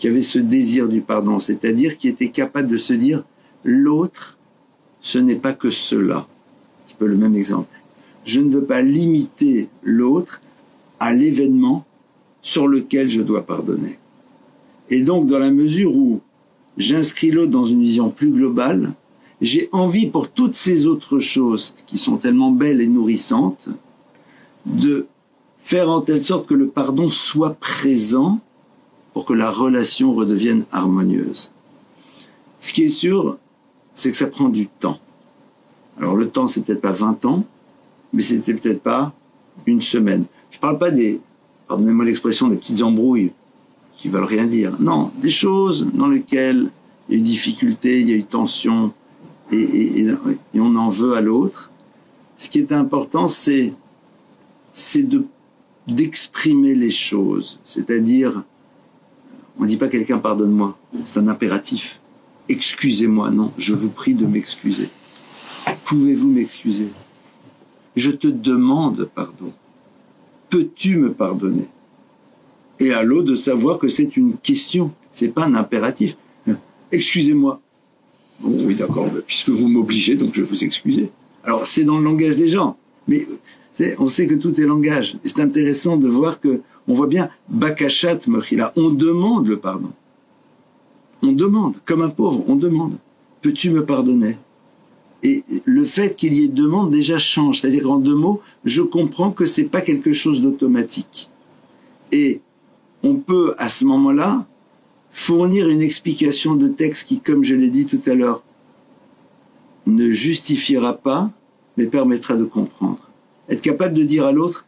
qui 0.00 0.08
avait 0.08 0.22
ce 0.22 0.38
désir 0.38 0.88
du 0.88 1.02
pardon, 1.02 1.40
c'est-à-dire 1.40 1.98
qui 1.98 2.08
était 2.08 2.30
capable 2.30 2.68
de 2.68 2.78
se 2.78 2.94
dire 2.94 3.22
l'autre, 3.64 4.38
ce 5.00 5.18
n'est 5.18 5.36
pas 5.36 5.52
que 5.52 5.68
cela. 5.68 6.16
Un 6.16 6.86
petit 6.86 6.94
peu 6.98 7.06
le 7.06 7.18
même 7.18 7.36
exemple. 7.36 7.68
Je 8.24 8.40
ne 8.40 8.48
veux 8.48 8.64
pas 8.64 8.80
limiter 8.80 9.68
l'autre 9.82 10.40
à 11.00 11.12
l'événement 11.12 11.84
sur 12.42 12.68
lequel 12.68 13.10
je 13.10 13.22
dois 13.22 13.44
pardonner. 13.44 13.98
Et 14.90 15.02
donc, 15.02 15.26
dans 15.26 15.38
la 15.38 15.50
mesure 15.50 15.96
où 15.96 16.20
j'inscris 16.76 17.30
l'autre 17.30 17.50
dans 17.50 17.64
une 17.64 17.82
vision 17.82 18.10
plus 18.10 18.30
globale, 18.30 18.92
j'ai 19.40 19.68
envie 19.72 20.06
pour 20.06 20.30
toutes 20.30 20.54
ces 20.54 20.86
autres 20.86 21.18
choses 21.18 21.74
qui 21.86 21.96
sont 21.96 22.16
tellement 22.16 22.50
belles 22.50 22.80
et 22.80 22.86
nourrissantes, 22.86 23.68
de 24.66 25.06
faire 25.58 25.88
en 25.88 26.00
telle 26.00 26.22
sorte 26.22 26.46
que 26.46 26.54
le 26.54 26.68
pardon 26.68 27.08
soit 27.08 27.54
présent 27.54 28.40
pour 29.12 29.24
que 29.24 29.32
la 29.32 29.50
relation 29.50 30.12
redevienne 30.12 30.64
harmonieuse. 30.72 31.52
Ce 32.58 32.72
qui 32.72 32.84
est 32.84 32.88
sûr, 32.88 33.38
c'est 33.94 34.10
que 34.10 34.16
ça 34.16 34.26
prend 34.26 34.48
du 34.48 34.68
temps. 34.68 34.98
Alors 35.98 36.16
le 36.16 36.28
temps, 36.28 36.46
c'est 36.46 36.62
peut-être 36.62 36.80
pas 36.80 36.92
20 36.92 37.24
ans, 37.24 37.44
mais 38.12 38.22
c'était 38.22 38.54
peut-être 38.54 38.82
pas 38.82 39.12
une 39.66 39.80
semaine. 39.80 40.24
Je 40.50 40.58
parle 40.58 40.78
pas 40.78 40.90
des, 40.90 41.20
pardonnez-moi 41.70 42.04
l'expression, 42.04 42.48
des 42.48 42.56
petites 42.56 42.82
embrouilles 42.82 43.30
qui 43.96 44.08
veulent 44.08 44.24
rien 44.24 44.46
dire. 44.46 44.72
Non, 44.80 45.12
des 45.22 45.30
choses 45.30 45.86
dans 45.94 46.08
lesquelles 46.08 46.68
il 47.08 47.14
y 47.14 47.16
a 47.16 47.20
eu 47.20 47.22
difficulté, 47.22 48.00
il 48.00 48.10
y 48.10 48.12
a 48.12 48.16
eu 48.16 48.24
tension, 48.24 48.92
et, 49.52 50.02
et 50.02 50.60
on 50.60 50.74
en 50.74 50.88
veut 50.88 51.14
à 51.14 51.20
l'autre. 51.20 51.70
Ce 52.36 52.48
qui 52.48 52.58
est 52.58 52.72
important, 52.72 53.28
c'est, 53.28 53.72
c'est 54.72 55.04
de, 55.04 55.24
d'exprimer 55.86 56.74
les 56.74 56.90
choses, 56.90 57.60
c'est-à-dire 57.64 58.42
on 59.56 59.62
ne 59.62 59.68
dit 59.68 59.76
pas 59.76 59.88
quelqu'un 59.88 60.18
pardonne-moi. 60.18 60.76
C'est 61.04 61.20
un 61.20 61.28
impératif. 61.28 62.00
Excusez-moi, 62.48 63.30
non. 63.30 63.52
Je 63.58 63.74
vous 63.74 63.90
prie 63.90 64.14
de 64.14 64.26
m'excuser. 64.26 64.88
Pouvez-vous 65.84 66.28
m'excuser? 66.28 66.88
Je 67.94 68.10
te 68.10 68.26
demande 68.26 69.08
pardon. 69.14 69.52
Peux-tu 70.50 70.96
me 70.96 71.12
pardonner? 71.12 71.68
Et 72.80 72.92
à 72.92 73.02
l'autre 73.02 73.28
de 73.28 73.34
savoir 73.34 73.78
que 73.78 73.88
c'est 73.88 74.16
une 74.16 74.36
question, 74.36 74.90
c'est 75.12 75.28
pas 75.28 75.44
un 75.44 75.54
impératif. 75.54 76.16
Excusez-moi. 76.92 77.60
oui, 78.42 78.74
d'accord, 78.74 79.06
puisque 79.26 79.50
vous 79.50 79.68
m'obligez, 79.68 80.16
donc 80.16 80.34
je 80.34 80.42
vais 80.42 80.46
vous 80.46 80.64
excuser. 80.64 81.10
Alors, 81.44 81.66
c'est 81.66 81.84
dans 81.84 81.98
le 81.98 82.04
langage 82.04 82.36
des 82.36 82.48
gens. 82.48 82.76
Mais 83.06 83.26
on 83.98 84.08
sait 84.08 84.26
que 84.26 84.34
tout 84.34 84.60
est 84.60 84.64
langage. 84.64 85.16
C'est 85.24 85.40
intéressant 85.40 85.96
de 85.96 86.08
voir 86.08 86.40
que 86.40 86.60
on 86.88 86.94
voit 86.94 87.06
bien 87.06 87.30
Bakashat 87.48 88.20
Mechila. 88.26 88.72
On 88.76 88.90
demande 88.90 89.46
le 89.46 89.58
pardon. 89.58 89.90
On 91.22 91.32
demande, 91.32 91.76
comme 91.84 92.02
un 92.02 92.08
pauvre, 92.08 92.44
on 92.48 92.56
demande. 92.56 92.96
Peux-tu 93.42 93.70
me 93.70 93.84
pardonner? 93.84 94.36
Et 95.22 95.44
le 95.64 95.84
fait 95.84 96.16
qu'il 96.16 96.34
y 96.34 96.44
ait 96.44 96.48
demande 96.48 96.90
déjà 96.90 97.18
change. 97.18 97.60
C'est-à-dire 97.60 97.90
en 97.90 97.98
deux 97.98 98.14
mots, 98.14 98.40
je 98.64 98.82
comprends 98.82 99.30
que 99.30 99.44
c'est 99.44 99.64
pas 99.64 99.82
quelque 99.82 100.12
chose 100.12 100.40
d'automatique. 100.40 101.28
Et 102.12 102.40
on 103.02 103.16
peut 103.16 103.54
à 103.58 103.68
ce 103.68 103.84
moment-là 103.84 104.46
fournir 105.10 105.68
une 105.68 105.82
explication 105.82 106.54
de 106.54 106.68
texte 106.68 107.08
qui, 107.08 107.20
comme 107.20 107.44
je 107.44 107.54
l'ai 107.54 107.70
dit 107.70 107.86
tout 107.86 108.00
à 108.06 108.14
l'heure, 108.14 108.42
ne 109.86 110.10
justifiera 110.10 110.96
pas, 110.96 111.30
mais 111.76 111.86
permettra 111.86 112.36
de 112.36 112.44
comprendre. 112.44 113.10
Être 113.48 113.62
capable 113.62 113.94
de 113.94 114.04
dire 114.04 114.24
à 114.24 114.32
l'autre, 114.32 114.66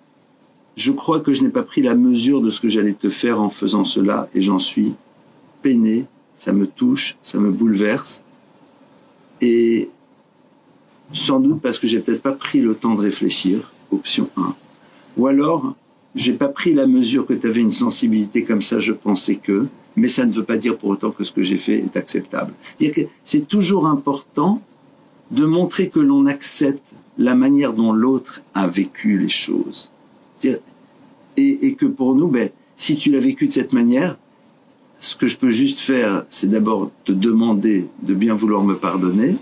je 0.77 0.93
crois 0.93 1.21
que 1.21 1.33
je 1.33 1.43
n'ai 1.43 1.51
pas 1.51 1.63
pris 1.63 1.83
la 1.83 1.95
mesure 1.95 2.41
de 2.41 2.51
ce 2.51 2.61
que 2.61 2.69
j'allais 2.69 2.95
te 2.95 3.09
faire 3.09 3.41
en 3.41 3.51
faisant 3.51 3.85
cela 3.85 4.29
et 4.35 4.43
j'en 4.43 4.59
suis 4.59 4.95
peiné, 5.61 6.07
ça 6.35 6.53
me 6.53 6.67
touche, 6.67 7.17
ça 7.23 7.39
me 7.39 7.51
bouleverse. 7.51 8.25
Et 9.41 9.91
sans 11.13 11.41
doute 11.41 11.61
parce 11.61 11.79
que 11.79 11.87
j'ai 11.87 12.01
peut-être 12.01 12.23
pas 12.23 12.33
pris 12.33 12.61
le 12.61 12.75
temps 12.75 12.95
de 12.95 13.01
réfléchir, 13.01 13.73
option 13.91 14.29
1. 14.37 14.55
Ou 15.19 15.27
alors, 15.27 15.75
j'ai 16.15 16.33
pas 16.33 16.49
pris 16.49 16.75
la 16.75 16.87
mesure 16.87 17.27
que 17.27 17.35
tu 17.35 17.47
avais 17.47 17.61
une 17.61 17.73
sensibilité 17.73 18.45
comme 18.45 18.63
ça, 18.63 18.79
je 18.81 18.93
pensais 18.93 19.37
que, 19.37 19.67
mais 19.97 20.09
ça 20.09 20.27
ne 20.27 20.33
veut 20.33 20.45
pas 20.45 20.57
dire 20.57 20.77
pour 20.77 20.91
autant 20.91 21.11
que 21.11 21.25
ce 21.25 21.33
que 21.33 21.43
j'ai 21.43 21.59
fait 21.59 21.79
est 21.79 21.97
acceptable. 21.97 22.53
C'est 23.25 23.49
toujours 23.49 23.87
important 23.87 24.63
de 25.31 25.45
montrer 25.47 25.89
que 25.89 26.01
l'on 26.01 26.27
accepte 26.27 26.95
la 27.19 27.35
manière 27.35 27.73
dont 27.73 27.93
l'autre 27.93 28.43
a 28.55 28.67
vécu 28.67 29.19
les 29.19 29.29
choses. 29.29 29.91
Et, 31.37 31.75
que 31.75 31.87
pour 31.87 32.15
nous, 32.15 32.29
ben, 32.29 32.51
si 32.77 32.97
tu 32.97 33.11
l'as 33.11 33.19
vécu 33.19 33.47
de 33.47 33.53
cette 33.53 33.73
manière, 33.73 34.19
ce 34.97 35.17
que 35.17 35.27
je 35.27 35.37
peux 35.37 35.51
juste 35.51 35.81
faire, 35.81 36.25
c'est 36.29 36.51
d'abord 36.51 36.91
te 37.05 37.13
demander 37.13 37.87
de 38.03 38.15
bien 38.15 38.35
vouloir 38.35 38.63
me 38.65 38.77
pardonner, 38.77 39.37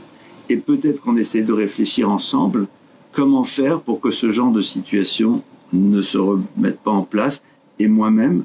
et 0.51 0.57
peut-être 0.57 1.01
qu'on 1.01 1.17
essaie 1.17 1.43
de 1.43 1.53
réfléchir 1.53 2.11
ensemble 2.11 2.67
comment 3.13 3.45
faire 3.45 3.81
pour 3.81 4.01
que 4.01 4.11
ce 4.11 4.31
genre 4.33 4.51
de 4.51 4.61
situation 4.61 5.43
ne 5.73 6.03
se 6.03 6.19
remette 6.19 6.81
pas 6.81 6.91
en 6.91 7.03
place, 7.03 7.43
et 7.79 7.87
moi-même, 7.87 8.45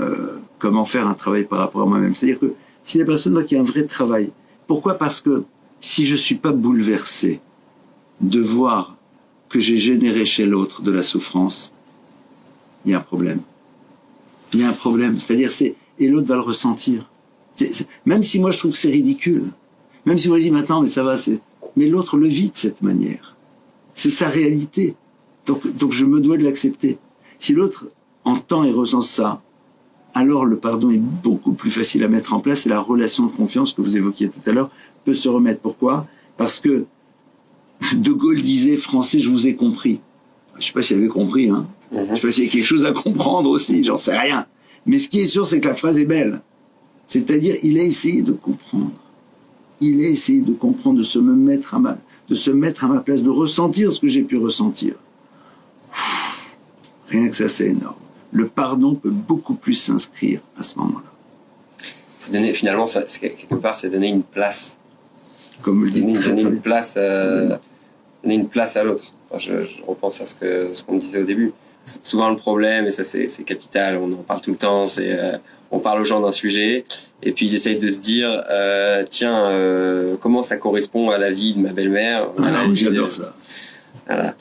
euh, 0.00 0.38
comment 0.58 0.84
faire 0.84 1.06
un 1.06 1.14
travail 1.14 1.44
par 1.44 1.60
rapport 1.60 1.82
à 1.82 1.86
moi-même. 1.86 2.14
C'est-à-dire 2.14 2.40
que 2.40 2.54
si 2.82 2.98
la 2.98 3.04
personne 3.04 3.34
voit 3.34 3.44
qu'il 3.44 3.56
y 3.56 3.60
a 3.60 3.62
un 3.62 3.66
vrai 3.66 3.84
travail, 3.84 4.30
pourquoi 4.66 4.98
Parce 4.98 5.20
que 5.20 5.44
si 5.78 6.04
je 6.04 6.16
suis 6.16 6.34
pas 6.34 6.50
bouleversé 6.52 7.40
de 8.20 8.40
voir 8.40 8.96
que 9.48 9.60
j'ai 9.60 9.76
généré 9.76 10.24
chez 10.24 10.44
l'autre 10.44 10.82
de 10.82 10.90
la 10.90 11.02
souffrance, 11.02 11.72
il 12.84 12.92
y 12.92 12.94
a 12.94 12.98
un 12.98 13.02
problème. 13.02 13.40
Il 14.52 14.60
y 14.60 14.64
a 14.64 14.68
un 14.68 14.72
problème. 14.72 15.18
C'est-à-dire, 15.18 15.50
c'est, 15.50 15.74
et 15.98 16.08
l'autre 16.08 16.26
va 16.26 16.34
le 16.34 16.40
ressentir. 16.40 17.08
même 18.06 18.22
si 18.22 18.40
moi 18.40 18.50
je 18.50 18.58
trouve 18.58 18.72
que 18.72 18.78
c'est 18.78 18.90
ridicule, 18.90 19.50
même 20.06 20.18
si 20.18 20.28
je 20.28 20.34
dis 20.34 20.50
maintenant, 20.50 20.80
mais 20.82 20.88
ça 20.88 21.02
va, 21.02 21.16
c'est, 21.16 21.38
mais 21.76 21.86
l'autre 21.86 22.16
le 22.16 22.26
vit 22.26 22.50
de 22.50 22.56
cette 22.56 22.82
manière. 22.82 23.36
C'est 23.94 24.10
sa 24.10 24.28
réalité. 24.28 24.94
Donc, 25.46 25.66
donc 25.76 25.92
je 25.92 26.04
me 26.04 26.20
dois 26.20 26.36
de 26.36 26.44
l'accepter. 26.44 26.98
Si 27.38 27.52
l'autre 27.52 27.88
entend 28.24 28.64
et 28.64 28.70
ressent 28.70 29.00
ça, 29.00 29.42
alors 30.14 30.44
le 30.44 30.56
pardon 30.56 30.90
est 30.90 30.98
beaucoup 30.98 31.52
plus 31.52 31.70
facile 31.70 32.04
à 32.04 32.08
mettre 32.08 32.34
en 32.34 32.40
place 32.40 32.66
et 32.66 32.68
la 32.68 32.80
relation 32.80 33.26
de 33.26 33.32
confiance 33.32 33.72
que 33.72 33.80
vous 33.80 33.96
évoquiez 33.96 34.28
tout 34.28 34.48
à 34.48 34.52
l'heure 34.52 34.70
peut 35.04 35.14
se 35.14 35.28
remettre. 35.28 35.60
Pourquoi? 35.60 36.06
Parce 36.36 36.60
que 36.60 36.84
De 37.96 38.12
Gaulle 38.12 38.40
disait 38.40 38.76
Français, 38.76 39.20
je 39.20 39.30
vous 39.30 39.46
ai 39.46 39.56
compris. 39.56 40.00
Je 40.58 40.66
sais 40.66 40.72
pas 40.72 40.82
s'il 40.82 40.98
avait 40.98 41.08
compris, 41.08 41.48
hein. 41.50 41.66
Je 41.92 42.14
sais 42.14 42.20
pas 42.20 42.30
s'il 42.30 42.44
y 42.44 42.46
a 42.46 42.50
quelque 42.50 42.64
chose 42.64 42.86
à 42.86 42.92
comprendre 42.92 43.50
aussi, 43.50 43.82
j'en 43.84 43.96
sais 43.96 44.16
rien. 44.16 44.46
Mais 44.86 44.98
ce 44.98 45.08
qui 45.08 45.20
est 45.20 45.26
sûr, 45.26 45.46
c'est 45.46 45.60
que 45.60 45.68
la 45.68 45.74
phrase 45.74 45.98
est 45.98 46.04
belle. 46.04 46.42
C'est-à-dire, 47.06 47.56
il 47.62 47.78
a 47.78 47.82
essayé 47.82 48.22
de 48.22 48.32
comprendre. 48.32 48.92
Il 49.84 50.04
a 50.04 50.08
essayé 50.08 50.42
de 50.42 50.52
comprendre, 50.52 50.98
de 50.98 51.02
se 51.02 51.18
mettre 51.18 51.74
à 51.74 51.78
ma, 51.80 51.98
de 52.28 52.34
se 52.34 52.50
mettre 52.50 52.84
à 52.84 52.88
ma 52.88 53.00
place, 53.00 53.22
de 53.22 53.30
ressentir 53.30 53.90
ce 53.92 54.00
que 54.00 54.08
j'ai 54.08 54.22
pu 54.22 54.38
ressentir. 54.38 54.94
Rien 57.08 57.28
que 57.28 57.36
ça, 57.36 57.48
c'est 57.48 57.66
énorme. 57.66 57.96
Le 58.30 58.46
pardon 58.46 58.94
peut 58.94 59.10
beaucoup 59.10 59.54
plus 59.54 59.74
s'inscrire 59.74 60.40
à 60.56 60.62
ce 60.62 60.78
moment-là. 60.78 61.12
C'est 62.18 62.32
donner, 62.32 62.54
finalement, 62.54 62.86
ça, 62.86 63.02
quelque 63.02 63.56
part, 63.56 63.76
c'est 63.76 63.90
donner 63.90 64.08
une 64.08 64.22
place. 64.22 64.78
Comme 65.60 65.76
vous 65.76 65.84
le 65.84 65.90
dites. 65.90 66.02
Donner, 66.04 66.14
très, 66.14 66.30
donner 66.30 66.42
très 66.42 66.50
une 66.52 66.60
place, 66.60 66.94
euh, 66.96 67.56
donner 68.22 68.36
une 68.36 68.48
place 68.48 68.76
à 68.76 68.84
l'autre. 68.84 69.04
Enfin, 69.28 69.40
je, 69.40 69.64
je 69.64 69.82
repense 69.84 70.20
à 70.20 70.26
ce 70.26 70.34
que 70.36 70.72
ce 70.72 70.84
qu'on 70.84 70.96
disait 70.96 71.20
au 71.20 71.24
début. 71.24 71.52
Souvent 71.84 72.30
le 72.30 72.36
problème, 72.36 72.86
et 72.86 72.90
ça 72.90 73.02
c'est 73.02 73.28
c'est 73.28 73.42
capital, 73.42 73.96
on 73.96 74.12
en 74.12 74.22
parle 74.22 74.40
tout 74.40 74.52
le 74.52 74.56
temps, 74.56 74.86
c'est 74.86 75.18
euh, 75.18 75.36
on 75.72 75.80
parle 75.80 76.00
aux 76.02 76.04
gens 76.04 76.20
d'un 76.20 76.32
sujet, 76.32 76.84
et 77.22 77.32
puis 77.32 77.46
ils 77.46 77.54
essayent 77.54 77.78
de 77.78 77.88
se 77.88 78.00
dire, 78.00 78.44
euh, 78.50 79.04
tiens, 79.08 79.46
euh, 79.46 80.14
comment 80.20 80.42
ça 80.42 80.56
correspond 80.58 81.10
à 81.10 81.18
la 81.18 81.30
vie 81.32 81.54
de 81.54 81.60
ma 81.60 81.72
belle-mère? 81.72 82.28
Ah 82.38 82.64
oui, 82.68 82.74
vie 82.74 82.84
de- 82.84 82.90
j'adore 82.90 83.10
ça. 83.10 83.34
Voilà. 84.06 84.34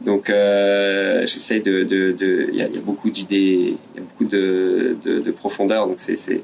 Donc 0.00 0.30
euh, 0.30 1.20
j'essaie 1.26 1.60
de, 1.60 1.82
de, 1.82 2.12
de, 2.12 2.48
il 2.52 2.56
y 2.58 2.62
a, 2.62 2.68
y 2.68 2.78
a 2.78 2.80
beaucoup 2.80 3.10
d'idées, 3.10 3.74
il 3.94 3.96
y 3.96 4.00
a 4.00 4.02
beaucoup 4.02 4.24
de, 4.24 4.96
de, 5.04 5.18
de 5.20 5.30
profondeur, 5.30 5.86
donc 5.86 5.96
c'est, 5.98 6.16
c'est, 6.16 6.42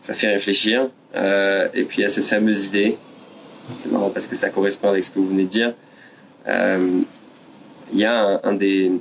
ça 0.00 0.14
fait 0.14 0.28
réfléchir. 0.28 0.88
Euh, 1.16 1.68
et 1.74 1.84
puis 1.84 1.98
il 1.98 2.02
y 2.02 2.04
a 2.04 2.08
cette 2.08 2.26
fameuse 2.26 2.66
idée, 2.66 2.98
c'est 3.76 3.90
marrant 3.90 4.10
parce 4.10 4.26
que 4.26 4.36
ça 4.36 4.50
correspond 4.50 4.90
avec 4.90 5.02
ce 5.04 5.10
que 5.10 5.18
vous 5.18 5.28
venez 5.28 5.44
de 5.44 5.48
dire. 5.48 5.74
Euh, 6.46 7.00
il 7.92 7.98
y 7.98 8.04
a 8.04 8.14
un, 8.14 8.40
un 8.44 8.52
des, 8.52 8.92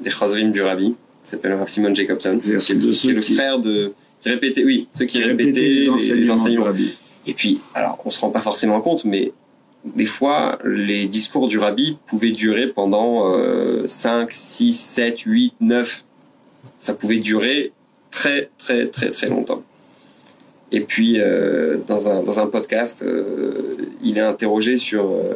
des 0.00 0.50
du 0.50 0.62
Rabbi, 0.62 0.94
s'appelle 1.28 1.54
Rav 1.54 1.68
Simon 1.68 1.94
Jacobson, 1.94 2.38
qui 2.42 2.48
C'est 2.60 2.72
est, 2.72 2.76
de 2.76 2.80
qui 2.80 2.88
est 2.88 2.92
ceux 2.92 3.12
le 3.12 3.22
frère 3.22 3.58
de, 3.58 3.92
qui 4.20 4.28
répétait, 4.28 4.64
oui, 4.64 4.88
ceux 4.92 5.04
qui, 5.04 5.22
répétaient 5.22 5.60
les, 5.60 5.80
les 5.80 5.88
enseignements 5.88 6.22
du 6.24 6.30
enseignements. 6.30 6.64
Rabbi. 6.64 6.96
Et 7.26 7.34
puis, 7.34 7.60
alors, 7.74 8.00
on 8.04 8.10
se 8.10 8.20
rend 8.20 8.30
pas 8.30 8.40
forcément 8.40 8.80
compte, 8.80 9.04
mais 9.04 9.32
des 9.84 10.06
fois, 10.06 10.58
les 10.64 11.06
discours 11.06 11.48
du 11.48 11.58
rabbi 11.58 11.96
pouvaient 12.06 12.30
durer 12.30 12.68
pendant 12.68 13.32
euh, 13.32 13.86
5, 13.86 14.32
6, 14.32 14.72
7, 14.72 15.20
8, 15.20 15.54
9. 15.60 16.04
Ça 16.78 16.94
pouvait 16.94 17.18
durer 17.18 17.72
très, 18.10 18.50
très, 18.58 18.86
très, 18.86 19.10
très 19.10 19.28
longtemps. 19.28 19.62
Et 20.72 20.80
puis, 20.80 21.20
euh, 21.20 21.78
dans, 21.86 22.08
un, 22.08 22.22
dans 22.22 22.40
un 22.40 22.46
podcast, 22.46 23.02
euh, 23.02 23.76
il 24.02 24.18
est 24.18 24.22
interrogé 24.22 24.76
sur 24.76 25.04
euh, 25.04 25.34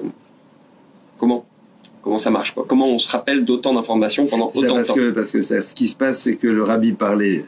comment 1.18 1.46
comment 2.02 2.18
ça 2.18 2.30
marche, 2.30 2.52
quoi? 2.52 2.64
Comment 2.66 2.88
on 2.88 2.98
se 2.98 3.10
rappelle 3.10 3.44
d'autant 3.44 3.74
d'informations 3.74 4.26
pendant 4.26 4.50
autant 4.54 4.78
de 4.78 4.82
temps? 4.82 4.94
que, 4.94 5.10
parce 5.10 5.32
que 5.32 5.40
ça- 5.40 5.62
ce 5.62 5.74
qui 5.74 5.88
se 5.88 5.96
passe, 5.96 6.22
c'est 6.22 6.36
que 6.36 6.46
le 6.46 6.62
rabbi 6.62 6.92
parlait 6.92 7.44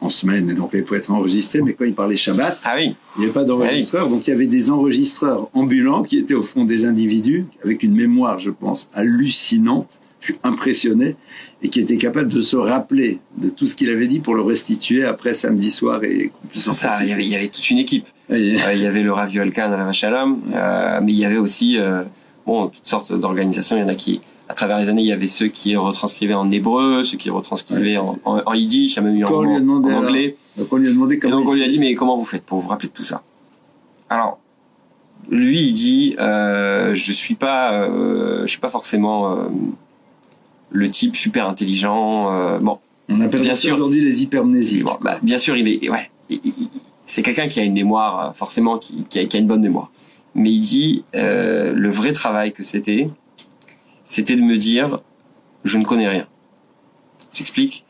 en 0.00 0.10
semaine, 0.10 0.48
et 0.50 0.54
donc 0.54 0.70
il 0.74 0.84
pouvait 0.84 1.00
être 1.00 1.10
enregistré, 1.10 1.60
mais 1.60 1.72
quand 1.72 1.84
il 1.84 1.94
parlait 1.94 2.16
Shabbat, 2.16 2.58
Ah 2.64 2.74
oui, 2.76 2.94
il 3.16 3.20
n'y 3.20 3.24
avait 3.24 3.32
pas 3.32 3.42
d'enregistreur, 3.44 4.08
donc 4.08 4.26
il 4.28 4.30
y 4.30 4.32
avait 4.32 4.46
des 4.46 4.70
enregistreurs 4.70 5.48
ambulants 5.54 6.04
qui 6.04 6.18
étaient 6.18 6.34
au 6.34 6.42
fond 6.42 6.64
des 6.64 6.84
individus, 6.84 7.46
avec 7.64 7.82
une 7.82 7.94
mémoire, 7.96 8.38
je 8.38 8.50
pense, 8.50 8.90
hallucinante, 8.94 9.98
je 10.20 10.26
suis 10.26 10.36
impressionné, 10.44 11.16
et 11.62 11.68
qui 11.68 11.80
étaient 11.80 11.96
capables 11.96 12.28
de 12.32 12.40
se 12.40 12.56
rappeler 12.56 13.18
de 13.38 13.48
tout 13.48 13.66
ce 13.66 13.74
qu'il 13.74 13.90
avait 13.90 14.06
dit 14.06 14.20
pour 14.20 14.34
le 14.36 14.42
restituer 14.42 15.04
après 15.04 15.32
samedi 15.32 15.70
soir 15.70 16.04
et 16.04 16.30
qu'on 16.32 16.46
puisse 16.48 16.62
c'est 16.64 16.70
en 16.70 16.72
ça. 16.74 16.98
Il 17.02 17.08
y, 17.08 17.12
avait, 17.12 17.24
il 17.24 17.30
y 17.30 17.36
avait 17.36 17.48
toute 17.48 17.68
une 17.70 17.78
équipe. 17.78 18.06
Euh, 18.30 18.38
il 18.38 18.80
y 18.82 18.86
avait 18.86 19.02
le 19.02 19.12
Rav 19.12 19.32
Yoel 19.32 19.52
Khan 19.52 19.72
à 19.72 19.76
la 19.76 19.90
euh, 19.90 21.00
mais 21.02 21.12
il 21.12 21.18
y 21.18 21.24
avait 21.24 21.38
aussi 21.38 21.76
euh, 21.78 22.02
bon 22.48 22.68
toutes 22.68 22.86
sortes 22.94 23.12
d'organisations. 23.12 23.76
Il 23.76 23.80
y 23.80 23.84
en 23.84 23.88
a 23.88 23.94
qui, 23.94 24.20
à 24.48 24.54
travers 24.54 24.78
les 24.78 24.88
années, 24.88 25.02
il 25.02 25.08
y 25.08 25.12
avait 25.12 25.28
ceux 25.28 25.48
qui 25.58 25.76
retranscrivaient 25.76 26.34
en 26.44 26.50
hébreu, 26.50 27.04
ceux 27.04 27.18
qui 27.22 27.30
retranscrivaient 27.30 27.98
en, 27.98 28.16
en, 28.24 28.42
en 28.44 28.54
yiddish, 28.54 28.92
il 28.92 28.96
y 28.96 28.98
a 28.98 29.02
même 29.02 29.16
eu 29.16 29.24
en, 29.24 29.30
en 29.30 29.84
alors, 29.84 29.98
anglais. 30.02 30.34
Donc 30.56 30.72
on 30.72 30.76
lui 30.78 30.88
a 30.88 30.90
demandé 30.90 31.14
Et 31.16 31.18
comment 31.20 31.36
donc 31.36 31.48
on 31.50 31.54
lui 31.54 31.64
a 31.64 31.68
dit 31.68 31.78
mais 31.78 31.94
comment 31.94 32.16
vous 32.16 32.24
faites 32.24 32.44
pour 32.44 32.58
vous 32.60 32.68
rappeler 32.68 32.88
de 32.88 32.94
tout 32.94 33.04
ça? 33.04 33.22
Alors 34.08 34.38
lui 35.30 35.60
il 35.68 35.72
dit 35.74 36.16
euh, 36.18 36.94
je 36.94 37.12
suis 37.12 37.34
pas 37.34 37.72
euh, 37.74 38.42
je 38.42 38.50
suis 38.54 38.60
pas 38.66 38.70
forcément 38.70 39.30
euh, 39.30 39.48
le 40.70 40.90
type 40.90 41.16
super 41.16 41.48
intelligent. 41.48 42.58
bon 42.60 42.78
On 43.10 43.20
appelle 43.20 43.40
Bien 43.40 43.54
sûr. 43.54 43.74
aujourd'hui 43.74 44.02
les 44.04 44.22
hypermnésiques. 44.22 44.84
Bon, 44.84 44.98
bah, 45.00 45.16
bien 45.22 45.38
sûr, 45.38 45.56
il 45.56 45.66
est, 45.66 45.88
ouais, 45.88 46.10
c'est 47.06 47.22
quelqu'un 47.22 47.48
qui 47.48 47.58
a 47.58 47.64
une 47.64 47.72
mémoire, 47.72 48.36
forcément, 48.36 48.76
qui, 48.78 49.04
qui, 49.08 49.18
a, 49.18 49.24
qui 49.24 49.36
a 49.38 49.40
une 49.40 49.46
bonne 49.46 49.62
mémoire. 49.62 49.90
Mais 50.38 50.50
il 50.50 50.60
dit, 50.60 51.04
euh, 51.14 51.72
le 51.72 51.90
vrai 51.90 52.12
travail 52.12 52.52
que 52.52 52.62
c'était, 52.62 53.10
c'était 54.04 54.36
de 54.36 54.42
me 54.42 54.56
dire, 54.56 55.00
je 55.64 55.78
ne 55.78 55.84
connais 55.84 56.08
rien. 56.08 56.26
J'explique. 57.32 57.84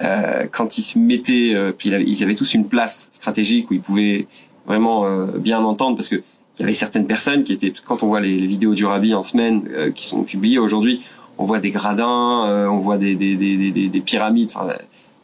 Euh, 0.00 0.46
quand 0.50 0.78
ils 0.78 0.82
se 0.82 0.98
mettaient, 0.98 1.52
euh, 1.54 1.70
puis 1.70 1.90
ils 1.90 2.22
avaient 2.22 2.34
tous 2.34 2.54
une 2.54 2.66
place 2.66 3.10
stratégique 3.12 3.70
où 3.70 3.74
ils 3.74 3.80
pouvaient 3.80 4.26
vraiment 4.66 5.06
euh, 5.06 5.38
bien 5.38 5.60
entendre, 5.60 5.96
parce 5.96 6.08
que 6.08 6.22
il 6.58 6.60
y 6.60 6.64
avait 6.64 6.74
certaines 6.74 7.06
personnes 7.06 7.44
qui 7.44 7.52
étaient, 7.52 7.72
quand 7.84 8.02
on 8.02 8.08
voit 8.08 8.20
les, 8.20 8.46
vidéos 8.46 8.74
du 8.74 8.84
Rabbi 8.84 9.14
en 9.14 9.22
semaine 9.22 9.68
euh, 9.70 9.90
qui 9.90 10.06
sont 10.06 10.22
publiées 10.22 10.58
aujourd'hui, 10.58 11.02
on 11.38 11.44
voit 11.44 11.60
des 11.60 11.70
gradins, 11.70 12.46
euh, 12.46 12.66
on 12.66 12.78
voit 12.78 12.98
des, 12.98 13.14
des, 13.14 13.36
des, 13.36 13.70
des, 13.70 13.88
des 13.88 14.00
pyramides, 14.00 14.50
enfin 14.54 14.68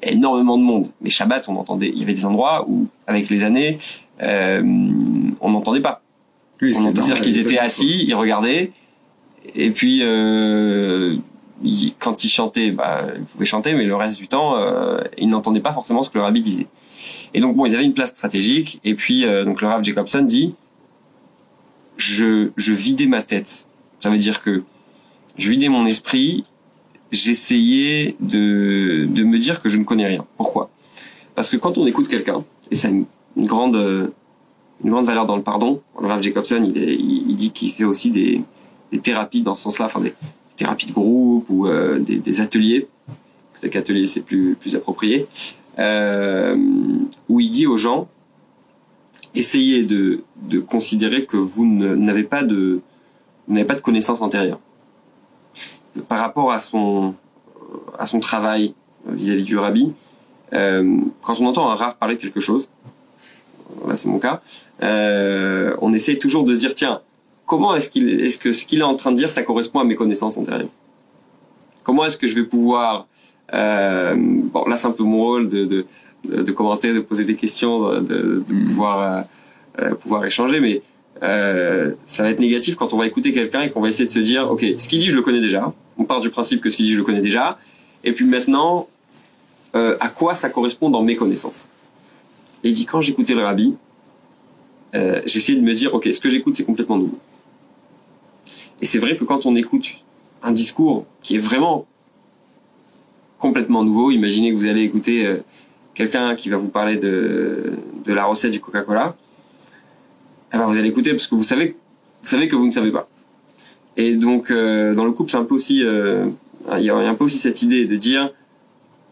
énormément 0.03 0.57
de 0.57 0.63
monde. 0.63 0.89
Mais 1.01 1.11
Shabbat, 1.11 1.49
on 1.49 1.57
entendait, 1.57 1.89
il 1.89 1.99
y 1.99 2.03
avait 2.03 2.15
des 2.15 2.25
endroits 2.25 2.65
où, 2.69 2.87
avec 3.07 3.29
les 3.29 3.45
années, 3.45 3.79
euh, 4.23 4.63
on 5.41 5.51
n'entendait 5.51 5.81
pas. 5.81 6.03
Oui, 6.63 6.75
ce 6.75 6.79
On 6.79 6.83
qui 6.83 6.87
est 6.87 6.91
entendait 6.91 7.01
dire 7.07 7.09
normal, 7.15 7.23
qu'ils 7.23 7.39
étaient 7.39 7.59
assis, 7.59 8.05
ils 8.07 8.15
regardaient, 8.15 8.73
et 9.55 9.71
puis 9.71 10.01
euh, 10.03 11.17
ils- 11.63 11.95
quand 11.99 12.25
ils 12.25 12.29
chantaient, 12.29 12.71
bah, 12.71 13.07
ils 13.17 13.25
pouvaient 13.25 13.47
chanter, 13.47 13.75
mais 13.75 13.85
le 13.85 13.95
reste 13.95 14.19
du 14.19 14.29
temps, 14.29 14.57
euh, 14.57 14.99
ils 15.19 15.29
n'entendaient 15.29 15.61
pas 15.61 15.73
forcément 15.73 16.03
ce 16.03 16.11
que 16.11 16.19
le 16.19 16.25
rabbi 16.25 16.41
disait. 16.41 16.67
Et 17.35 17.41
donc 17.41 17.57
bon, 17.57 17.67
ils 17.67 17.75
avaient 17.75 17.85
une 17.85 17.95
place 17.95 18.11
stratégique, 18.11 18.81
et 18.85 18.95
puis 18.95 19.25
euh, 19.25 19.45
donc 19.45 19.61
le 19.61 19.69
Rav 19.69 19.83
Jacobson 19.85 20.23
dit, 20.23 20.55
je, 21.97 22.51
je 22.57 22.73
vidais 22.73 23.07
ma 23.07 23.23
tête. 23.23 23.67
Ça 24.01 24.11
veut 24.11 24.19
dire 24.19 24.43
que 24.43 24.63
je 25.37 25.51
vidais 25.51 25.69
mon 25.69 25.87
esprit, 25.87 26.45
j'essayais 27.13 28.17
de, 28.21 29.07
de 29.09 29.23
me 29.25 29.39
dire 29.39 29.61
que 29.63 29.69
je 29.69 29.77
ne 29.77 29.85
connais 29.85 30.07
rien. 30.07 30.25
Pourquoi? 30.37 30.71
Parce 31.35 31.51
que 31.51 31.57
quand 31.57 31.79
on 31.79 31.87
écoute 31.87 32.09
quelqu'un, 32.09 32.45
et 32.71 32.77
ça 32.77 32.89
a 32.89 32.91
une, 32.91 33.05
une 33.37 33.47
grande, 33.47 33.77
euh, 33.77 34.09
une 34.85 34.91
grande 34.91 35.07
valeur 35.07 35.27
dans 35.27 35.37
le 35.37 35.43
pardon, 35.43 35.81
le 36.01 36.07
Rav 36.07 36.23
Jacobson, 36.23 36.63
il, 36.63 37.35
dit 37.35 37.51
qu'il 37.51 37.71
fait 37.73 37.85
aussi 37.85 38.11
des, 38.11 38.43
thérapies 39.03 39.43
dans 39.43 39.55
ce 39.55 39.65
sens-là, 39.65 39.87
enfin 39.87 40.01
des, 40.01 40.15
thérapies 40.57 40.87
de 40.87 40.93
groupe 40.93 41.47
ou 41.49 41.67
euh, 41.67 41.99
des, 41.99 42.41
ateliers. 42.41 42.87
Peut-être 43.55 43.73
qu'atelier 43.73 44.07
c'est 44.07 44.21
plus, 44.21 44.57
approprié. 44.75 45.27
Euh, 45.79 46.57
où 47.29 47.41
il 47.41 47.51
dit 47.51 47.67
aux 47.67 47.77
gens, 47.77 48.09
essayez 49.35 49.85
de, 49.85 50.23
considérer 50.69 51.27
que 51.27 51.37
vous 51.37 51.65
n'avez 51.65 52.25
pas 52.25 52.43
de, 52.43 52.81
n'avez 53.49 53.67
pas 53.67 53.75
connaissances 53.77 54.21
antérieures. 54.21 54.61
Par 56.09 56.21
rapport 56.21 56.53
à 56.53 56.61
son, 56.61 57.15
travail 58.21 58.75
vis-à-vis 59.07 59.45
du 59.45 59.59
rabbi, 59.59 59.93
euh, 60.55 61.01
quand 61.23 61.41
on 61.41 61.47
entend 61.47 61.71
un 61.71 61.75
rave 61.75 61.97
parler 61.99 62.17
de 62.17 62.21
quelque 62.21 62.41
chose, 62.41 62.71
là 63.87 63.97
c'est 63.97 64.09
mon 64.09 64.19
cas, 64.19 64.41
euh, 64.83 65.75
on 65.81 65.93
essaye 65.93 66.19
toujours 66.19 66.45
de 66.45 66.55
se 66.55 66.61
dire 66.61 66.75
tiens, 66.75 67.01
comment 67.47 67.75
est-ce 67.75 67.91
qu'il 67.91 68.09
est-ce 68.21 68.39
que 68.39 68.53
ce 68.53 68.65
qu'il 68.65 68.81
est 68.81 68.85
en 68.85 68.97
train 68.97 69.13
de 69.13 69.17
dire 69.17 69.31
ça 69.31 69.43
correspond 69.43 69.81
à 69.81 69.85
mes 69.85 69.95
connaissances 69.95 70.37
antérieures? 70.37 70.69
Comment 71.83 72.05
est-ce 72.05 72.17
que 72.17 72.29
je 72.29 72.35
vais 72.35 72.45
pouvoir 72.45 73.07
euh, 73.55 74.15
bon 74.17 74.65
là 74.67 74.77
c'est 74.77 74.89
un 74.89 74.93
peu 74.93 75.05
mon 75.05 75.19
rôle 75.19 75.49
de, 75.49 75.65
de, 75.65 75.87
de, 76.25 76.53
commenter, 76.53 76.93
de 76.93 77.01
poser 77.01 77.25
des 77.25 77.37
questions, 77.37 77.95
de, 77.95 78.01
de, 78.01 78.45
de 78.47 78.67
pouvoir 78.67 79.01
euh, 79.01 79.23
euh, 79.81 79.95
pouvoir 79.95 80.25
échanger, 80.25 80.61
mais 80.61 80.83
euh, 81.23 81.95
ça 82.05 82.23
va 82.23 82.31
être 82.31 82.41
négatif 82.41 82.77
quand 82.77 82.93
on 82.93 82.99
va 82.99 83.07
écouter 83.07 83.33
quelqu'un 83.33 83.63
et 83.63 83.71
qu'on 83.71 83.81
va 83.81 83.89
essayer 83.89 84.07
de 84.07 84.11
se 84.11 84.19
dire 84.19 84.51
ok 84.51 84.65
ce 84.77 84.89
qu'il 84.89 84.99
dit 84.99 85.09
je 85.09 85.17
le 85.17 85.23
connais 85.23 85.41
déjà. 85.41 85.73
On 85.97 86.05
part 86.05 86.21
du 86.21 86.31
principe 86.31 86.61
que 86.61 86.71
ce 86.71 86.77
qu'il 86.77 86.87
dit 86.87 86.93
je 86.93 86.99
le 86.99 87.05
connais 87.05 87.21
déjà, 87.21 87.57
et 88.05 88.13
puis 88.13 88.25
maintenant 88.25 88.89
euh, 89.75 89.97
à 90.01 90.09
quoi 90.09 90.35
ça 90.35 90.49
correspond 90.49 90.91
dans 90.91 91.03
mes 91.03 91.17
connaissances? 91.17 91.69
Et 92.65 92.69
il 92.69 92.73
dit 92.73 92.87
quand 92.87 93.01
j'écoutais 93.01 93.35
le 93.35 93.43
rabbi, 93.43 93.75
euh, 94.95 95.21
j'essayais 95.27 95.59
de 95.59 95.65
me 95.65 95.75
dire, 95.75 95.95
ok, 95.95 96.09
ce 96.13 96.21
que 96.21 96.29
j'écoute, 96.29 96.57
c'est 96.57 96.65
complètement 96.65 96.97
nouveau. 96.97 97.19
Et 98.81 98.87
c'est 98.87 98.99
vrai 98.99 99.17
que 99.17 99.25
quand 99.25 99.47
on 99.47 99.55
écoute 99.57 100.03
un 100.43 100.53
discours 100.53 101.05
qui 101.23 101.37
est 101.37 101.41
vraiment 101.41 101.87
complètement 103.39 103.85
nouveau, 103.85 104.11
imaginez 104.11 104.53
que 104.53 104.57
vous 104.57 104.67
allez 104.67 104.83
écouter 104.83 105.27
euh, 105.27 105.39
quelqu'un 105.95 106.35
qui 106.35 106.49
va 106.49 106.57
vous 106.57 106.69
parler 106.69 106.97
de, 106.97 107.73
de 108.05 108.13
la 108.13 108.25
recette 108.25 108.53
du 108.53 108.61
Coca-Cola, 108.61 109.17
eh 110.53 110.57
ben, 110.57 110.65
vous 110.67 110.79
allez 110.79 110.89
écouter 110.89 111.11
parce 111.11 111.27
que 111.27 111.35
vous 111.35 111.43
savez, 111.43 111.77
vous 112.23 112.29
savez 112.29 112.49
que 112.49 112.57
vous 112.57 112.67
ne 112.67 112.71
savez 112.71 112.91
pas. 112.91 113.09
Et 113.97 114.15
donc, 114.15 114.51
euh, 114.51 114.95
dans 114.95 115.05
le 115.05 115.13
couple, 115.13 115.31
c'est 115.31 115.37
un 115.37 115.45
peu 115.45 115.55
aussi, 115.55 115.83
euh, 115.85 116.27
il 116.77 116.85
y 116.85 116.91
a 116.91 116.97
un 116.97 117.15
peu 117.15 117.25
aussi 117.25 117.39
cette 117.39 117.63
idée 117.63 117.85
de 117.85 117.97
dire, 117.97 118.33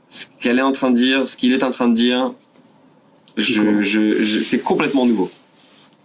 ce 0.09 0.27
qu'elle 0.41 0.59
est 0.59 0.63
en 0.63 0.73
train 0.73 0.91
de 0.91 0.97
dire, 0.97 1.29
ce 1.29 1.37
qu'il 1.37 1.53
est 1.53 1.65
en 1.65 1.71
train 1.71 1.89
de 1.89 1.95
dire, 1.95 2.33
je, 3.37 3.83
je, 3.83 4.23
je- 4.23 4.39
c'est 4.41 4.59
complètement 4.61 5.07
nouveau. 5.07 5.31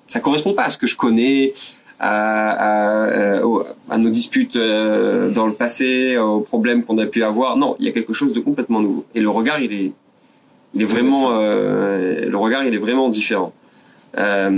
Ça 0.08 0.20
correspond 0.20 0.54
pas 0.54 0.64
à 0.64 0.70
ce 0.70 0.78
que 0.78 0.88
je 0.88 0.96
connais, 0.96 1.54
à, 2.00 2.50
à, 2.50 3.08
euh, 3.10 3.64
à 3.90 3.98
nos 3.98 4.10
disputes 4.10 4.56
euh, 4.56 5.30
dans 5.30 5.48
le 5.48 5.54
passé, 5.54 6.18
aux 6.18 6.42
problèmes 6.42 6.84
qu'on 6.84 6.98
a 6.98 7.06
pu 7.06 7.24
avoir. 7.24 7.56
Non, 7.58 7.76
il 7.80 7.86
y 7.86 7.90
a 7.90 7.92
quelque 7.92 8.14
chose 8.14 8.34
de 8.34 8.40
complètement 8.40 8.82
nouveau. 8.82 9.06
Et 9.16 9.22
le 9.22 9.30
regard, 9.30 9.60
il 9.62 9.72
est, 9.72 9.92
il 10.74 10.82
est 10.82 10.86
vraiment, 10.86 11.32
euh, 11.34 12.28
le 12.30 12.38
regard, 12.38 12.64
il 12.66 12.74
est 12.74 12.78
vraiment 12.80 13.08
différent. 13.10 13.54
Euh, 14.18 14.50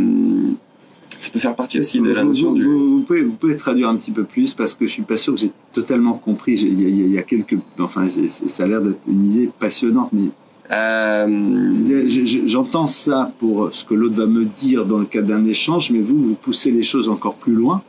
ça 1.19 1.29
peut 1.31 1.39
faire 1.39 1.55
partie 1.55 1.79
aussi 1.79 1.99
de 2.01 2.11
la 2.11 2.23
notion 2.23 2.49
vous- 2.49 2.55
du. 2.55 2.63
vous- 2.65 3.01
pouvez, 3.05 3.21
vous 3.21 3.33
pouvez 3.33 3.55
traduire 3.55 3.87
un 3.89 3.95
petit 3.95 4.11
peu 4.11 4.23
plus 4.23 4.53
parce 4.53 4.73
que 4.75 4.85
je 4.87 4.91
suis 4.91 5.03
pas 5.03 5.15
sûr 5.17 5.33
que 5.35 5.39
j'ai 5.39 5.51
totalement 5.71 6.13
compris. 6.13 6.53
Il 6.53 6.81
y, 6.81 6.85
a- 6.85 6.89
il 6.89 7.15
y 7.15 7.23
quelques, 7.23 7.57
enfin, 7.79 8.05
ça 8.07 8.63
a 8.63 8.67
l'air 8.67 8.81
d'être 8.81 8.99
une 9.07 9.25
idée 9.35 9.49
passionnante, 9.59 10.09
mais 10.11 10.29
Euh, 10.73 12.07
je- 12.07 12.25
je- 12.25 12.47
j'entends 12.47 12.87
ça 12.87 13.31
pour 13.39 13.73
ce 13.73 13.85
que 13.85 13.93
l'autre 13.93 14.15
va 14.15 14.25
me 14.25 14.43
dire 14.45 14.85
dans 14.85 14.97
le 14.97 15.05
cadre 15.05 15.27
d'un 15.27 15.45
échange, 15.45 15.91
mais 15.91 15.99
vous, 15.99 16.17
vous 16.29 16.33
poussez 16.35 16.71
les 16.71 16.81
choses 16.83 17.09
encore 17.09 17.35
plus 17.35 17.53
loin. 17.53 17.81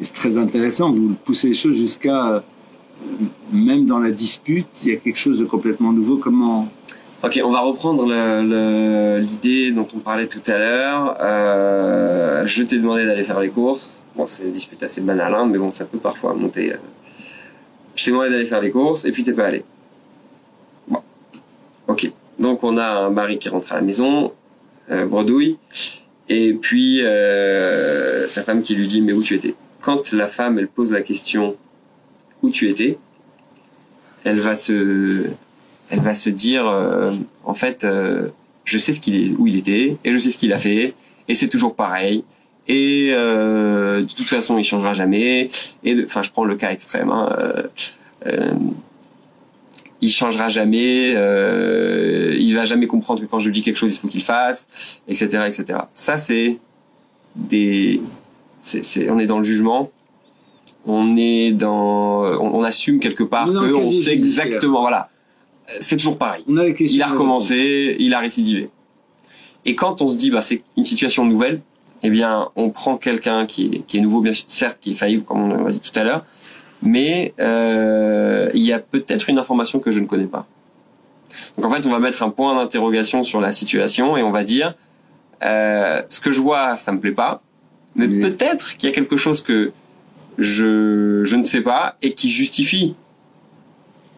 Et 0.00 0.04
c'est 0.04 0.14
très 0.14 0.36
intéressant. 0.36 0.90
Vous 0.90 1.14
poussez 1.24 1.48
les 1.48 1.54
choses 1.54 1.76
jusqu'à 1.76 2.28
euh, 2.28 2.40
même 3.52 3.86
dans 3.86 3.98
la 4.00 4.10
dispute, 4.10 4.66
il 4.84 4.88
y 4.90 4.92
a 4.92 4.96
quelque 4.96 5.18
chose 5.18 5.38
de 5.38 5.44
complètement 5.44 5.92
nouveau. 5.92 6.16
Comment? 6.16 6.68
Ok, 7.22 7.40
on 7.44 7.50
va 7.50 7.60
reprendre 7.60 8.04
l'idée 9.18 9.70
dont 9.70 9.86
on 9.94 9.98
parlait 10.00 10.26
tout 10.26 10.42
à 10.46 10.58
l'heure. 10.58 11.16
Euh, 11.20 12.44
je 12.46 12.62
t'ai 12.64 12.78
demandé 12.78 13.06
d'aller 13.06 13.24
faire 13.24 13.40
les 13.40 13.48
courses. 13.50 14.04
Bon, 14.16 14.26
c'est 14.26 14.44
une 14.44 14.52
dispute 14.52 14.82
assez 14.82 15.00
banale, 15.00 15.34
hein, 15.34 15.46
mais 15.50 15.58
bon, 15.58 15.70
ça 15.70 15.84
peut 15.84 15.98
parfois 15.98 16.34
monter. 16.34 16.72
Je 17.94 18.04
t'ai 18.04 18.10
demandé 18.10 18.30
d'aller 18.30 18.46
faire 18.46 18.60
les 18.60 18.70
courses 18.70 19.04
et 19.04 19.12
puis 19.12 19.22
t'es 19.24 19.32
pas 19.32 19.46
allé. 19.46 19.64
Bon, 20.88 21.00
ok. 21.88 22.12
Donc 22.44 22.62
on 22.62 22.76
a 22.76 22.86
un 23.06 23.08
mari 23.08 23.38
qui 23.38 23.48
rentre 23.48 23.72
à 23.72 23.76
la 23.76 23.80
maison, 23.80 24.30
euh, 24.90 25.06
bredouille, 25.06 25.56
et 26.28 26.52
puis 26.52 27.02
euh, 27.02 28.28
sa 28.28 28.42
femme 28.42 28.60
qui 28.60 28.74
lui 28.74 28.86
dit 28.86 29.00
mais 29.00 29.14
où 29.14 29.22
tu 29.22 29.34
étais? 29.34 29.54
Quand 29.80 30.12
la 30.12 30.28
femme 30.28 30.58
elle 30.58 30.68
pose 30.68 30.92
la 30.92 31.00
question 31.00 31.56
où 32.42 32.50
tu 32.50 32.68
étais, 32.68 32.98
elle 34.24 34.40
va 34.40 34.56
se 34.56 35.30
dire 36.28 36.66
euh, 36.66 37.14
en 37.46 37.54
fait 37.54 37.84
euh, 37.84 38.28
je 38.66 38.76
sais 38.76 38.92
ce 38.92 39.00
qu'il 39.00 39.16
est 39.16 39.30
où 39.38 39.46
il 39.46 39.56
était 39.56 39.96
et 40.04 40.12
je 40.12 40.18
sais 40.18 40.30
ce 40.30 40.36
qu'il 40.36 40.52
a 40.52 40.58
fait 40.58 40.92
et 41.28 41.34
c'est 41.34 41.48
toujours 41.48 41.74
pareil 41.74 42.24
et 42.68 43.08
euh, 43.12 44.02
de 44.02 44.12
toute 44.12 44.28
façon 44.28 44.58
il 44.58 44.64
changera 44.64 44.92
jamais 44.92 45.48
et 45.82 46.04
enfin 46.04 46.22
je 46.22 46.30
prends 46.30 46.44
le 46.44 46.56
cas 46.56 46.72
extrême 46.72 47.10
hein, 47.10 47.34
euh, 47.38 47.62
euh, 48.26 48.52
il 50.04 50.10
changera 50.10 50.48
jamais 50.48 51.14
euh, 51.16 52.36
il 52.38 52.54
va 52.54 52.64
jamais 52.64 52.86
comprendre 52.86 53.20
que 53.20 53.26
quand 53.26 53.40
je 53.40 53.46
lui 53.46 53.54
dis 53.56 53.62
quelque 53.62 53.80
chose 53.82 53.94
il 53.94 54.00
faut 54.00 54.08
qu'il 54.08 54.22
fasse 54.22 55.00
etc 55.08 55.22
etc 55.48 55.78
ça 55.94 56.18
c'est 56.18 56.58
des 57.34 58.00
c'est, 58.64 59.10
on 59.10 59.18
est 59.18 59.26
dans 59.26 59.38
le 59.38 59.44
jugement. 59.44 59.90
On 60.86 61.16
est 61.16 61.52
dans 61.52 62.24
on, 62.24 62.60
on 62.60 62.62
assume 62.62 63.00
quelque 63.00 63.24
part 63.24 63.46
que 63.46 63.74
on 63.74 63.90
sait 63.90 64.12
exactement 64.12 64.80
voilà. 64.80 65.10
C'est 65.80 65.96
toujours 65.96 66.18
pareil. 66.18 66.44
On 66.46 66.56
a 66.58 66.66
il 66.68 67.02
a 67.02 67.06
recommencé, 67.06 67.96
il 67.98 68.12
a 68.12 68.18
récidivé. 68.18 68.70
Et 69.64 69.74
quand 69.74 70.02
on 70.02 70.08
se 70.08 70.16
dit, 70.18 70.30
bah, 70.30 70.42
c'est 70.42 70.62
une 70.76 70.84
situation 70.84 71.24
nouvelle, 71.24 71.62
eh 72.02 72.10
bien, 72.10 72.50
on 72.54 72.68
prend 72.68 72.98
quelqu'un 72.98 73.46
qui 73.46 73.66
est, 73.66 73.78
qui 73.86 73.96
est 73.96 74.00
nouveau, 74.02 74.20
bien 74.20 74.34
sûr, 74.34 74.44
certes, 74.46 74.76
qui 74.78 74.92
est 74.92 74.94
faillible, 74.94 75.22
comme 75.22 75.52
on 75.52 75.64
l'a 75.64 75.72
dit 75.72 75.80
tout 75.80 75.98
à 75.98 76.04
l'heure, 76.04 76.26
mais 76.84 77.34
euh, 77.40 78.50
il 78.54 78.62
y 78.62 78.72
a 78.72 78.78
peut-être 78.78 79.28
une 79.28 79.38
information 79.38 79.80
que 79.80 79.90
je 79.90 79.98
ne 80.00 80.06
connais 80.06 80.26
pas. 80.26 80.46
Donc 81.56 81.66
en 81.66 81.70
fait, 81.70 81.84
on 81.86 81.90
va 81.90 81.98
mettre 81.98 82.22
un 82.22 82.30
point 82.30 82.54
d'interrogation 82.54 83.24
sur 83.24 83.40
la 83.40 83.50
situation 83.50 84.16
et 84.16 84.22
on 84.22 84.30
va 84.30 84.44
dire, 84.44 84.74
euh, 85.42 86.02
ce 86.08 86.20
que 86.20 86.30
je 86.30 86.40
vois, 86.40 86.76
ça 86.76 86.92
me 86.92 87.00
plaît 87.00 87.12
pas, 87.12 87.42
mais, 87.96 88.06
peut-être 88.08 88.76
qu'il 88.76 88.88
y 88.88 88.92
a 88.92 88.94
quelque 88.94 89.16
chose 89.16 89.40
que 89.40 89.72
je, 90.38 91.22
je 91.24 91.36
ne 91.36 91.44
sais 91.44 91.60
pas 91.60 91.96
et 92.02 92.12
qui 92.14 92.28
justifie 92.28 92.94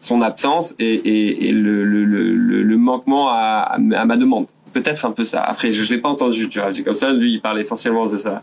son 0.01 0.21
absence 0.23 0.75
et, 0.79 0.95
et, 0.95 1.49
et 1.49 1.53
le, 1.53 1.85
le, 1.85 2.05
le, 2.05 2.35
le- 2.35 2.62
le 2.62 2.77
manquement 2.77 3.29
à, 3.31 3.77
à 3.95 4.05
ma 4.05 4.17
demande. 4.17 4.47
Peut-être 4.73 5.07
un 5.07 5.11
peu 5.11 5.25
ça. 5.25 5.43
Après, 5.43 5.73
je, 5.73 5.85
je 5.85 5.91
l'ai 5.93 5.99
pas 5.99 6.09
entendu, 6.11 6.49
tu 6.49 6.59
vois. 6.61 6.73
J'ai 6.73 6.83
comme 6.83 6.95
ça, 6.95 7.12
lui, 7.12 7.33
il 7.35 7.41
parle 7.41 7.59
essentiellement 7.61 8.07
de 8.07 8.17
sa 8.19 8.43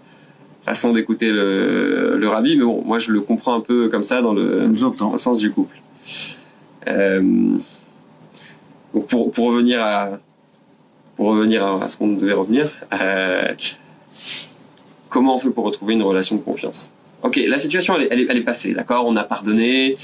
façon 0.66 0.94
d'écouter 0.94 1.32
le, 1.32 2.16
le 2.18 2.28
rabbi, 2.30 2.56
mais 2.58 2.64
bon, 2.64 2.82
moi, 2.86 3.00
je 3.00 3.12
le 3.12 3.22
comprends 3.22 3.56
un 3.56 3.60
peu 3.62 3.90
comme 3.90 4.04
ça 4.04 4.22
dans 4.22 4.34
le, 4.34 4.68
dans 4.98 5.14
le 5.14 5.20
sens 5.20 5.40
du 5.40 5.52
couple. 5.52 5.78
Euh, 6.88 7.22
donc 8.94 9.08
pour, 9.08 9.32
pour 9.32 9.46
revenir 9.48 9.82
à 9.82 10.20
pour 11.16 11.28
revenir 11.28 11.66
à, 11.66 11.84
à 11.84 11.88
ce 11.88 11.96
qu'on 11.96 12.10
devait 12.10 12.34
revenir, 12.34 12.70
euh, 12.92 13.54
comment 15.10 15.36
on 15.36 15.40
fait 15.40 15.50
pour 15.50 15.64
retrouver 15.64 15.94
une 15.94 16.04
relation 16.04 16.36
de 16.36 16.42
confiance? 16.42 16.92
Ok, 17.22 17.40
la 17.48 17.58
situation 17.58 17.96
elle 17.96 18.04
est, 18.04 18.08
elle 18.12 18.20
est, 18.22 18.28
elle 18.30 18.38
est 18.38 18.42
passée, 18.42 18.74
d'accord? 18.74 19.06
On 19.08 19.16
a 19.16 19.24
pardonné, 19.24 19.96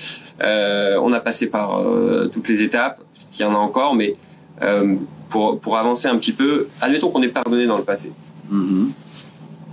euh, 0.41 0.97
on 1.01 1.11
a 1.11 1.19
passé 1.19 1.47
par 1.47 1.81
toutes 2.31 2.47
les 2.47 2.63
étapes, 2.63 3.01
il 3.33 3.41
y 3.41 3.43
en 3.43 3.53
a 3.53 3.57
encore, 3.57 3.93
mais 3.95 4.13
pour 5.29 5.59
pour 5.59 5.77
avancer 5.77 6.07
un 6.07 6.17
petit 6.17 6.31
peu, 6.31 6.67
admettons 6.79 7.09
qu'on 7.09 7.21
est 7.21 7.27
pardonné 7.27 7.65
dans 7.65 7.77
le 7.77 7.83
passé. 7.83 8.13
Mhm. 8.49 8.93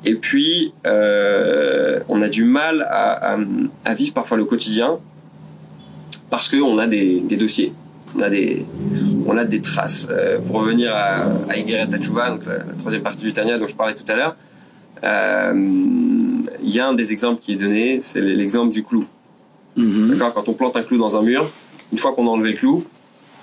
Et 0.04 0.14
puis, 0.14 0.72
euh, 0.86 2.00
on 2.08 2.22
a 2.22 2.28
du 2.28 2.44
mal 2.44 2.82
à, 2.82 3.34
à, 3.34 3.38
à 3.84 3.94
vivre 3.94 4.12
parfois 4.14 4.36
le 4.36 4.44
quotidien 4.44 4.98
parce 6.30 6.48
qu'on 6.48 6.78
a 6.78 6.86
des, 6.86 7.20
des 7.20 7.36
dossiers, 7.36 7.72
on 8.16 8.20
a 8.20 8.30
des, 8.30 8.64
on 9.26 9.36
a 9.36 9.44
des 9.44 9.60
traces. 9.60 10.08
Euh, 10.10 10.38
pour 10.40 10.60
revenir 10.60 10.94
à, 10.94 11.24
à 11.48 11.86
Tachouva, 11.86 12.30
donc 12.30 12.46
la, 12.46 12.58
la 12.58 12.74
troisième 12.78 13.02
partie 13.02 13.24
du 13.24 13.32
Tania 13.32 13.58
dont 13.58 13.68
je 13.68 13.74
parlais 13.74 13.94
tout 13.94 14.10
à 14.10 14.16
l'heure, 14.16 14.36
euh, 15.04 15.52
il 16.62 16.70
y 16.70 16.80
a 16.80 16.88
un 16.88 16.94
des 16.94 17.12
exemples 17.12 17.40
qui 17.40 17.52
est 17.52 17.56
donné, 17.56 17.98
c'est 18.00 18.20
l'exemple 18.20 18.72
du 18.72 18.82
clou. 18.82 19.06
D'accord? 19.76 20.32
Quand 20.32 20.48
on 20.48 20.54
plante 20.54 20.76
un 20.76 20.82
clou 20.82 20.96
dans 20.98 21.16
un 21.16 21.22
mur, 21.22 21.50
une 21.92 21.98
fois 21.98 22.12
qu'on 22.14 22.26
a 22.26 22.30
enlevé 22.30 22.52
le 22.52 22.56
clou, 22.58 22.84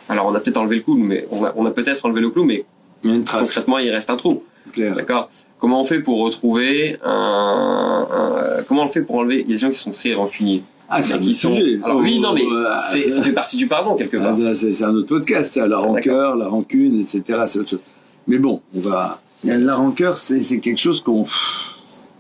alors 0.10 0.26
on 0.28 0.34
a 0.36 0.40
peut-être 0.40 0.58
enlevé 0.58 0.78
le 0.78 0.82
clou, 0.82 0.96
mais 0.98 1.28
on 1.32 1.44
a, 1.46 1.54
on 1.56 1.66
a 1.66 1.72
peut-être 1.72 2.06
enlevé 2.06 2.22
le 2.22 2.30
clou, 2.32 2.44
mais 2.44 2.66
une 3.04 3.24
trace. 3.24 3.44
concrètement 3.44 3.78
il 3.78 3.92
reste 3.92 4.10
un 4.10 4.16
trou. 4.16 4.44
D'accord? 4.78 5.30
Comment 5.64 5.80
on 5.80 5.86
fait 5.86 6.02
pour 6.02 6.20
retrouver 6.20 6.98
un, 7.06 8.06
un- 8.12 8.64
comment 8.64 8.84
on 8.84 8.90
fait 8.90 9.02
pour 9.02 9.16
enlever 9.16 9.36
Il 9.36 9.48
y 9.48 9.54
a 9.54 9.56
des 9.56 9.58
gens 9.62 9.70
qui 9.70 9.78
sont 9.80 9.92
très 9.92 10.14
rancuniers, 10.14 10.62
Ah, 10.90 11.02
c'est 11.02 11.18
qui 11.22 11.34
sont. 11.34 11.58
Alors 11.82 12.02
oui, 12.02 12.20
non, 12.20 12.34
mais 12.34 12.44
euh, 12.44 12.66
c'est, 12.92 13.10
ça 13.10 13.22
fait 13.22 13.32
partie 13.32 13.56
du 13.56 13.66
pardon 13.68 13.96
quelque 13.96 14.18
Ah, 14.18 14.36
part. 14.36 14.38
ça, 14.38 14.54
c'est 14.74 14.84
un 14.84 14.94
autre 14.94 15.08
podcast, 15.08 15.54
ça, 15.54 15.66
la 15.66 15.78
rancœur, 15.78 16.36
la 16.36 16.50
rancune, 16.50 17.00
etc. 17.00 17.44
C'est 17.48 17.60
autre 17.60 17.70
chose. 17.70 17.80
Mais 18.28 18.40
bon, 18.40 18.60
on 18.76 18.82
va. 18.82 19.22
La 19.46 19.76
rancœur, 19.76 20.18
c'est 20.18 20.42
c'est 20.42 20.60
quelque 20.60 20.80
chose 20.82 21.00
qu'on. 21.00 21.26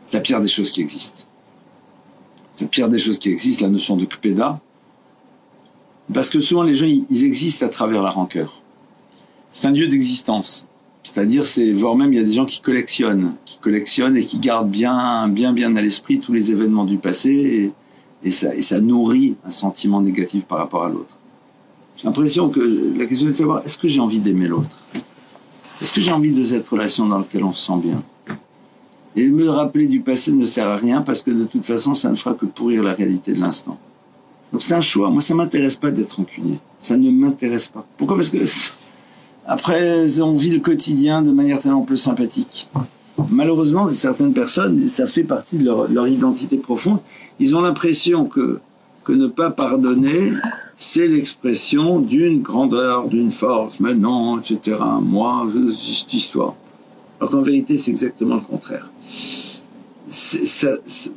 C'est 0.08 0.14
la 0.14 0.22
pire 0.22 0.40
des 0.40 0.48
choses 0.48 0.72
qui 0.72 0.80
existent. 0.80 1.24
C'est 2.56 2.64
la 2.64 2.70
pire 2.70 2.88
des 2.88 3.00
choses 3.00 3.20
qui 3.20 3.30
existent, 3.30 3.66
la 3.66 3.72
notion 3.72 3.98
de 3.98 4.06
kpeda. 4.06 4.62
Parce 6.14 6.30
que 6.30 6.40
souvent, 6.40 6.64
les 6.64 6.76
gens, 6.76 6.86
ils 6.88 7.26
existent 7.26 7.66
à 7.66 7.70
travers 7.70 8.02
la 8.04 8.10
rancœur. 8.10 8.62
C'est 9.52 9.68
un 9.68 9.72
lieu 9.72 9.88
d'existence. 9.90 10.66
C'est-à-dire, 11.04 11.46
c'est, 11.46 11.72
voire 11.74 11.96
même, 11.96 12.14
il 12.14 12.20
y 12.20 12.22
a 12.22 12.24
des 12.24 12.32
gens 12.32 12.46
qui 12.46 12.62
collectionnent, 12.62 13.34
qui 13.46 13.58
collectionnent 13.60 14.16
et 14.16 14.24
qui 14.24 14.40
gardent 14.40 14.70
bien, 14.70 15.28
bien, 15.28 15.52
bien 15.52 15.76
à 15.76 15.82
l'esprit 15.82 16.20
tous 16.20 16.32
les 16.32 16.52
événements 16.52 16.86
du 16.86 16.98
passé 16.98 17.74
et, 18.24 18.32
ça 18.32 18.80
nourrit 18.80 19.36
un 19.46 19.52
sentiment 19.52 20.00
négatif 20.00 20.46
par 20.46 20.58
rapport 20.60 20.86
à 20.86 20.90
l'autre. 20.90 21.18
J'ai 21.98 22.06
l'impression 22.06 22.50
que 22.50 22.94
la 22.98 23.06
question 23.06 23.28
est 23.28 23.32
de 23.32 23.36
savoir 23.36 23.62
est-ce 23.66 23.78
que 23.78 23.90
j'ai 23.90 24.00
envie 24.00 24.20
d'aimer 24.20 24.48
l'autre? 24.48 24.80
Est-ce 25.82 25.92
que 25.92 26.00
j'ai 26.00 26.14
envie 26.14 26.32
de 26.32 26.44
cette 26.44 26.66
relation 26.66 27.06
dans 27.06 27.18
laquelle 27.18 27.44
on 27.44 27.52
se 27.52 27.66
sent 27.66 27.80
bien? 27.84 28.02
Et 29.18 29.30
me 29.30 29.50
rappeler 29.50 29.88
du 29.88 30.00
passé 30.00 30.32
ne 30.32 30.46
sert 30.46 30.70
à 30.70 30.78
rien 30.78 31.02
parce 31.02 31.22
que 31.22 31.32
de 31.32 31.44
toute 31.44 31.66
façon, 31.66 31.94
ça 31.94 32.10
ne 32.10 32.16
fera 32.16 32.34
que 32.34 32.46
pourrir 32.46 32.82
la 32.82 32.94
réalité 32.94 33.34
de 33.34 33.42
l'instant. 33.42 33.78
Donc 34.54 34.64
c'est 34.64 34.74
un 34.74 34.82
choix. 34.82 35.10
Moi, 35.10 35.22
ça 35.22 35.36
m'intéresse 35.36 35.76
pas 35.76 35.92
d'être 35.92 36.14
rancunier. 36.14 36.60
Ça 36.80 36.96
ne 36.96 37.12
m'intéresse 37.12 37.68
pas. 37.68 37.86
Pourquoi? 37.98 38.16
Parce 38.16 38.30
que 38.30 38.38
après, 39.46 40.22
on 40.22 40.34
vit 40.34 40.52
le 40.52 40.60
quotidien 40.60 41.22
de 41.22 41.32
manière 41.32 41.60
tellement 41.60 41.82
peu 41.82 41.96
sympathique. 41.96 42.70
Malheureusement, 43.30 43.88
certaines 43.90 44.34
personnes, 44.34 44.88
ça 44.88 45.06
fait 45.06 45.24
partie 45.24 45.58
de 45.58 45.66
leur, 45.66 46.08
identité 46.08 46.58
profonde, 46.58 47.00
ils 47.40 47.56
ont 47.56 47.62
l'impression 47.62 48.26
que, 48.26 48.60
que 49.04 49.12
ne 49.12 49.28
pas 49.28 49.52
pardonner, 49.52 50.32
c'est 50.78 51.08
l'expression 51.08 52.00
d'une 52.00 52.42
grandeur, 52.42 53.08
d'une 53.08 53.32
force, 53.32 53.80
mais 53.80 53.94
non, 53.94 54.40
etc. 54.40 54.78
Moi, 55.02 55.48
cette 55.72 56.14
histoire. 56.14 56.56
Alors 57.20 57.32
qu'en 57.32 57.42
vérité, 57.42 57.78
c'est 57.78 57.92
exactement 57.92 58.36
le 58.36 58.42
contraire. 58.42 58.90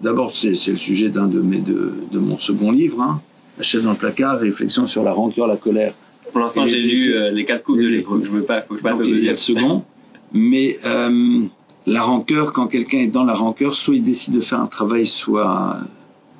D'abord, 0.03 0.35
c'est 0.35 0.55
c'est 0.55 0.70
le 0.70 0.77
sujet 0.77 1.09
d'un 1.09 1.27
de 1.27 1.41
mes 1.41 1.59
de, 1.59 1.95
de 2.11 2.18
mon 2.18 2.39
second 2.39 2.70
livre, 2.70 3.01
hein, 3.03 3.20
La 3.57 3.62
chef 3.62 3.83
dans 3.83 3.91
le 3.91 3.97
placard, 3.97 4.39
réflexion 4.39 4.87
sur 4.87 5.03
la 5.03 5.12
rancœur, 5.12 5.47
la 5.47 5.57
colère 5.57 5.95
Pour 6.33 6.41
l'instant, 6.41 6.66
j'ai 6.66 6.81
lu 6.81 7.14
euh, 7.14 7.31
les 7.31 7.45
quatre 7.45 7.64
coupes 7.64 7.79
de 7.79 7.87
l'épreuve. 7.87 8.24
Je 8.24 8.31
veux 8.31 8.43
pas, 8.43 8.62
faut 8.62 8.74
que 8.74 8.79
je 8.79 8.83
passe 8.83 9.01
au 9.01 9.05
donc, 9.05 9.09
il 9.09 9.24
y 9.24 9.29
a 9.29 9.33
deuxième. 9.33 9.37
second. 9.37 9.85
Mais 10.33 10.79
euh, 10.85 11.45
la 11.87 12.03
rancœur, 12.03 12.53
quand 12.53 12.66
quelqu'un 12.66 12.99
est 12.99 13.07
dans 13.07 13.24
la 13.24 13.35
rancœur, 13.35 13.74
soit 13.74 13.95
il 13.95 14.03
décide 14.03 14.35
de 14.35 14.41
faire 14.41 14.61
un 14.61 14.66
travail, 14.66 15.07
soit, 15.07 15.79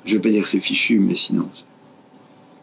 je 0.05 0.13
vais 0.15 0.21
pas 0.21 0.29
dire 0.29 0.43
que 0.43 0.49
c'est 0.49 0.59
fichu, 0.59 0.99
mais 0.99 1.15
sinon, 1.15 1.47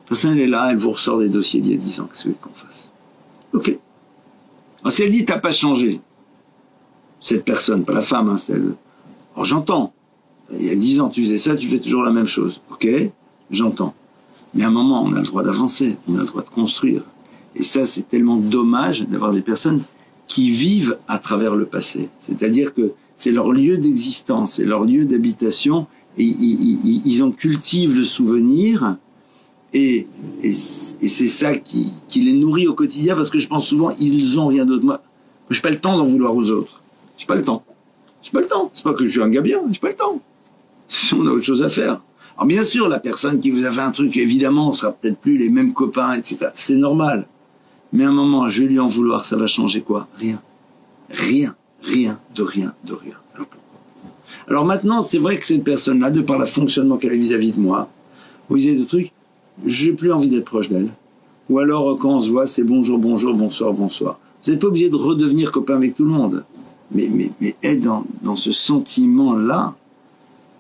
personne, 0.06 0.38
est 0.38 0.46
là, 0.46 0.68
elle 0.70 0.76
vous 0.76 0.92
ressort 0.92 1.18
des 1.18 1.28
dossiers 1.28 1.60
d'il 1.60 1.72
y 1.72 1.74
a 1.74 1.78
10 1.78 2.00
ans. 2.00 2.08
Qu'est-ce 2.12 2.28
que 2.28 2.34
qu'on 2.34 2.50
fasse? 2.50 2.90
Ok. 3.52 3.76
Alors, 4.82 4.92
si 4.92 5.02
elle 5.02 5.10
dit, 5.10 5.24
t'as 5.24 5.38
pas 5.38 5.52
changé, 5.52 6.00
cette 7.20 7.44
personne, 7.44 7.84
pas 7.84 7.94
la 7.94 8.02
femme, 8.02 8.28
hein, 8.28 8.36
c'est 8.36 8.52
elle. 8.52 8.74
Alors, 9.34 9.46
j'entends. 9.46 9.92
Il 10.52 10.66
y 10.66 10.70
a 10.70 10.76
10 10.76 11.00
ans, 11.00 11.08
tu 11.08 11.22
faisais 11.24 11.38
ça, 11.38 11.56
tu 11.56 11.66
fais 11.68 11.78
toujours 11.78 12.02
la 12.02 12.10
même 12.10 12.26
chose. 12.26 12.60
Ok 12.70 12.86
J'entends. 13.50 13.94
Mais 14.52 14.62
à 14.62 14.68
un 14.68 14.70
moment, 14.70 15.02
on 15.02 15.12
a 15.14 15.18
le 15.18 15.24
droit 15.24 15.42
d'avancer, 15.42 15.96
on 16.06 16.16
a 16.16 16.20
le 16.20 16.26
droit 16.26 16.42
de 16.42 16.48
construire. 16.48 17.02
Et 17.56 17.62
ça, 17.62 17.84
c'est 17.84 18.08
tellement 18.08 18.36
dommage 18.36 19.06
d'avoir 19.08 19.32
des 19.32 19.42
personnes 19.42 19.82
qui 20.26 20.50
vivent 20.50 20.98
à 21.08 21.18
travers 21.18 21.54
le 21.54 21.64
passé. 21.64 22.08
C'est-à-dire 22.18 22.74
que 22.74 22.92
c'est 23.14 23.30
leur 23.30 23.52
lieu 23.52 23.78
d'existence, 23.78 24.54
c'est 24.54 24.64
leur 24.64 24.84
lieu 24.84 25.04
d'habitation, 25.04 25.86
et 26.16 26.24
ils, 26.24 27.22
en 27.22 27.30
cultivent 27.30 27.94
le 27.94 28.04
souvenir, 28.04 28.96
et, 29.72 30.06
et, 30.42 30.52
c'est 30.52 31.28
ça 31.28 31.56
qui, 31.56 31.90
qui, 32.08 32.20
les 32.20 32.32
nourrit 32.32 32.68
au 32.68 32.74
quotidien, 32.74 33.16
parce 33.16 33.30
que 33.30 33.38
je 33.38 33.48
pense 33.48 33.66
souvent, 33.66 33.90
ils 33.98 34.38
ont 34.38 34.46
rien 34.46 34.64
d'autre. 34.64 34.84
Moi, 34.84 35.00
j'ai 35.50 35.60
pas 35.60 35.70
le 35.70 35.80
temps 35.80 35.96
d'en 35.96 36.04
vouloir 36.04 36.34
aux 36.34 36.50
autres. 36.50 36.82
J'ai 37.16 37.26
pas 37.26 37.34
le 37.34 37.42
temps. 37.42 37.64
J'ai 38.22 38.30
pas 38.30 38.40
le 38.40 38.46
temps. 38.46 38.70
C'est 38.72 38.84
pas 38.84 38.94
que 38.94 39.06
je 39.06 39.10
suis 39.10 39.22
un 39.22 39.28
gars 39.28 39.40
bien, 39.40 39.60
j'ai 39.70 39.80
pas 39.80 39.88
le 39.88 39.94
temps. 39.94 40.20
On 41.16 41.26
a 41.26 41.30
autre 41.30 41.44
chose 41.44 41.62
à 41.62 41.68
faire. 41.68 42.00
Alors 42.36 42.46
bien 42.46 42.62
sûr, 42.62 42.88
la 42.88 42.98
personne 42.98 43.40
qui 43.40 43.50
vous 43.50 43.64
a 43.64 43.70
fait 43.70 43.80
un 43.80 43.92
truc, 43.92 44.16
évidemment, 44.16 44.70
on 44.70 44.72
sera 44.72 44.90
peut-être 44.90 45.18
plus 45.18 45.38
les 45.38 45.50
mêmes 45.50 45.72
copains, 45.72 46.14
etc. 46.14 46.48
C'est 46.52 46.74
normal. 46.74 47.28
Mais 47.94 48.04
à 48.04 48.08
un 48.08 48.12
moment, 48.12 48.48
je 48.48 48.62
vais 48.62 48.68
lui 48.68 48.80
en 48.80 48.88
vouloir, 48.88 49.24
ça 49.24 49.36
va 49.36 49.46
changer 49.46 49.80
quoi? 49.80 50.08
Rien. 50.18 50.42
Rien. 51.08 51.54
Rien 51.80 52.18
de 52.34 52.42
rien 52.42 52.74
de 52.84 52.92
rien. 52.92 53.14
Alors 54.48 54.66
maintenant, 54.66 55.00
c'est 55.00 55.18
vrai 55.18 55.38
que 55.38 55.46
cette 55.46 55.62
personne-là, 55.62 56.10
de 56.10 56.20
par 56.20 56.38
le 56.38 56.44
fonctionnement 56.44 56.96
qu'elle 56.96 57.12
a 57.12 57.16
vis-à-vis 57.16 57.52
de 57.52 57.60
moi, 57.60 57.88
vous 58.48 58.56
disiez 58.56 58.74
de 58.74 58.84
trucs, 58.84 59.12
j'ai 59.64 59.92
plus 59.92 60.12
envie 60.12 60.28
d'être 60.28 60.44
proche 60.44 60.68
d'elle. 60.68 60.88
Ou 61.48 61.60
alors, 61.60 61.96
quand 61.98 62.16
on 62.16 62.20
se 62.20 62.30
voit, 62.30 62.46
c'est 62.46 62.64
bonjour, 62.64 62.98
bonjour, 62.98 63.32
bonsoir, 63.32 63.72
bonsoir. 63.72 64.18
Vous 64.44 64.50
n'êtes 64.50 64.60
pas 64.60 64.66
obligé 64.66 64.88
de 64.88 64.96
redevenir 64.96 65.52
copain 65.52 65.76
avec 65.76 65.94
tout 65.94 66.04
le 66.04 66.10
monde. 66.10 66.44
Mais, 66.90 67.08
mais, 67.10 67.30
mais 67.40 67.54
être 67.62 67.80
dans, 67.80 68.04
dans 68.22 68.36
ce 68.36 68.50
sentiment-là, 68.50 69.74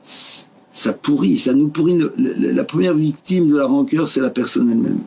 ça 0.02 0.92
pourrit, 0.92 1.36
ça 1.36 1.52
nous 1.52 1.68
pourrit. 1.68 1.98
la 2.16 2.64
première 2.64 2.94
victime 2.94 3.48
de 3.48 3.56
la 3.56 3.66
rancœur, 3.66 4.06
c'est 4.06 4.20
la 4.20 4.30
personne 4.30 4.70
elle-même. 4.70 5.00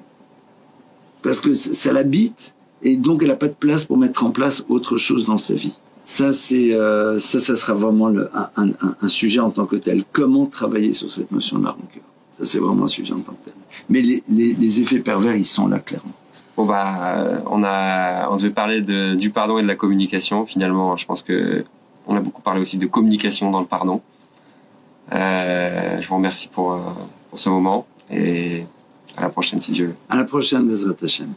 Parce 1.21 1.41
que 1.41 1.53
ça 1.53 1.91
l'habite, 1.91 2.55
et 2.83 2.97
donc 2.97 3.21
elle 3.21 3.29
n'a 3.29 3.35
pas 3.35 3.47
de 3.47 3.53
place 3.53 3.83
pour 3.83 3.97
mettre 3.97 4.23
en 4.25 4.31
place 4.31 4.63
autre 4.69 4.97
chose 4.97 5.25
dans 5.25 5.37
sa 5.37 5.53
vie. 5.53 5.77
Ça, 6.03 6.31
c'est 6.31 6.73
euh, 6.73 7.19
ça, 7.19 7.39
ça 7.39 7.55
sera 7.57 7.73
vraiment 7.73 8.09
un, 8.55 9.07
sujet 9.09 9.41
en 9.41 9.49
tant 9.49 9.65
que 9.65 9.75
tel. 9.75 10.05
Comment 10.13 10.45
travailler 10.45 10.93
sur 10.93 11.11
cette 11.11 11.31
notion 11.31 11.59
de 11.59 11.65
la 11.65 11.71
rancœur 11.71 12.03
Ça, 12.37 12.45
c'est 12.45 12.59
vraiment 12.59 12.85
un 12.85 12.87
sujet 12.87 13.13
en 13.13 13.19
tant 13.19 13.33
que 13.33 13.45
tel. 13.45 13.53
Mais 13.89 14.01
les, 14.01 14.79
effets 14.79 14.99
pervers, 14.99 15.35
ils 15.35 15.45
sont 15.45 15.67
là 15.67 15.79
clairement. 15.79 16.13
Bon 16.55 16.65
bah, 16.65 17.41
on 17.47 17.61
a, 17.63 18.29
on 18.31 18.37
devait 18.37 18.51
parler 18.51 18.81
du 18.81 19.29
pardon 19.31 19.57
et 19.57 19.63
de 19.63 19.67
la 19.67 19.75
communication. 19.75 20.45
Finalement, 20.45 20.95
je 20.95 21.05
pense 21.05 21.23
que 21.23 21.65
on 22.07 22.15
a 22.15 22.21
beaucoup 22.21 22.41
parlé 22.41 22.61
aussi 22.61 22.77
de 22.77 22.85
communication 22.85 23.51
dans 23.51 23.59
le 23.59 23.65
pardon. 23.65 24.01
Euh, 25.13 25.97
je 25.99 26.07
vous 26.07 26.15
remercie 26.15 26.47
pour, 26.47 26.73
euh, 26.73 26.79
pour 27.29 27.39
ce 27.39 27.49
moment 27.49 27.85
et 28.11 28.63
à 29.17 29.21
la 29.21 29.29
prochaine 29.29 29.59
si 29.59 29.71
Dieu 29.71 29.87
veut. 29.87 29.95
À 30.09 30.15
la 30.15 30.23
prochaine, 30.23 30.67
Bezrat 30.67 30.95
Hashem. 31.01 31.33